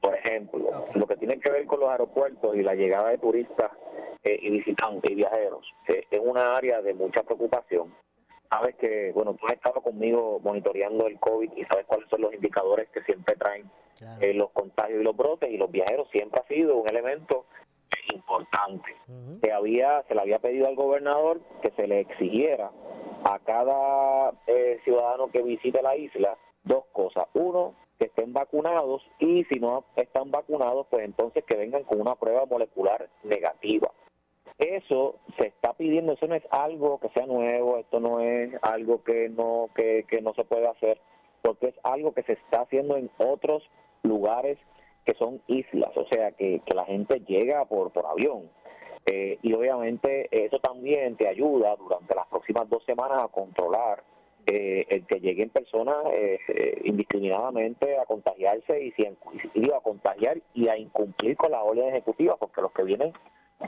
Por 0.00 0.14
ejemplo, 0.14 0.86
lo 0.94 1.06
que 1.06 1.16
tiene 1.16 1.38
que 1.40 1.50
ver 1.50 1.66
con 1.66 1.80
los 1.80 1.90
aeropuertos 1.90 2.54
y 2.56 2.62
la 2.62 2.74
llegada 2.74 3.08
de 3.10 3.18
turistas 3.18 3.72
eh, 4.24 4.38
y 4.42 4.50
visitantes 4.50 5.10
y 5.10 5.14
viajeros 5.14 5.66
eh, 5.88 6.04
es 6.10 6.20
una 6.22 6.56
área 6.56 6.82
de 6.82 6.94
mucha 6.94 7.22
preocupación. 7.22 7.92
Sabes 8.48 8.76
que, 8.76 9.12
bueno, 9.12 9.34
tú 9.34 9.46
has 9.46 9.54
estado 9.54 9.80
conmigo 9.82 10.40
monitoreando 10.42 11.06
el 11.06 11.18
COVID 11.18 11.52
y 11.54 11.64
sabes 11.64 11.84
cuáles 11.86 12.08
son 12.08 12.22
los 12.22 12.32
indicadores 12.32 12.88
que 12.88 13.02
siempre 13.02 13.36
traen 13.36 13.70
eh, 14.20 14.32
los 14.32 14.50
contagios 14.50 15.00
y 15.00 15.04
los 15.04 15.16
brotes 15.16 15.50
y 15.50 15.56
los 15.56 15.70
viajeros 15.70 16.08
siempre 16.10 16.40
ha 16.40 16.48
sido 16.48 16.76
un 16.76 16.88
elemento 16.88 17.44
importante. 18.14 18.94
Se 19.42 19.52
había 19.52 20.02
se 20.08 20.14
le 20.14 20.20
había 20.20 20.38
pedido 20.38 20.66
al 20.66 20.76
gobernador 20.76 21.40
que 21.62 21.70
se 21.72 21.86
le 21.86 22.00
exigiera 22.00 22.70
a 23.24 23.38
cada 23.40 24.32
eh, 24.46 24.80
ciudadano 24.84 25.30
que 25.30 25.42
visite 25.42 25.82
la 25.82 25.96
isla 25.96 26.36
dos 26.64 26.84
cosas. 26.92 27.26
Uno, 27.34 27.74
que 27.98 28.06
estén 28.06 28.32
vacunados 28.32 29.02
y 29.18 29.44
si 29.44 29.58
no 29.58 29.84
están 29.96 30.30
vacunados, 30.30 30.86
pues 30.88 31.04
entonces 31.04 31.44
que 31.44 31.56
vengan 31.56 31.82
con 31.84 32.00
una 32.00 32.14
prueba 32.14 32.46
molecular 32.46 33.08
negativa. 33.24 33.90
Eso 34.58 35.14
se 35.38 35.46
está 35.46 35.72
pidiendo, 35.74 36.12
eso 36.12 36.26
no 36.26 36.34
es 36.34 36.42
algo 36.50 36.98
que 36.98 37.08
sea 37.10 37.26
nuevo, 37.26 37.78
esto 37.78 38.00
no 38.00 38.20
es 38.20 38.52
algo 38.62 39.04
que 39.04 39.28
no 39.28 39.70
que, 39.74 40.04
no 40.20 40.34
se 40.34 40.42
puede 40.42 40.66
hacer, 40.66 41.00
porque 41.42 41.68
es 41.68 41.74
algo 41.84 42.12
que 42.12 42.24
se 42.24 42.32
está 42.32 42.62
haciendo 42.62 42.96
en 42.96 43.08
otros 43.18 43.62
lugares 44.02 44.58
que 45.04 45.14
son 45.14 45.40
islas, 45.46 45.96
o 45.96 46.04
sea, 46.08 46.32
que, 46.32 46.60
la 46.74 46.84
gente 46.86 47.20
llega 47.20 47.64
por, 47.66 47.92
por 47.92 48.06
avión. 48.06 48.50
Eh, 49.06 49.38
y 49.42 49.52
obviamente 49.54 50.28
eso 50.32 50.58
también 50.58 51.16
te 51.16 51.28
ayuda 51.28 51.76
durante 51.76 52.14
las 52.14 52.26
próximas 52.26 52.68
dos 52.68 52.84
semanas 52.84 53.22
a 53.22 53.28
controlar 53.28 54.02
eh, 54.44 54.86
el 54.88 55.06
que 55.06 55.20
lleguen 55.20 55.50
personas 55.50 55.96
eh, 56.12 56.80
indiscriminadamente 56.84 57.96
a 57.96 58.04
contagiarse 58.06 58.82
y, 58.82 58.90
si, 58.92 59.06
y 59.54 59.70
a 59.70 59.80
contagiar 59.80 60.38
y 60.52 60.68
a 60.68 60.76
incumplir 60.76 61.36
con 61.36 61.52
las 61.52 61.62
órdenes 61.62 61.92
ejecutivas, 61.94 62.36
porque 62.38 62.60
los 62.60 62.72
que 62.72 62.82
vienen 62.82 63.12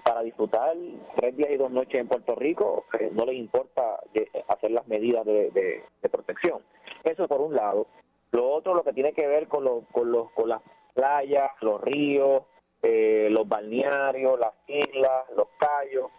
para 0.05 0.23
disfrutar 0.23 0.77
tres 1.17 1.37
días 1.37 1.51
y 1.51 1.57
dos 1.57 1.71
noches 1.71 2.01
en 2.01 2.09
Puerto 2.09 2.35
Rico 2.37 2.85
eh, 2.99 3.11
no 3.13 3.25
les 3.27 3.37
importa 3.37 4.01
eh, 4.15 4.27
hacer 4.49 4.71
las 4.71 4.87
medidas 4.87 5.25
de, 5.27 5.83
protección. 6.11 6.61
Eso 7.05 7.27
por 7.27 7.41
un 7.41 7.55
lado. 7.55 7.87
Lo 8.33 8.49
otro, 8.51 8.75
lo 8.75 8.85
que 8.85 8.93
tiene 8.93 9.13
que 9.13 9.27
ver 9.27 9.49
con, 9.49 9.65
los 9.65 9.85
con, 9.93 10.13
los, 10.13 10.31
con 10.33 10.49
las 10.49 10.63
playas, 10.95 11.51
los 11.61 11.81
ríos, 11.81 12.45
eh, 12.83 13.29
los 13.31 13.49
balnearios, 13.49 14.39
las 14.39 14.55
islas, 14.69 15.25
los 15.37 15.49
callos, 15.59 16.11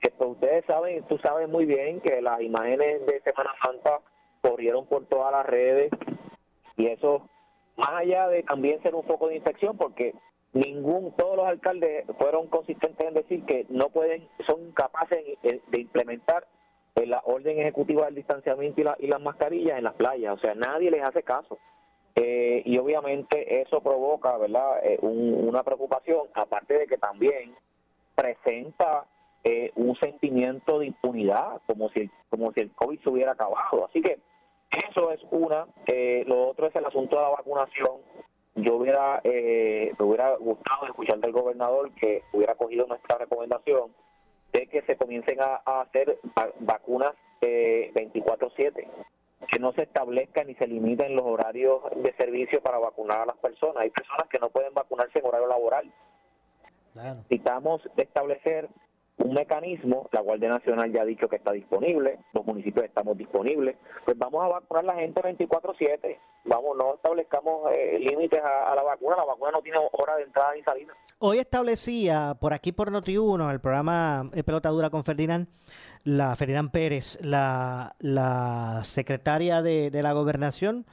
que 0.00 0.12
ustedes 0.24 0.64
saben, 0.64 1.04
tú 1.04 1.18
sabes 1.18 1.48
muy 1.48 1.66
bien 1.66 2.00
que 2.00 2.22
las 2.22 2.40
imágenes 2.40 3.04
de 3.06 3.20
Semana 3.20 3.50
Santa 3.62 4.00
corrieron 4.40 4.86
por 4.86 5.06
todas 5.06 5.32
las 5.32 5.46
redes 5.46 5.90
y 6.76 6.86
eso, 6.86 7.28
más 7.76 7.90
allá 7.90 8.28
de 8.28 8.42
también 8.44 8.80
ser 8.82 8.94
un 8.94 9.02
foco 9.02 9.28
de 9.28 9.36
infección, 9.36 9.76
porque 9.76 10.14
ningún, 10.52 11.12
todos 11.12 11.36
los 11.36 11.46
alcaldes 11.46 12.04
fueron 12.18 12.46
consistentes 12.48 13.06
en 13.06 13.14
decir 13.14 13.44
que 13.44 13.66
no 13.68 13.88
pueden, 13.90 14.26
son 14.46 14.72
capaces 14.72 15.24
de 15.42 15.80
implementar 15.80 16.46
eh, 16.96 17.06
la 17.06 17.20
orden 17.24 17.58
ejecutiva 17.60 18.06
del 18.06 18.14
distanciamiento 18.16 18.80
y, 18.80 18.84
la- 18.84 18.96
y 18.98 19.06
las 19.06 19.20
mascarillas 19.20 19.78
en 19.78 19.84
las 19.84 19.94
playas, 19.94 20.34
o 20.34 20.38
sea, 20.38 20.54
nadie 20.54 20.90
les 20.90 21.02
hace 21.02 21.22
caso. 21.22 21.58
Eh, 22.16 22.62
y 22.64 22.76
obviamente 22.78 23.60
eso 23.60 23.80
provoca, 23.80 24.36
¿verdad?, 24.38 24.80
Eh, 24.84 24.98
un- 25.02 25.46
una 25.48 25.62
preocupación, 25.62 26.26
aparte 26.34 26.76
de 26.78 26.86
que 26.86 26.98
también 26.98 27.54
presenta 28.14 29.04
eh, 29.44 29.70
un 29.76 29.94
sentimiento 29.96 30.80
de 30.80 30.86
impunidad, 30.86 31.60
como 31.66 31.88
si, 31.90 32.10
como 32.28 32.52
si 32.52 32.60
el 32.60 32.72
COVID 32.72 32.98
se 33.00 33.08
hubiera 33.08 33.32
acabado. 33.32 33.86
Así 33.86 34.02
que 34.02 34.18
eso 34.90 35.12
es 35.12 35.20
una. 35.30 35.66
Eh, 35.86 36.24
lo 36.26 36.48
otro 36.48 36.66
es 36.66 36.74
el 36.74 36.84
asunto 36.84 37.16
de 37.16 37.22
la 37.22 37.28
vacunación. 37.28 37.98
Yo 38.62 38.76
hubiera, 38.76 39.20
eh, 39.24 39.92
me 39.98 40.04
hubiera 40.04 40.34
gustado 40.36 40.86
escuchar 40.86 41.18
del 41.18 41.32
gobernador 41.32 41.90
que 41.92 42.22
hubiera 42.32 42.54
cogido 42.54 42.86
nuestra 42.86 43.18
recomendación 43.18 43.92
de 44.52 44.66
que 44.66 44.82
se 44.82 44.96
comiencen 44.96 45.40
a, 45.40 45.60
a 45.64 45.82
hacer 45.82 46.18
va- 46.38 46.50
vacunas 46.60 47.12
eh, 47.40 47.92
24/7 47.94 48.86
que 49.46 49.58
no 49.60 49.72
se 49.72 49.82
establezcan 49.82 50.46
ni 50.48 50.54
se 50.56 50.66
limiten 50.66 51.14
los 51.14 51.24
horarios 51.24 51.80
de 51.96 52.12
servicio 52.14 52.60
para 52.60 52.78
vacunar 52.78 53.20
a 53.20 53.26
las 53.26 53.36
personas. 53.36 53.76
Hay 53.82 53.90
personas 53.90 54.26
que 54.28 54.38
no 54.38 54.50
pueden 54.50 54.74
vacunarse 54.74 55.20
en 55.20 55.26
horario 55.26 55.46
laboral. 55.46 55.90
Necesitamos 56.94 57.80
establecer 57.96 58.68
un 59.18 59.34
mecanismo, 59.34 60.08
la 60.12 60.20
Guardia 60.20 60.48
Nacional 60.48 60.92
ya 60.92 61.02
ha 61.02 61.04
dicho 61.04 61.28
que 61.28 61.36
está 61.36 61.52
disponible, 61.52 62.18
los 62.32 62.44
municipios 62.46 62.84
estamos 62.84 63.16
disponibles, 63.16 63.76
pues 64.04 64.16
vamos 64.16 64.44
a 64.44 64.48
vacunar 64.48 64.84
a 64.84 64.94
la 64.94 65.00
gente 65.00 65.20
24/7, 65.20 66.18
vamos, 66.44 66.76
no 66.76 66.94
establezcamos 66.94 67.70
eh, 67.72 67.98
límites 67.98 68.40
a, 68.42 68.72
a 68.72 68.74
la 68.74 68.82
vacuna, 68.82 69.16
la 69.16 69.24
vacuna 69.24 69.50
no 69.52 69.62
tiene 69.62 69.78
hora 69.92 70.16
de 70.16 70.22
entrada 70.22 70.54
ni 70.54 70.62
salida. 70.62 70.92
Hoy 71.18 71.38
establecía 71.38 72.36
por 72.40 72.52
aquí 72.52 72.70
por 72.72 72.90
Noti1, 72.92 73.50
el 73.50 73.60
programa 73.60 74.30
Pelota 74.46 74.68
Dura 74.68 74.90
con 74.90 75.04
Ferdinand, 75.04 75.48
la 76.04 76.36
Ferdinand 76.36 76.70
Pérez, 76.70 77.18
la, 77.24 77.96
la 77.98 78.82
secretaria 78.84 79.62
de, 79.62 79.90
de 79.90 80.02
la 80.02 80.12
gobernación, 80.12 80.86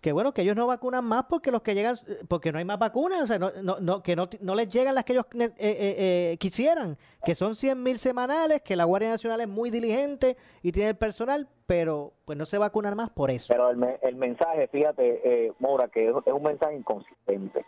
que 0.00 0.12
bueno, 0.12 0.32
que 0.32 0.42
ellos 0.42 0.56
no 0.56 0.66
vacunan 0.66 1.04
más 1.04 1.24
porque 1.28 1.50
los 1.50 1.62
que 1.62 1.74
llegan, 1.74 1.96
eh, 2.08 2.20
porque 2.28 2.52
no 2.52 2.58
hay 2.58 2.64
más 2.64 2.78
vacunas, 2.78 3.20
o 3.22 3.26
sea, 3.26 3.38
no, 3.38 3.50
no, 3.62 3.78
no- 3.80 4.02
que 4.02 4.16
no, 4.16 4.28
no 4.40 4.54
les 4.54 4.68
llegan 4.68 4.94
las 4.94 5.04
que 5.04 5.12
ellos 5.12 5.26
eh, 5.34 5.50
eh, 5.58 6.32
eh, 6.32 6.36
quisieran, 6.38 6.96
que 7.24 7.34
son 7.34 7.54
100 7.54 7.82
mil 7.82 7.98
semanales, 7.98 8.62
que 8.62 8.76
la 8.76 8.84
Guardia 8.84 9.10
Nacional 9.10 9.40
es 9.40 9.48
muy 9.48 9.70
diligente 9.70 10.36
y 10.62 10.72
tiene 10.72 10.90
el 10.90 10.96
personal, 10.96 11.48
pero 11.66 12.12
pues 12.24 12.38
no 12.38 12.46
se 12.46 12.58
vacunan 12.58 12.96
más 12.96 13.10
por 13.10 13.30
eso. 13.30 13.46
Pero 13.48 13.70
el, 13.70 13.76
me- 13.76 13.98
el 14.02 14.16
mensaje, 14.16 14.68
fíjate, 14.68 15.20
eh, 15.46 15.52
Mora, 15.58 15.88
que 15.88 16.08
es, 16.08 16.14
es 16.24 16.32
un 16.32 16.42
mensaje 16.42 16.76
inconsistente. 16.76 17.64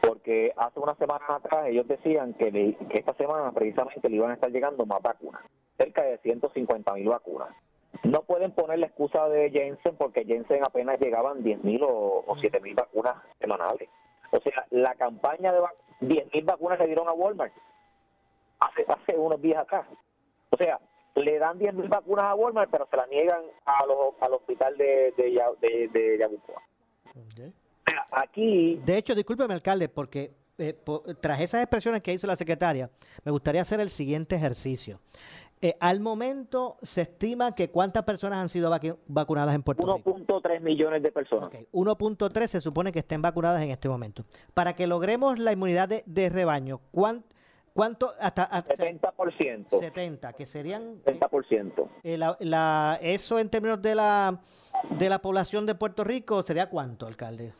Porque 0.00 0.52
hace 0.56 0.80
unas 0.80 0.96
semanas 0.98 1.28
atrás 1.28 1.66
ellos 1.68 1.86
decían 1.86 2.34
que, 2.34 2.50
le- 2.50 2.74
que 2.88 2.98
esta 2.98 3.14
semana 3.14 3.52
precisamente 3.52 4.08
le 4.08 4.16
iban 4.16 4.30
a 4.30 4.34
estar 4.34 4.50
llegando 4.50 4.86
más 4.86 5.00
vacunas, 5.02 5.42
cerca 5.76 6.02
de 6.02 6.18
150 6.18 6.94
mil 6.94 7.08
vacunas. 7.08 7.48
No 8.04 8.22
pueden 8.22 8.52
poner 8.52 8.78
la 8.78 8.86
excusa 8.86 9.28
de 9.28 9.50
Jensen 9.50 9.96
porque 9.96 10.24
Jensen 10.24 10.62
apenas 10.64 11.00
llegaban 11.00 11.42
10 11.42 11.64
mil 11.64 11.82
o, 11.82 12.24
o 12.26 12.36
7 12.38 12.60
mil 12.60 12.74
vacunas 12.74 13.16
semanales. 13.40 13.88
O 14.30 14.40
sea, 14.40 14.66
la 14.70 14.94
campaña 14.94 15.52
de 15.52 15.60
10 16.00 16.32
mil 16.32 16.44
vacunas 16.44 16.78
le 16.78 16.86
dieron 16.86 17.08
a 17.08 17.12
Walmart 17.12 17.52
hace, 18.60 18.84
hace 18.88 19.16
unos 19.16 19.40
días 19.40 19.62
acá. 19.62 19.86
O 20.50 20.56
sea, 20.56 20.78
le 21.14 21.38
dan 21.38 21.58
10 21.58 21.74
mil 21.74 21.88
vacunas 21.88 22.24
a 22.26 22.34
Walmart, 22.34 22.70
pero 22.70 22.86
se 22.90 22.96
las 22.96 23.08
niegan 23.08 23.42
a 23.64 23.86
los, 23.86 24.14
al 24.20 24.34
hospital 24.34 24.76
de, 24.76 25.14
de, 25.16 25.40
de, 25.60 25.88
de 25.88 26.18
Yabucoa. 26.18 26.62
Aquí 28.10 28.80
De 28.84 28.98
hecho, 28.98 29.14
discúlpeme, 29.14 29.54
alcalde, 29.54 29.88
porque 29.88 30.32
eh, 30.58 30.74
tras 31.20 31.40
esas 31.40 31.62
expresiones 31.62 32.00
que 32.00 32.12
hizo 32.12 32.26
la 32.26 32.36
secretaria, 32.36 32.90
me 33.24 33.32
gustaría 33.32 33.62
hacer 33.62 33.80
el 33.80 33.90
siguiente 33.90 34.36
ejercicio. 34.36 35.00
Eh, 35.62 35.76
al 35.80 36.00
momento 36.00 36.76
se 36.82 37.02
estima 37.02 37.54
que 37.54 37.70
cuántas 37.70 38.02
personas 38.02 38.38
han 38.38 38.48
sido 38.50 38.70
vaqui- 38.70 38.96
vacunadas 39.06 39.54
en 39.54 39.62
Puerto 39.62 39.82
Rico. 39.96 40.10
1.3 40.14 40.60
millones 40.60 41.02
de 41.02 41.10
personas. 41.10 41.50
1.3 41.72 42.46
se 42.50 42.60
supone 42.60 42.92
que 42.92 42.98
estén 42.98 43.22
vacunadas 43.22 43.62
en 43.62 43.70
este 43.70 43.88
momento. 43.88 44.24
Para 44.52 44.74
que 44.74 44.86
logremos 44.86 45.38
la 45.38 45.52
inmunidad 45.52 45.88
de, 45.88 46.02
de 46.04 46.28
rebaño, 46.28 46.80
¿cuánto, 46.90 47.26
cuánto 47.72 48.10
hasta, 48.20 48.44
hasta 48.44 48.74
70%. 48.74 49.78
70, 49.80 50.32
que 50.34 50.44
serían 50.44 51.00
70%. 51.04 51.88
eh, 52.02 52.18
la, 52.18 52.36
la- 52.40 52.98
eso 53.00 53.38
en 53.38 53.48
términos 53.48 53.80
de 53.80 53.94
la 53.94 54.40
de 54.98 55.08
la 55.08 55.20
población 55.22 55.64
de 55.64 55.74
Puerto 55.74 56.04
Rico 56.04 56.42
sería 56.42 56.68
cuánto, 56.68 57.06
alcalde? 57.06 57.54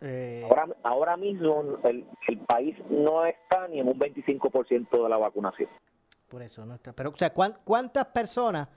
Eh, 0.00 0.46
Ahora, 0.48 0.66
ahora 0.82 1.16
mismo 1.18 1.62
el, 1.84 2.06
el 2.28 2.38
país 2.38 2.74
no 2.88 3.26
está 3.26 3.68
ni 3.68 3.78
en 3.80 3.88
un 3.88 3.98
25% 3.98 5.02
de 5.02 5.08
la 5.08 5.18
vacunación. 5.18 5.68
Por 6.30 6.42
eso 6.42 6.64
no 6.64 6.74
está. 6.76 6.92
Pero 6.92 7.10
o 7.10 7.16
sea, 7.16 7.32
¿cuán- 7.34 7.56
¿cuántas 7.64 8.06
personas 8.06 8.68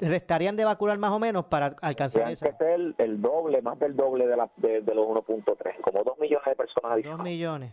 restarían 0.00 0.56
de 0.56 0.64
vacunar 0.64 0.96
más 0.98 1.10
o 1.12 1.18
menos 1.18 1.44
para 1.44 1.76
alcanzar 1.82 2.22
Tienen 2.22 2.32
esa? 2.32 2.46
que 2.50 2.56
ser 2.56 2.94
el 2.98 3.20
doble, 3.20 3.60
más 3.62 3.78
del 3.78 3.94
doble 3.94 4.26
de, 4.26 4.36
la, 4.36 4.48
de, 4.56 4.80
de 4.80 4.94
los 4.94 5.06
1.3, 5.06 5.80
como 5.82 6.02
2 6.02 6.18
millones 6.18 6.46
de 6.46 6.54
personas 6.56 6.82
Dos 6.84 6.92
adicionales. 6.92 7.24
millones. 7.24 7.72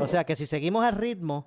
O 0.00 0.06
sea 0.06 0.24
que 0.24 0.34
si 0.34 0.46
seguimos 0.46 0.84
al 0.84 0.94
ritmo 0.96 1.46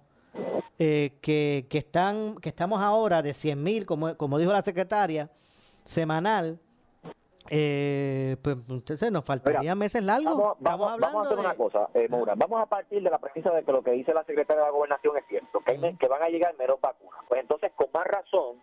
eh, 0.78 1.17
que, 1.22 1.65
que 1.70 1.80
están 1.80 2.36
que 2.36 2.49
estamos 2.49 2.82
ahora 2.82 3.22
de 3.22 3.34
100 3.34 3.61
mil, 3.63 3.86
como, 3.86 4.15
como 4.15 4.38
dijo 4.38 4.51
la 4.53 4.61
secretaria, 4.61 5.30
semanal, 5.84 6.59
eh, 7.50 8.38
pues 8.41 8.58
entonces 8.70 9.12
nos 9.12 9.26
faltarían 9.26 9.78
meses 9.78 10.04
largos. 10.04 10.36
Vamos, 10.38 10.58
vamos, 10.60 10.91
hablando 10.91 11.18
vamos 11.18 11.22
a 11.24 11.26
hacer 11.26 11.38
de- 11.38 11.45
una 11.45 11.56
cosa, 11.56 11.89
eh, 11.93 12.08
Moura. 12.10 12.34
Vamos 12.36 12.62
a 12.62 12.66
partir 12.66 13.02
de 13.04 13.10
la 13.10 13.18
premisa 13.20 13.52
de 13.52 13.64
que 13.64 13.72
lo 13.72 13.82
que 13.84 13.91
dice 13.91 14.14
la 14.14 14.24
secretaria 14.24 14.62
de 14.64 14.68
la 14.68 14.72
Gobernación 14.72 15.18
es 15.18 15.26
cierto, 15.28 15.60
que, 15.62 15.72
hay 15.72 15.95
que 15.95 16.08
van 16.08 16.24
a 16.24 16.30
llegar 16.30 16.56
menos 16.58 16.80
vacunas. 16.82 17.20
Pues 17.28 17.41
entonces, 17.41 17.72
con 17.76 17.88
más 17.93 18.06
razón, 18.08 18.58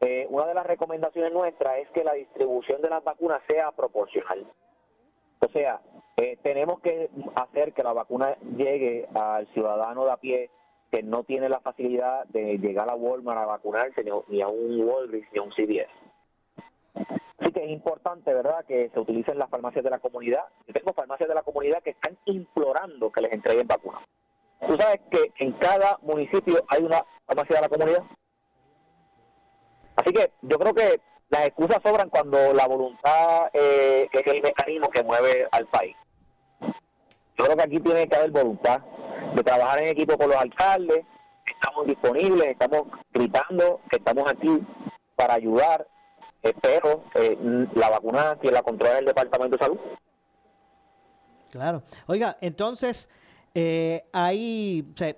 eh, 0.00 0.26
una 0.30 0.46
de 0.46 0.54
las 0.54 0.66
recomendaciones 0.66 1.32
nuestras 1.32 1.78
es 1.78 1.88
que 1.90 2.04
la 2.04 2.12
distribución 2.14 2.80
de 2.82 2.90
las 2.90 3.04
vacunas 3.04 3.40
sea 3.48 3.70
proporcional. 3.72 4.44
O 5.40 5.48
sea, 5.52 5.80
eh, 6.16 6.38
tenemos 6.42 6.80
que 6.80 7.10
hacer 7.34 7.72
que 7.72 7.82
la 7.82 7.92
vacuna 7.92 8.36
llegue 8.56 9.08
al 9.14 9.46
ciudadano 9.48 10.04
de 10.04 10.12
a 10.12 10.16
pie 10.16 10.50
que 10.90 11.02
no 11.02 11.24
tiene 11.24 11.48
la 11.48 11.58
facilidad 11.60 12.26
de 12.26 12.58
llegar 12.58 12.90
a 12.90 12.94
Walmart 12.94 13.40
a 13.40 13.46
vacunarse, 13.46 14.04
ni 14.04 14.10
a, 14.10 14.14
ni 14.28 14.42
a 14.42 14.48
un 14.48 14.84
Walgreens, 14.86 15.26
ni 15.32 15.38
a 15.38 15.42
un 15.42 15.50
CVS. 15.52 15.88
Así 16.94 17.52
que 17.52 17.64
es 17.64 17.70
importante, 17.70 18.32
¿verdad?, 18.32 18.64
que 18.66 18.90
se 18.92 19.00
utilicen 19.00 19.38
las 19.38 19.50
farmacias 19.50 19.84
de 19.84 19.90
la 19.90 19.98
comunidad. 19.98 20.44
Yo 20.66 20.74
tengo 20.74 20.92
farmacias 20.92 21.28
de 21.28 21.34
la 21.34 21.42
comunidad 21.42 21.82
que 21.82 21.90
están 21.90 22.16
implorando 22.26 23.10
que 23.10 23.20
les 23.20 23.32
entreguen 23.32 23.66
vacunas. 23.66 24.02
Tú 24.66 24.76
sabes 24.76 25.00
que 25.10 25.32
en 25.38 25.52
cada 25.52 25.98
municipio 26.02 26.64
hay 26.68 26.84
una 26.84 27.04
farmacia 27.26 27.56
de 27.56 27.62
la 27.62 27.68
comunidad. 27.68 28.02
Así 29.96 30.12
que 30.12 30.30
yo 30.42 30.58
creo 30.58 30.72
que 30.72 31.00
las 31.30 31.46
excusas 31.46 31.82
sobran 31.82 32.10
cuando 32.10 32.52
la 32.52 32.66
voluntad 32.66 33.48
eh, 33.52 34.08
es 34.12 34.26
el 34.26 34.42
mecanismo 34.42 34.88
que 34.90 35.02
mueve 35.02 35.48
al 35.50 35.66
país. 35.66 35.96
Yo 36.60 37.44
creo 37.44 37.56
que 37.56 37.62
aquí 37.62 37.80
tiene 37.80 38.06
que 38.06 38.16
haber 38.16 38.30
voluntad 38.30 38.82
de 39.34 39.42
trabajar 39.42 39.82
en 39.82 39.88
equipo 39.88 40.16
con 40.16 40.28
los 40.28 40.36
alcaldes. 40.36 41.04
Estamos 41.46 41.86
disponibles, 41.86 42.50
estamos 42.50 42.82
gritando 43.12 43.80
que 43.90 43.96
estamos 43.96 44.30
aquí 44.30 44.60
para 45.16 45.34
ayudar, 45.34 45.86
eh, 46.42 46.54
pero 46.60 47.04
eh, 47.14 47.38
la 47.74 47.90
vacuna 47.90 48.36
quien 48.40 48.54
la 48.54 48.62
controla 48.62 48.98
el 48.98 49.04
Departamento 49.06 49.56
de 49.56 49.62
Salud. 49.64 49.78
Claro. 51.50 51.82
Oiga, 52.06 52.38
entonces, 52.40 53.08
eh, 53.54 54.04
hay, 54.12 54.88
o 54.94 54.96
sea, 54.96 55.14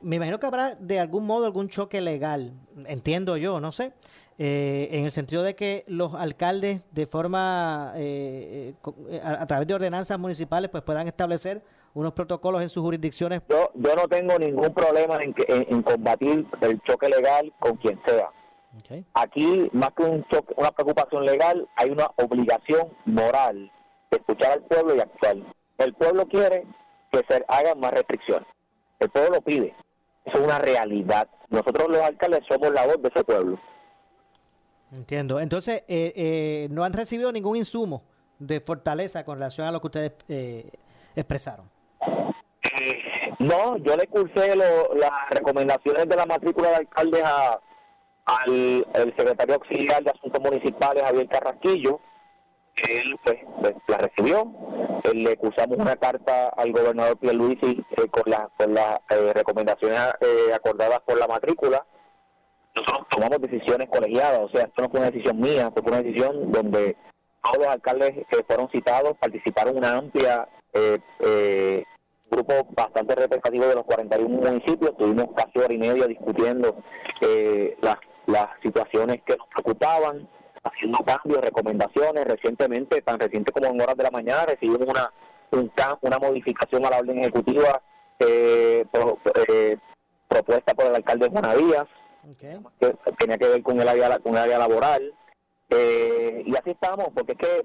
me 0.00 0.16
imagino 0.16 0.40
que 0.40 0.46
habrá 0.46 0.74
de 0.74 0.98
algún 0.98 1.24
modo 1.26 1.46
algún 1.46 1.68
choque 1.68 2.00
legal, 2.00 2.52
entiendo 2.86 3.36
yo, 3.36 3.60
no 3.60 3.70
sé, 3.70 3.92
eh, 4.38 4.88
en 4.90 5.04
el 5.04 5.12
sentido 5.12 5.44
de 5.44 5.54
que 5.54 5.84
los 5.86 6.14
alcaldes 6.14 6.82
de 6.90 7.06
forma, 7.06 7.92
eh, 7.94 8.74
eh, 8.84 8.90
eh, 9.10 9.20
a, 9.22 9.42
a 9.42 9.46
través 9.46 9.68
de 9.68 9.74
ordenanzas 9.74 10.18
municipales, 10.18 10.68
pues 10.70 10.82
puedan 10.82 11.06
establecer 11.06 11.62
unos 11.94 12.12
protocolos 12.14 12.62
en 12.62 12.68
sus 12.68 12.82
jurisdicciones. 12.82 13.42
Yo, 13.48 13.70
yo 13.74 13.94
no 13.94 14.08
tengo 14.08 14.36
ningún 14.38 14.74
problema 14.74 15.22
en, 15.22 15.32
que- 15.32 15.44
en, 15.46 15.66
en 15.68 15.82
combatir 15.82 16.44
el 16.62 16.80
choque 16.82 17.08
legal 17.08 17.52
con 17.60 17.76
quien 17.76 18.00
sea. 18.04 18.30
Aquí, 19.14 19.68
más 19.72 19.90
que 19.94 20.02
un 20.02 20.24
choque, 20.28 20.54
una 20.56 20.70
preocupación 20.72 21.24
legal, 21.26 21.68
hay 21.76 21.90
una 21.90 22.10
obligación 22.16 22.88
moral 23.04 23.70
de 24.10 24.16
escuchar 24.18 24.52
al 24.52 24.62
pueblo 24.62 24.94
y 24.94 25.00
actuar. 25.00 25.36
El 25.78 25.94
pueblo 25.94 26.26
quiere 26.26 26.64
que 27.10 27.20
se 27.28 27.44
hagan 27.48 27.78
más 27.80 27.92
restricciones. 27.92 28.48
El 28.98 29.10
pueblo 29.10 29.36
lo 29.36 29.40
pide. 29.42 29.74
Eso 30.24 30.38
es 30.38 30.44
una 30.44 30.58
realidad. 30.58 31.28
Nosotros 31.50 31.88
los 31.88 32.00
alcaldes 32.00 32.40
somos 32.48 32.70
la 32.72 32.86
voz 32.86 33.02
de 33.02 33.08
ese 33.08 33.24
pueblo. 33.24 33.58
Entiendo. 34.92 35.40
Entonces, 35.40 35.82
eh, 35.88 36.12
eh, 36.16 36.68
no 36.70 36.84
han 36.84 36.92
recibido 36.92 37.32
ningún 37.32 37.56
insumo 37.56 38.02
de 38.38 38.60
fortaleza 38.60 39.24
con 39.24 39.36
relación 39.36 39.66
a 39.66 39.72
lo 39.72 39.80
que 39.80 39.86
ustedes 39.86 40.12
eh, 40.28 40.70
expresaron. 41.16 41.66
No, 43.38 43.76
yo 43.78 43.96
le 43.96 44.06
cursé 44.06 44.54
lo- 44.54 44.94
las 44.94 45.10
recomendaciones 45.30 46.08
de 46.08 46.16
la 46.16 46.26
matrícula 46.26 46.70
de 46.70 46.76
alcaldes 46.76 47.22
a, 47.24 47.58
al 48.24 48.86
el 48.94 49.14
secretario 49.16 49.54
auxiliar 49.54 50.02
de 50.02 50.10
Asuntos 50.10 50.40
Municipales, 50.42 51.02
Javier 51.02 51.28
Carrasquillo. 51.28 52.00
Él 52.88 53.16
pues, 53.24 53.36
pues, 53.60 53.74
la 53.88 53.98
recibió. 53.98 54.50
Él 55.04 55.24
le 55.24 55.36
cursamos 55.36 55.78
una 55.78 55.96
carta 55.96 56.48
al 56.56 56.72
gobernador 56.72 57.16
Pierluisi 57.18 57.84
eh, 57.90 58.08
con, 58.10 58.22
la- 58.26 58.48
con 58.56 58.72
las 58.74 59.00
eh, 59.10 59.32
recomendaciones 59.34 59.98
eh, 60.20 60.52
acordadas 60.54 61.00
por 61.00 61.18
la 61.18 61.26
matrícula. 61.26 61.84
Nosotros 62.74 63.06
tomamos 63.10 63.40
decisiones 63.42 63.88
colegiadas, 63.90 64.40
o 64.40 64.48
sea, 64.48 64.62
esto 64.62 64.80
no 64.82 64.88
fue 64.88 65.00
una 65.00 65.10
decisión 65.10 65.38
mía, 65.38 65.70
fue 65.74 65.82
una 65.82 66.00
decisión 66.02 66.50
donde 66.50 66.96
todos 67.42 67.58
los 67.58 67.66
alcaldes 67.66 68.12
que 68.30 68.42
fueron 68.44 68.70
citados 68.70 69.14
participaron 69.18 69.76
una 69.76 69.96
amplia 69.98 70.48
eh, 70.72 70.98
eh, 71.20 71.84
grupo 72.30 72.66
bastante 72.70 73.14
representativo 73.14 73.66
de 73.66 73.74
los 73.74 73.84
41 73.84 74.26
municipios. 74.26 74.96
Tuvimos 74.96 75.26
casi 75.36 75.58
hora 75.58 75.74
y 75.74 75.78
media 75.78 76.06
discutiendo 76.06 76.76
eh, 77.20 77.76
las, 77.82 77.96
las 78.26 78.48
situaciones 78.62 79.22
que 79.24 79.36
nos 79.36 79.46
preocupaban, 79.48 80.28
haciendo 80.64 80.98
cambios, 80.98 81.40
recomendaciones. 81.40 82.24
Recientemente, 82.24 83.02
tan 83.02 83.18
reciente 83.18 83.52
como 83.52 83.66
en 83.66 83.80
horas 83.80 83.96
de 83.96 84.04
la 84.04 84.10
mañana, 84.10 84.46
recibimos 84.46 84.88
una 84.88 85.12
un 85.50 85.70
una 86.00 86.18
modificación 86.18 86.86
a 86.86 86.90
la 86.90 86.98
orden 87.00 87.18
ejecutiva 87.18 87.82
eh, 88.18 88.86
pro- 88.90 89.18
eh, 89.48 89.76
propuesta 90.28 90.72
por 90.72 90.86
el 90.86 90.94
alcalde 90.94 91.28
Juana 91.28 91.54
Díaz, 91.54 91.86
que 92.80 92.96
tenía 93.18 93.36
que 93.36 93.48
ver 93.48 93.62
con 93.62 93.78
el 93.78 93.86
área, 93.86 94.18
con 94.20 94.32
el 94.32 94.38
área 94.38 94.58
laboral. 94.58 95.12
Eh, 95.68 96.42
y 96.46 96.56
así 96.56 96.70
estamos, 96.70 97.08
porque 97.14 97.32
es 97.32 97.38
que 97.38 97.62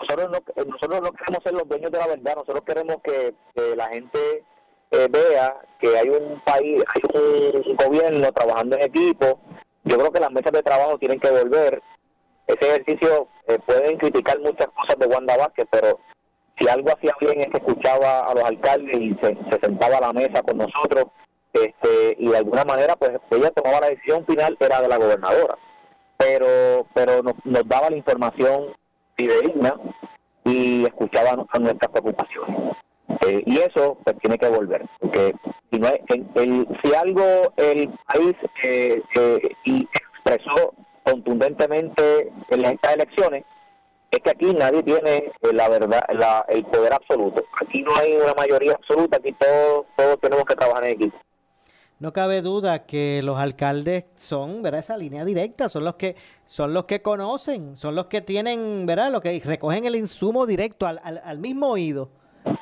nosotros 0.00 0.30
no, 0.30 0.64
nosotros 0.64 1.00
no 1.02 1.12
queremos 1.12 1.42
ser 1.42 1.52
los 1.54 1.68
dueños 1.68 1.90
de 1.90 1.98
la 1.98 2.06
verdad, 2.06 2.36
nosotros 2.36 2.64
queremos 2.64 2.96
que, 3.02 3.34
que 3.54 3.76
la 3.76 3.88
gente 3.88 4.44
eh, 4.92 5.08
vea 5.10 5.56
que 5.78 5.98
hay 5.98 6.08
un 6.08 6.40
país, 6.40 6.82
hay 6.94 7.02
un 7.66 7.76
gobierno 7.76 8.32
trabajando 8.32 8.76
en 8.76 8.82
equipo. 8.82 9.40
Yo 9.86 9.98
creo 9.98 10.12
que 10.12 10.20
las 10.20 10.32
mesas 10.32 10.52
de 10.52 10.62
trabajo 10.62 10.98
tienen 10.98 11.20
que 11.20 11.30
volver. 11.30 11.80
Ese 12.46 12.68
ejercicio, 12.68 13.28
eh, 13.46 13.58
pueden 13.64 13.96
criticar 13.98 14.38
muchas 14.40 14.68
cosas 14.68 14.98
de 14.98 15.06
Wanda 15.06 15.36
Vázquez, 15.36 15.66
pero 15.70 15.98
si 16.58 16.68
algo 16.68 16.90
hacía 16.92 17.14
bien 17.20 17.40
es 17.40 17.46
que 17.48 17.58
escuchaba 17.58 18.20
a 18.20 18.34
los 18.34 18.44
alcaldes 18.44 18.96
y 18.96 19.14
se, 19.14 19.36
se 19.50 19.60
sentaba 19.60 19.98
a 19.98 20.00
la 20.00 20.12
mesa 20.12 20.42
con 20.42 20.58
nosotros 20.58 21.06
este 21.52 22.16
y 22.18 22.28
de 22.28 22.36
alguna 22.36 22.64
manera 22.64 22.96
pues 22.96 23.12
ella 23.30 23.50
tomaba 23.50 23.80
la 23.80 23.90
decisión 23.90 24.24
final 24.26 24.56
era 24.60 24.80
de 24.82 24.88
la 24.88 24.98
gobernadora 24.98 25.56
pero 26.16 26.86
pero 26.94 27.22
nos, 27.22 27.34
nos 27.44 27.66
daba 27.66 27.90
la 27.90 27.96
información 27.96 28.66
fidedigna 29.16 29.74
y 30.44 30.84
escuchaba 30.84 31.46
a 31.48 31.58
nuestras 31.58 31.90
preocupaciones 31.90 32.76
Eh, 33.26 33.42
y 33.46 33.58
eso 33.58 33.98
pues 34.04 34.16
tiene 34.18 34.36
que 34.38 34.48
volver 34.48 34.84
porque 34.98 35.34
si 35.70 35.78
no 35.78 35.86
hay- 35.88 36.00
en- 36.08 36.28
el- 36.34 36.66
si 36.82 36.94
algo 36.94 37.24
el 37.56 37.88
país 38.06 38.34
eh, 38.64 39.00
eh, 39.14 39.48
y 39.64 39.88
expresó 39.92 40.74
contundentemente 41.04 42.32
en 42.50 42.64
estas 42.64 42.94
elecciones 42.94 43.44
es 44.10 44.18
que 44.20 44.30
aquí 44.30 44.52
nadie 44.54 44.82
tiene 44.82 45.16
eh, 45.16 45.52
la 45.52 45.68
verdad 45.68 46.04
la- 46.14 46.44
el 46.48 46.64
poder 46.64 46.92
absoluto 46.94 47.44
aquí 47.60 47.82
no 47.82 47.94
hay 47.96 48.14
una 48.14 48.34
mayoría 48.34 48.72
absoluta 48.72 49.16
aquí 49.18 49.32
todos 49.32 49.86
todos 49.96 50.20
tenemos 50.20 50.44
que 50.44 50.54
trabajar 50.54 50.84
en 50.84 50.90
equipo 50.92 51.16
No 51.98 52.12
cabe 52.12 52.42
duda 52.42 52.84
que 52.84 53.20
los 53.24 53.38
alcaldes 53.38 54.04
son, 54.16 54.62
¿verdad? 54.62 54.80
Esa 54.80 54.98
línea 54.98 55.24
directa, 55.24 55.68
son 55.70 55.82
los 55.84 55.94
que 55.94 56.14
son 56.46 56.74
los 56.74 56.84
que 56.84 57.00
conocen, 57.00 57.74
son 57.74 57.94
los 57.94 58.06
que 58.06 58.20
tienen, 58.20 58.84
¿verdad? 58.84 59.10
Los 59.10 59.22
que 59.22 59.40
recogen 59.42 59.86
el 59.86 59.96
insumo 59.96 60.44
directo 60.44 60.86
al, 60.86 61.00
al, 61.02 61.22
al 61.24 61.38
mismo 61.38 61.68
oído 61.70 62.10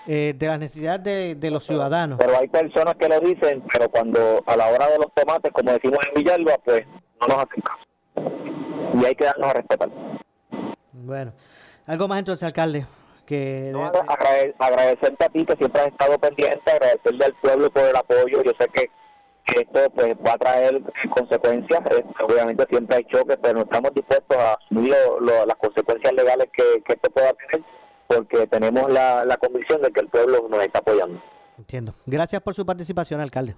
eh, 0.07 0.35
de 0.37 0.47
las 0.47 0.59
necesidades 0.59 1.03
de, 1.05 1.35
de 1.35 1.51
los 1.51 1.64
ciudadanos. 1.64 2.18
pero 2.18 2.39
hay 2.39 2.49
personas 2.49 2.95
que 2.97 3.09
lo 3.09 3.20
dicen 3.20 3.62
pero 3.72 3.89
cuando 3.89 4.43
a 4.47 4.57
la 4.57 4.68
hora 4.68 4.89
de 4.89 4.99
los 4.99 5.12
tomates 5.14 5.53
como 5.53 5.72
decimos 5.72 5.99
en 6.09 6.14
Villalba 6.22 6.59
pues 6.64 6.85
no 7.20 7.26
nos 7.28 7.37
hacen 7.39 7.62
caso 7.62 9.01
y 9.01 9.05
hay 9.05 9.14
que 9.14 9.24
darnos 9.24 9.49
a 9.49 9.53
respetar 9.55 9.89
Bueno, 10.93 11.32
algo 11.87 12.09
más 12.09 12.18
entonces, 12.20 12.43
alcalde, 12.45 12.87
que 13.26 13.70
No, 13.72 13.87
agrade- 13.93 14.55
agradecerte 14.59 15.24
a 15.24 15.28
ti 15.28 15.45
que 15.45 15.57
siempre 15.57 15.82
has 15.82 15.89
estado 15.89 16.18
pendiente, 16.18 16.70
agradecerle 16.70 17.24
al 17.24 17.35
pueblo 17.35 17.70
por 17.70 17.82
el 17.82 17.97
apoyo. 17.97 18.43
Yo 18.43 18.53
sé 18.59 18.68
que, 18.68 18.91
que 19.47 19.61
esto 19.62 19.91
pues 19.95 20.14
va 20.26 20.32
a 20.35 20.39
traer 20.39 20.80
consecuencias. 21.11 21.80
Eh, 21.91 22.05
obviamente 22.22 22.64
siempre 22.70 22.97
hay 22.99 23.05
choques, 23.05 23.37
pero 23.43 23.55
no 23.55 23.62
estamos 23.62 23.93
dispuestos 23.95 24.37
a 24.37 24.55
asumir 24.55 24.91
lo- 24.95 25.20
lo- 25.20 25.47
las 25.47 25.57
consecuencias 25.57 26.12
legales 26.14 26.49
la, 28.88 29.24
la 29.24 29.36
convicción 29.36 29.82
de 29.82 29.90
que 29.90 30.00
el 30.00 30.09
pueblo 30.09 30.46
nos 30.48 30.62
está 30.62 30.78
apoyando. 30.80 31.20
Entiendo. 31.59 31.94
Gracias 32.07 32.42
por 32.42 32.55
su 32.55 32.66
participación, 32.66 33.20
alcalde. 33.20 33.55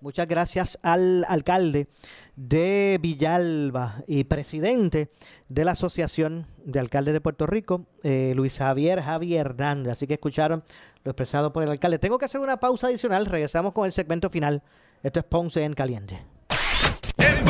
Muchas 0.00 0.28
gracias 0.28 0.78
al 0.82 1.24
alcalde 1.28 1.88
de 2.36 2.98
Villalba 3.00 4.04
y 4.06 4.24
presidente 4.24 5.10
de 5.48 5.64
la 5.64 5.72
Asociación 5.72 6.46
de 6.64 6.78
Alcaldes 6.78 7.14
de 7.14 7.20
Puerto 7.20 7.46
Rico, 7.46 7.86
eh, 8.02 8.32
Luis 8.36 8.58
Javier 8.58 9.02
Javier 9.02 9.46
Hernández. 9.46 9.92
Así 9.92 10.06
que 10.06 10.14
escucharon 10.14 10.62
lo 11.04 11.10
expresado 11.10 11.52
por 11.52 11.62
el 11.62 11.70
alcalde. 11.70 11.98
Tengo 11.98 12.18
que 12.18 12.26
hacer 12.26 12.40
una 12.40 12.58
pausa 12.58 12.88
adicional. 12.88 13.26
Regresamos 13.26 13.72
con 13.72 13.86
el 13.86 13.92
segmento 13.92 14.30
final. 14.30 14.62
Esto 15.02 15.20
es 15.20 15.24
Ponce 15.24 15.64
en 15.64 15.74
Caliente. 15.74 16.20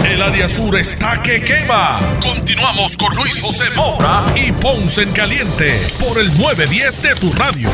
El 0.00 0.22
área 0.22 0.48
sur 0.48 0.76
está 0.78 1.22
que 1.22 1.44
quema. 1.44 2.00
Continuamos 2.22 2.96
con 2.96 3.14
Luis 3.14 3.40
José 3.40 3.64
Moura 3.76 4.24
y 4.34 4.50
Ponce 4.52 5.02
en 5.02 5.12
Caliente 5.12 5.78
por 6.00 6.18
el 6.18 6.26
910 6.38 7.02
de 7.02 7.14
tu 7.14 7.30
radio. 7.32 7.68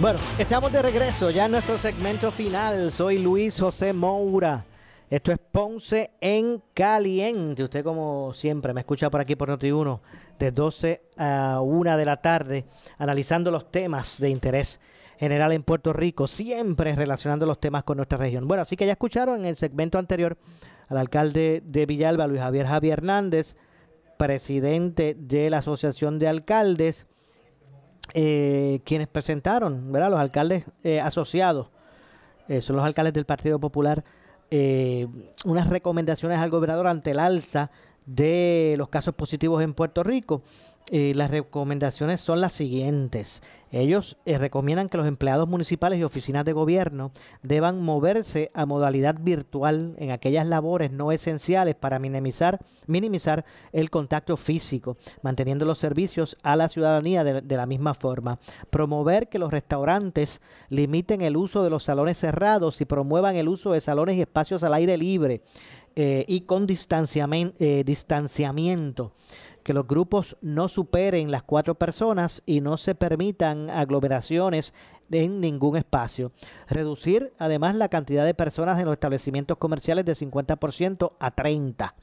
Bueno, 0.00 0.18
estamos 0.38 0.72
de 0.72 0.82
regreso 0.82 1.30
ya 1.30 1.46
en 1.46 1.52
nuestro 1.52 1.78
segmento 1.78 2.32
final. 2.32 2.90
Soy 2.90 3.18
Luis 3.18 3.58
José 3.60 3.92
Moura. 3.92 4.64
Esto 5.08 5.32
es 5.32 5.38
Ponce 5.38 6.10
en 6.20 6.62
Caliente. 6.74 7.62
Usted, 7.62 7.84
como 7.84 8.34
siempre, 8.34 8.74
me 8.74 8.80
escucha 8.80 9.08
por 9.08 9.20
aquí 9.20 9.36
por 9.36 9.48
Noti1 9.48 10.00
de 10.38 10.50
12 10.50 11.02
a 11.16 11.60
1 11.60 11.96
de 11.96 12.04
la 12.04 12.16
tarde, 12.16 12.64
analizando 12.98 13.50
los 13.50 13.70
temas 13.70 14.18
de 14.18 14.30
interés 14.30 14.80
general 15.20 15.52
en 15.52 15.62
Puerto 15.62 15.92
Rico, 15.92 16.26
siempre 16.26 16.96
relacionando 16.96 17.44
los 17.44 17.60
temas 17.60 17.84
con 17.84 17.98
nuestra 17.98 18.16
región. 18.16 18.48
Bueno, 18.48 18.62
así 18.62 18.74
que 18.74 18.86
ya 18.86 18.92
escucharon 18.92 19.40
en 19.40 19.44
el 19.44 19.56
segmento 19.56 19.98
anterior 19.98 20.38
al 20.88 20.96
alcalde 20.96 21.62
de 21.62 21.84
Villalba, 21.84 22.26
Luis 22.26 22.40
Javier 22.40 22.66
Javier 22.66 23.00
Hernández, 23.00 23.54
presidente 24.16 25.14
de 25.18 25.50
la 25.50 25.58
Asociación 25.58 26.18
de 26.18 26.26
Alcaldes, 26.26 27.06
eh, 28.14 28.80
quienes 28.84 29.08
presentaron, 29.08 29.92
¿verdad? 29.92 30.08
Los 30.08 30.20
alcaldes 30.20 30.64
eh, 30.84 31.00
asociados, 31.00 31.68
eh, 32.48 32.62
son 32.62 32.76
los 32.76 32.84
alcaldes 32.86 33.12
del 33.12 33.26
Partido 33.26 33.60
Popular, 33.60 34.02
eh, 34.50 35.06
unas 35.44 35.68
recomendaciones 35.68 36.38
al 36.38 36.48
gobernador 36.48 36.86
ante 36.86 37.10
el 37.10 37.18
alza 37.18 37.70
de 38.06 38.74
los 38.78 38.88
casos 38.88 39.14
positivos 39.14 39.62
en 39.62 39.74
Puerto 39.74 40.02
Rico. 40.02 40.42
Las 40.90 41.30
recomendaciones 41.30 42.20
son 42.20 42.40
las 42.40 42.52
siguientes. 42.52 43.42
Ellos 43.72 44.16
eh, 44.24 44.36
recomiendan 44.36 44.88
que 44.88 44.96
los 44.96 45.06
empleados 45.06 45.48
municipales 45.48 45.98
y 45.98 46.04
oficinas 46.04 46.44
de 46.44 46.52
gobierno 46.52 47.12
deban 47.42 47.80
moverse 47.82 48.50
a 48.52 48.66
modalidad 48.66 49.16
virtual 49.20 49.94
en 49.98 50.10
aquellas 50.10 50.46
labores 50.46 50.90
no 50.90 51.12
esenciales 51.12 51.76
para 51.76 52.00
minimizar, 52.00 52.58
minimizar 52.86 53.44
el 53.72 53.90
contacto 53.90 54.36
físico, 54.36 54.96
manteniendo 55.22 55.64
los 55.64 55.78
servicios 55.78 56.36
a 56.42 56.56
la 56.56 56.68
ciudadanía 56.68 57.22
de, 57.22 57.56
la 57.56 57.66
misma 57.66 57.94
forma. 57.94 58.40
Promover 58.70 59.28
que 59.28 59.38
los 59.38 59.52
restaurantes 59.52 60.40
limiten 60.68 61.20
el 61.20 61.36
uso 61.36 61.62
de 61.62 61.70
los 61.70 61.84
salones 61.84 62.18
cerrados 62.18 62.80
y 62.80 62.86
promuevan 62.86 63.36
el 63.36 63.48
uso 63.48 63.70
de 63.72 63.80
salones 63.80 64.16
y 64.16 64.22
espacios 64.22 64.64
al 64.64 64.74
aire 64.74 64.96
libre 64.96 65.42
eh, 65.94 66.24
y 66.26 66.40
con 66.42 66.66
eh, 66.68 67.84
distanciamiento 67.84 69.12
que 69.62 69.72
los 69.74 69.86
grupos 69.86 70.36
no 70.40 70.68
superen 70.68 71.30
las 71.30 71.42
cuatro 71.42 71.74
personas 71.74 72.42
y 72.46 72.60
no 72.60 72.76
se 72.76 72.94
permitan 72.94 73.70
aglomeraciones 73.70 74.74
en 75.10 75.40
ningún 75.40 75.76
espacio. 75.76 76.32
Reducir 76.68 77.32
además 77.38 77.74
la 77.74 77.88
cantidad 77.88 78.24
de 78.24 78.34
personas 78.34 78.78
en 78.78 78.86
los 78.86 78.94
establecimientos 78.94 79.58
comerciales 79.58 80.04
de 80.04 80.12
50% 80.12 81.12
a 81.18 81.30
30. 81.30 81.94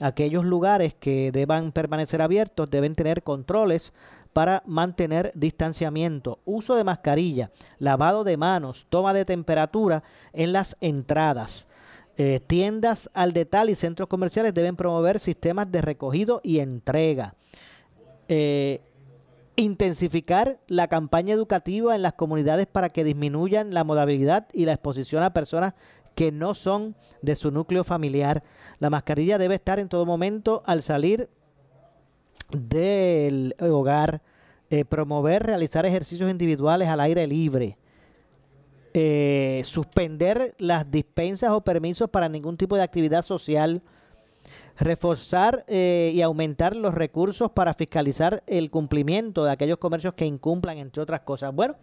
Aquellos 0.00 0.44
lugares 0.44 0.94
que 0.94 1.30
deban 1.30 1.70
permanecer 1.70 2.20
abiertos 2.20 2.68
deben 2.70 2.94
tener 2.94 3.22
controles 3.22 3.92
para 4.32 4.64
mantener 4.66 5.30
distanciamiento, 5.36 6.40
uso 6.44 6.74
de 6.74 6.82
mascarilla, 6.82 7.52
lavado 7.78 8.24
de 8.24 8.36
manos, 8.36 8.86
toma 8.88 9.14
de 9.14 9.24
temperatura 9.24 10.02
en 10.32 10.52
las 10.52 10.76
entradas. 10.80 11.68
Eh, 12.16 12.40
tiendas 12.46 13.10
al 13.12 13.32
detalle 13.32 13.72
y 13.72 13.74
centros 13.74 14.08
comerciales 14.08 14.54
deben 14.54 14.76
promover 14.76 15.18
sistemas 15.18 15.70
de 15.72 15.82
recogido 15.82 16.40
y 16.44 16.60
entrega. 16.60 17.34
Eh, 18.28 18.80
intensificar 19.56 20.60
la 20.68 20.86
campaña 20.88 21.34
educativa 21.34 21.94
en 21.94 22.02
las 22.02 22.14
comunidades 22.14 22.66
para 22.66 22.88
que 22.88 23.02
disminuyan 23.02 23.74
la 23.74 23.82
modalidad 23.82 24.46
y 24.52 24.64
la 24.64 24.74
exposición 24.74 25.22
a 25.24 25.32
personas 25.32 25.74
que 26.14 26.30
no 26.30 26.54
son 26.54 26.94
de 27.22 27.34
su 27.34 27.50
núcleo 27.50 27.82
familiar. 27.82 28.44
La 28.78 28.90
mascarilla 28.90 29.36
debe 29.36 29.56
estar 29.56 29.80
en 29.80 29.88
todo 29.88 30.06
momento 30.06 30.62
al 30.66 30.82
salir 30.82 31.28
del 32.50 33.56
hogar. 33.58 34.22
Eh, 34.70 34.84
promover 34.84 35.42
realizar 35.42 35.84
ejercicios 35.84 36.30
individuales 36.30 36.88
al 36.88 37.00
aire 37.00 37.26
libre 37.26 37.76
eh, 38.96 39.62
suspender 39.64 40.54
las 40.58 40.88
dispensas 40.88 41.50
o 41.50 41.62
permisos 41.62 42.08
para 42.08 42.28
ningún 42.28 42.56
tipo 42.56 42.76
de 42.76 42.82
actividad 42.82 43.22
social, 43.22 43.82
reforzar 44.78 45.64
eh, 45.66 46.12
y 46.14 46.22
aumentar 46.22 46.76
los 46.76 46.94
recursos 46.94 47.50
para 47.50 47.74
fiscalizar 47.74 48.44
el 48.46 48.70
cumplimiento 48.70 49.44
de 49.44 49.50
aquellos 49.50 49.78
comercios 49.78 50.14
que 50.14 50.26
incumplan, 50.26 50.78
entre 50.78 51.02
otras 51.02 51.20
cosas. 51.20 51.52
Bueno, 51.52 51.74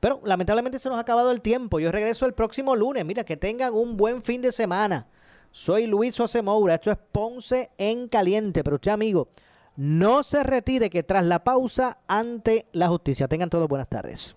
pero 0.00 0.20
lamentablemente 0.22 0.78
se 0.78 0.90
nos 0.90 0.98
ha 0.98 1.00
acabado 1.00 1.30
el 1.30 1.40
tiempo. 1.40 1.80
Yo 1.80 1.90
regreso 1.92 2.26
el 2.26 2.34
próximo 2.34 2.76
lunes. 2.76 3.06
Mira, 3.06 3.24
que 3.24 3.38
tengan 3.38 3.74
un 3.74 3.96
buen 3.96 4.20
fin 4.20 4.42
de 4.42 4.52
semana. 4.52 5.06
Soy 5.50 5.86
Luis 5.86 6.16
José 6.16 6.42
Moura. 6.42 6.74
Esto 6.74 6.90
es 6.90 6.98
Ponce 7.10 7.70
en 7.78 8.06
Caliente. 8.08 8.62
Pero 8.62 8.76
usted, 8.76 8.90
amigo, 8.90 9.28
no 9.76 10.22
se 10.22 10.42
retire 10.42 10.90
que 10.90 11.02
tras 11.02 11.24
la 11.24 11.42
pausa 11.42 11.98
ante 12.06 12.66
la 12.72 12.88
justicia. 12.88 13.28
Tengan 13.28 13.50
todos 13.50 13.68
buenas 13.68 13.88
tardes. 13.88 14.36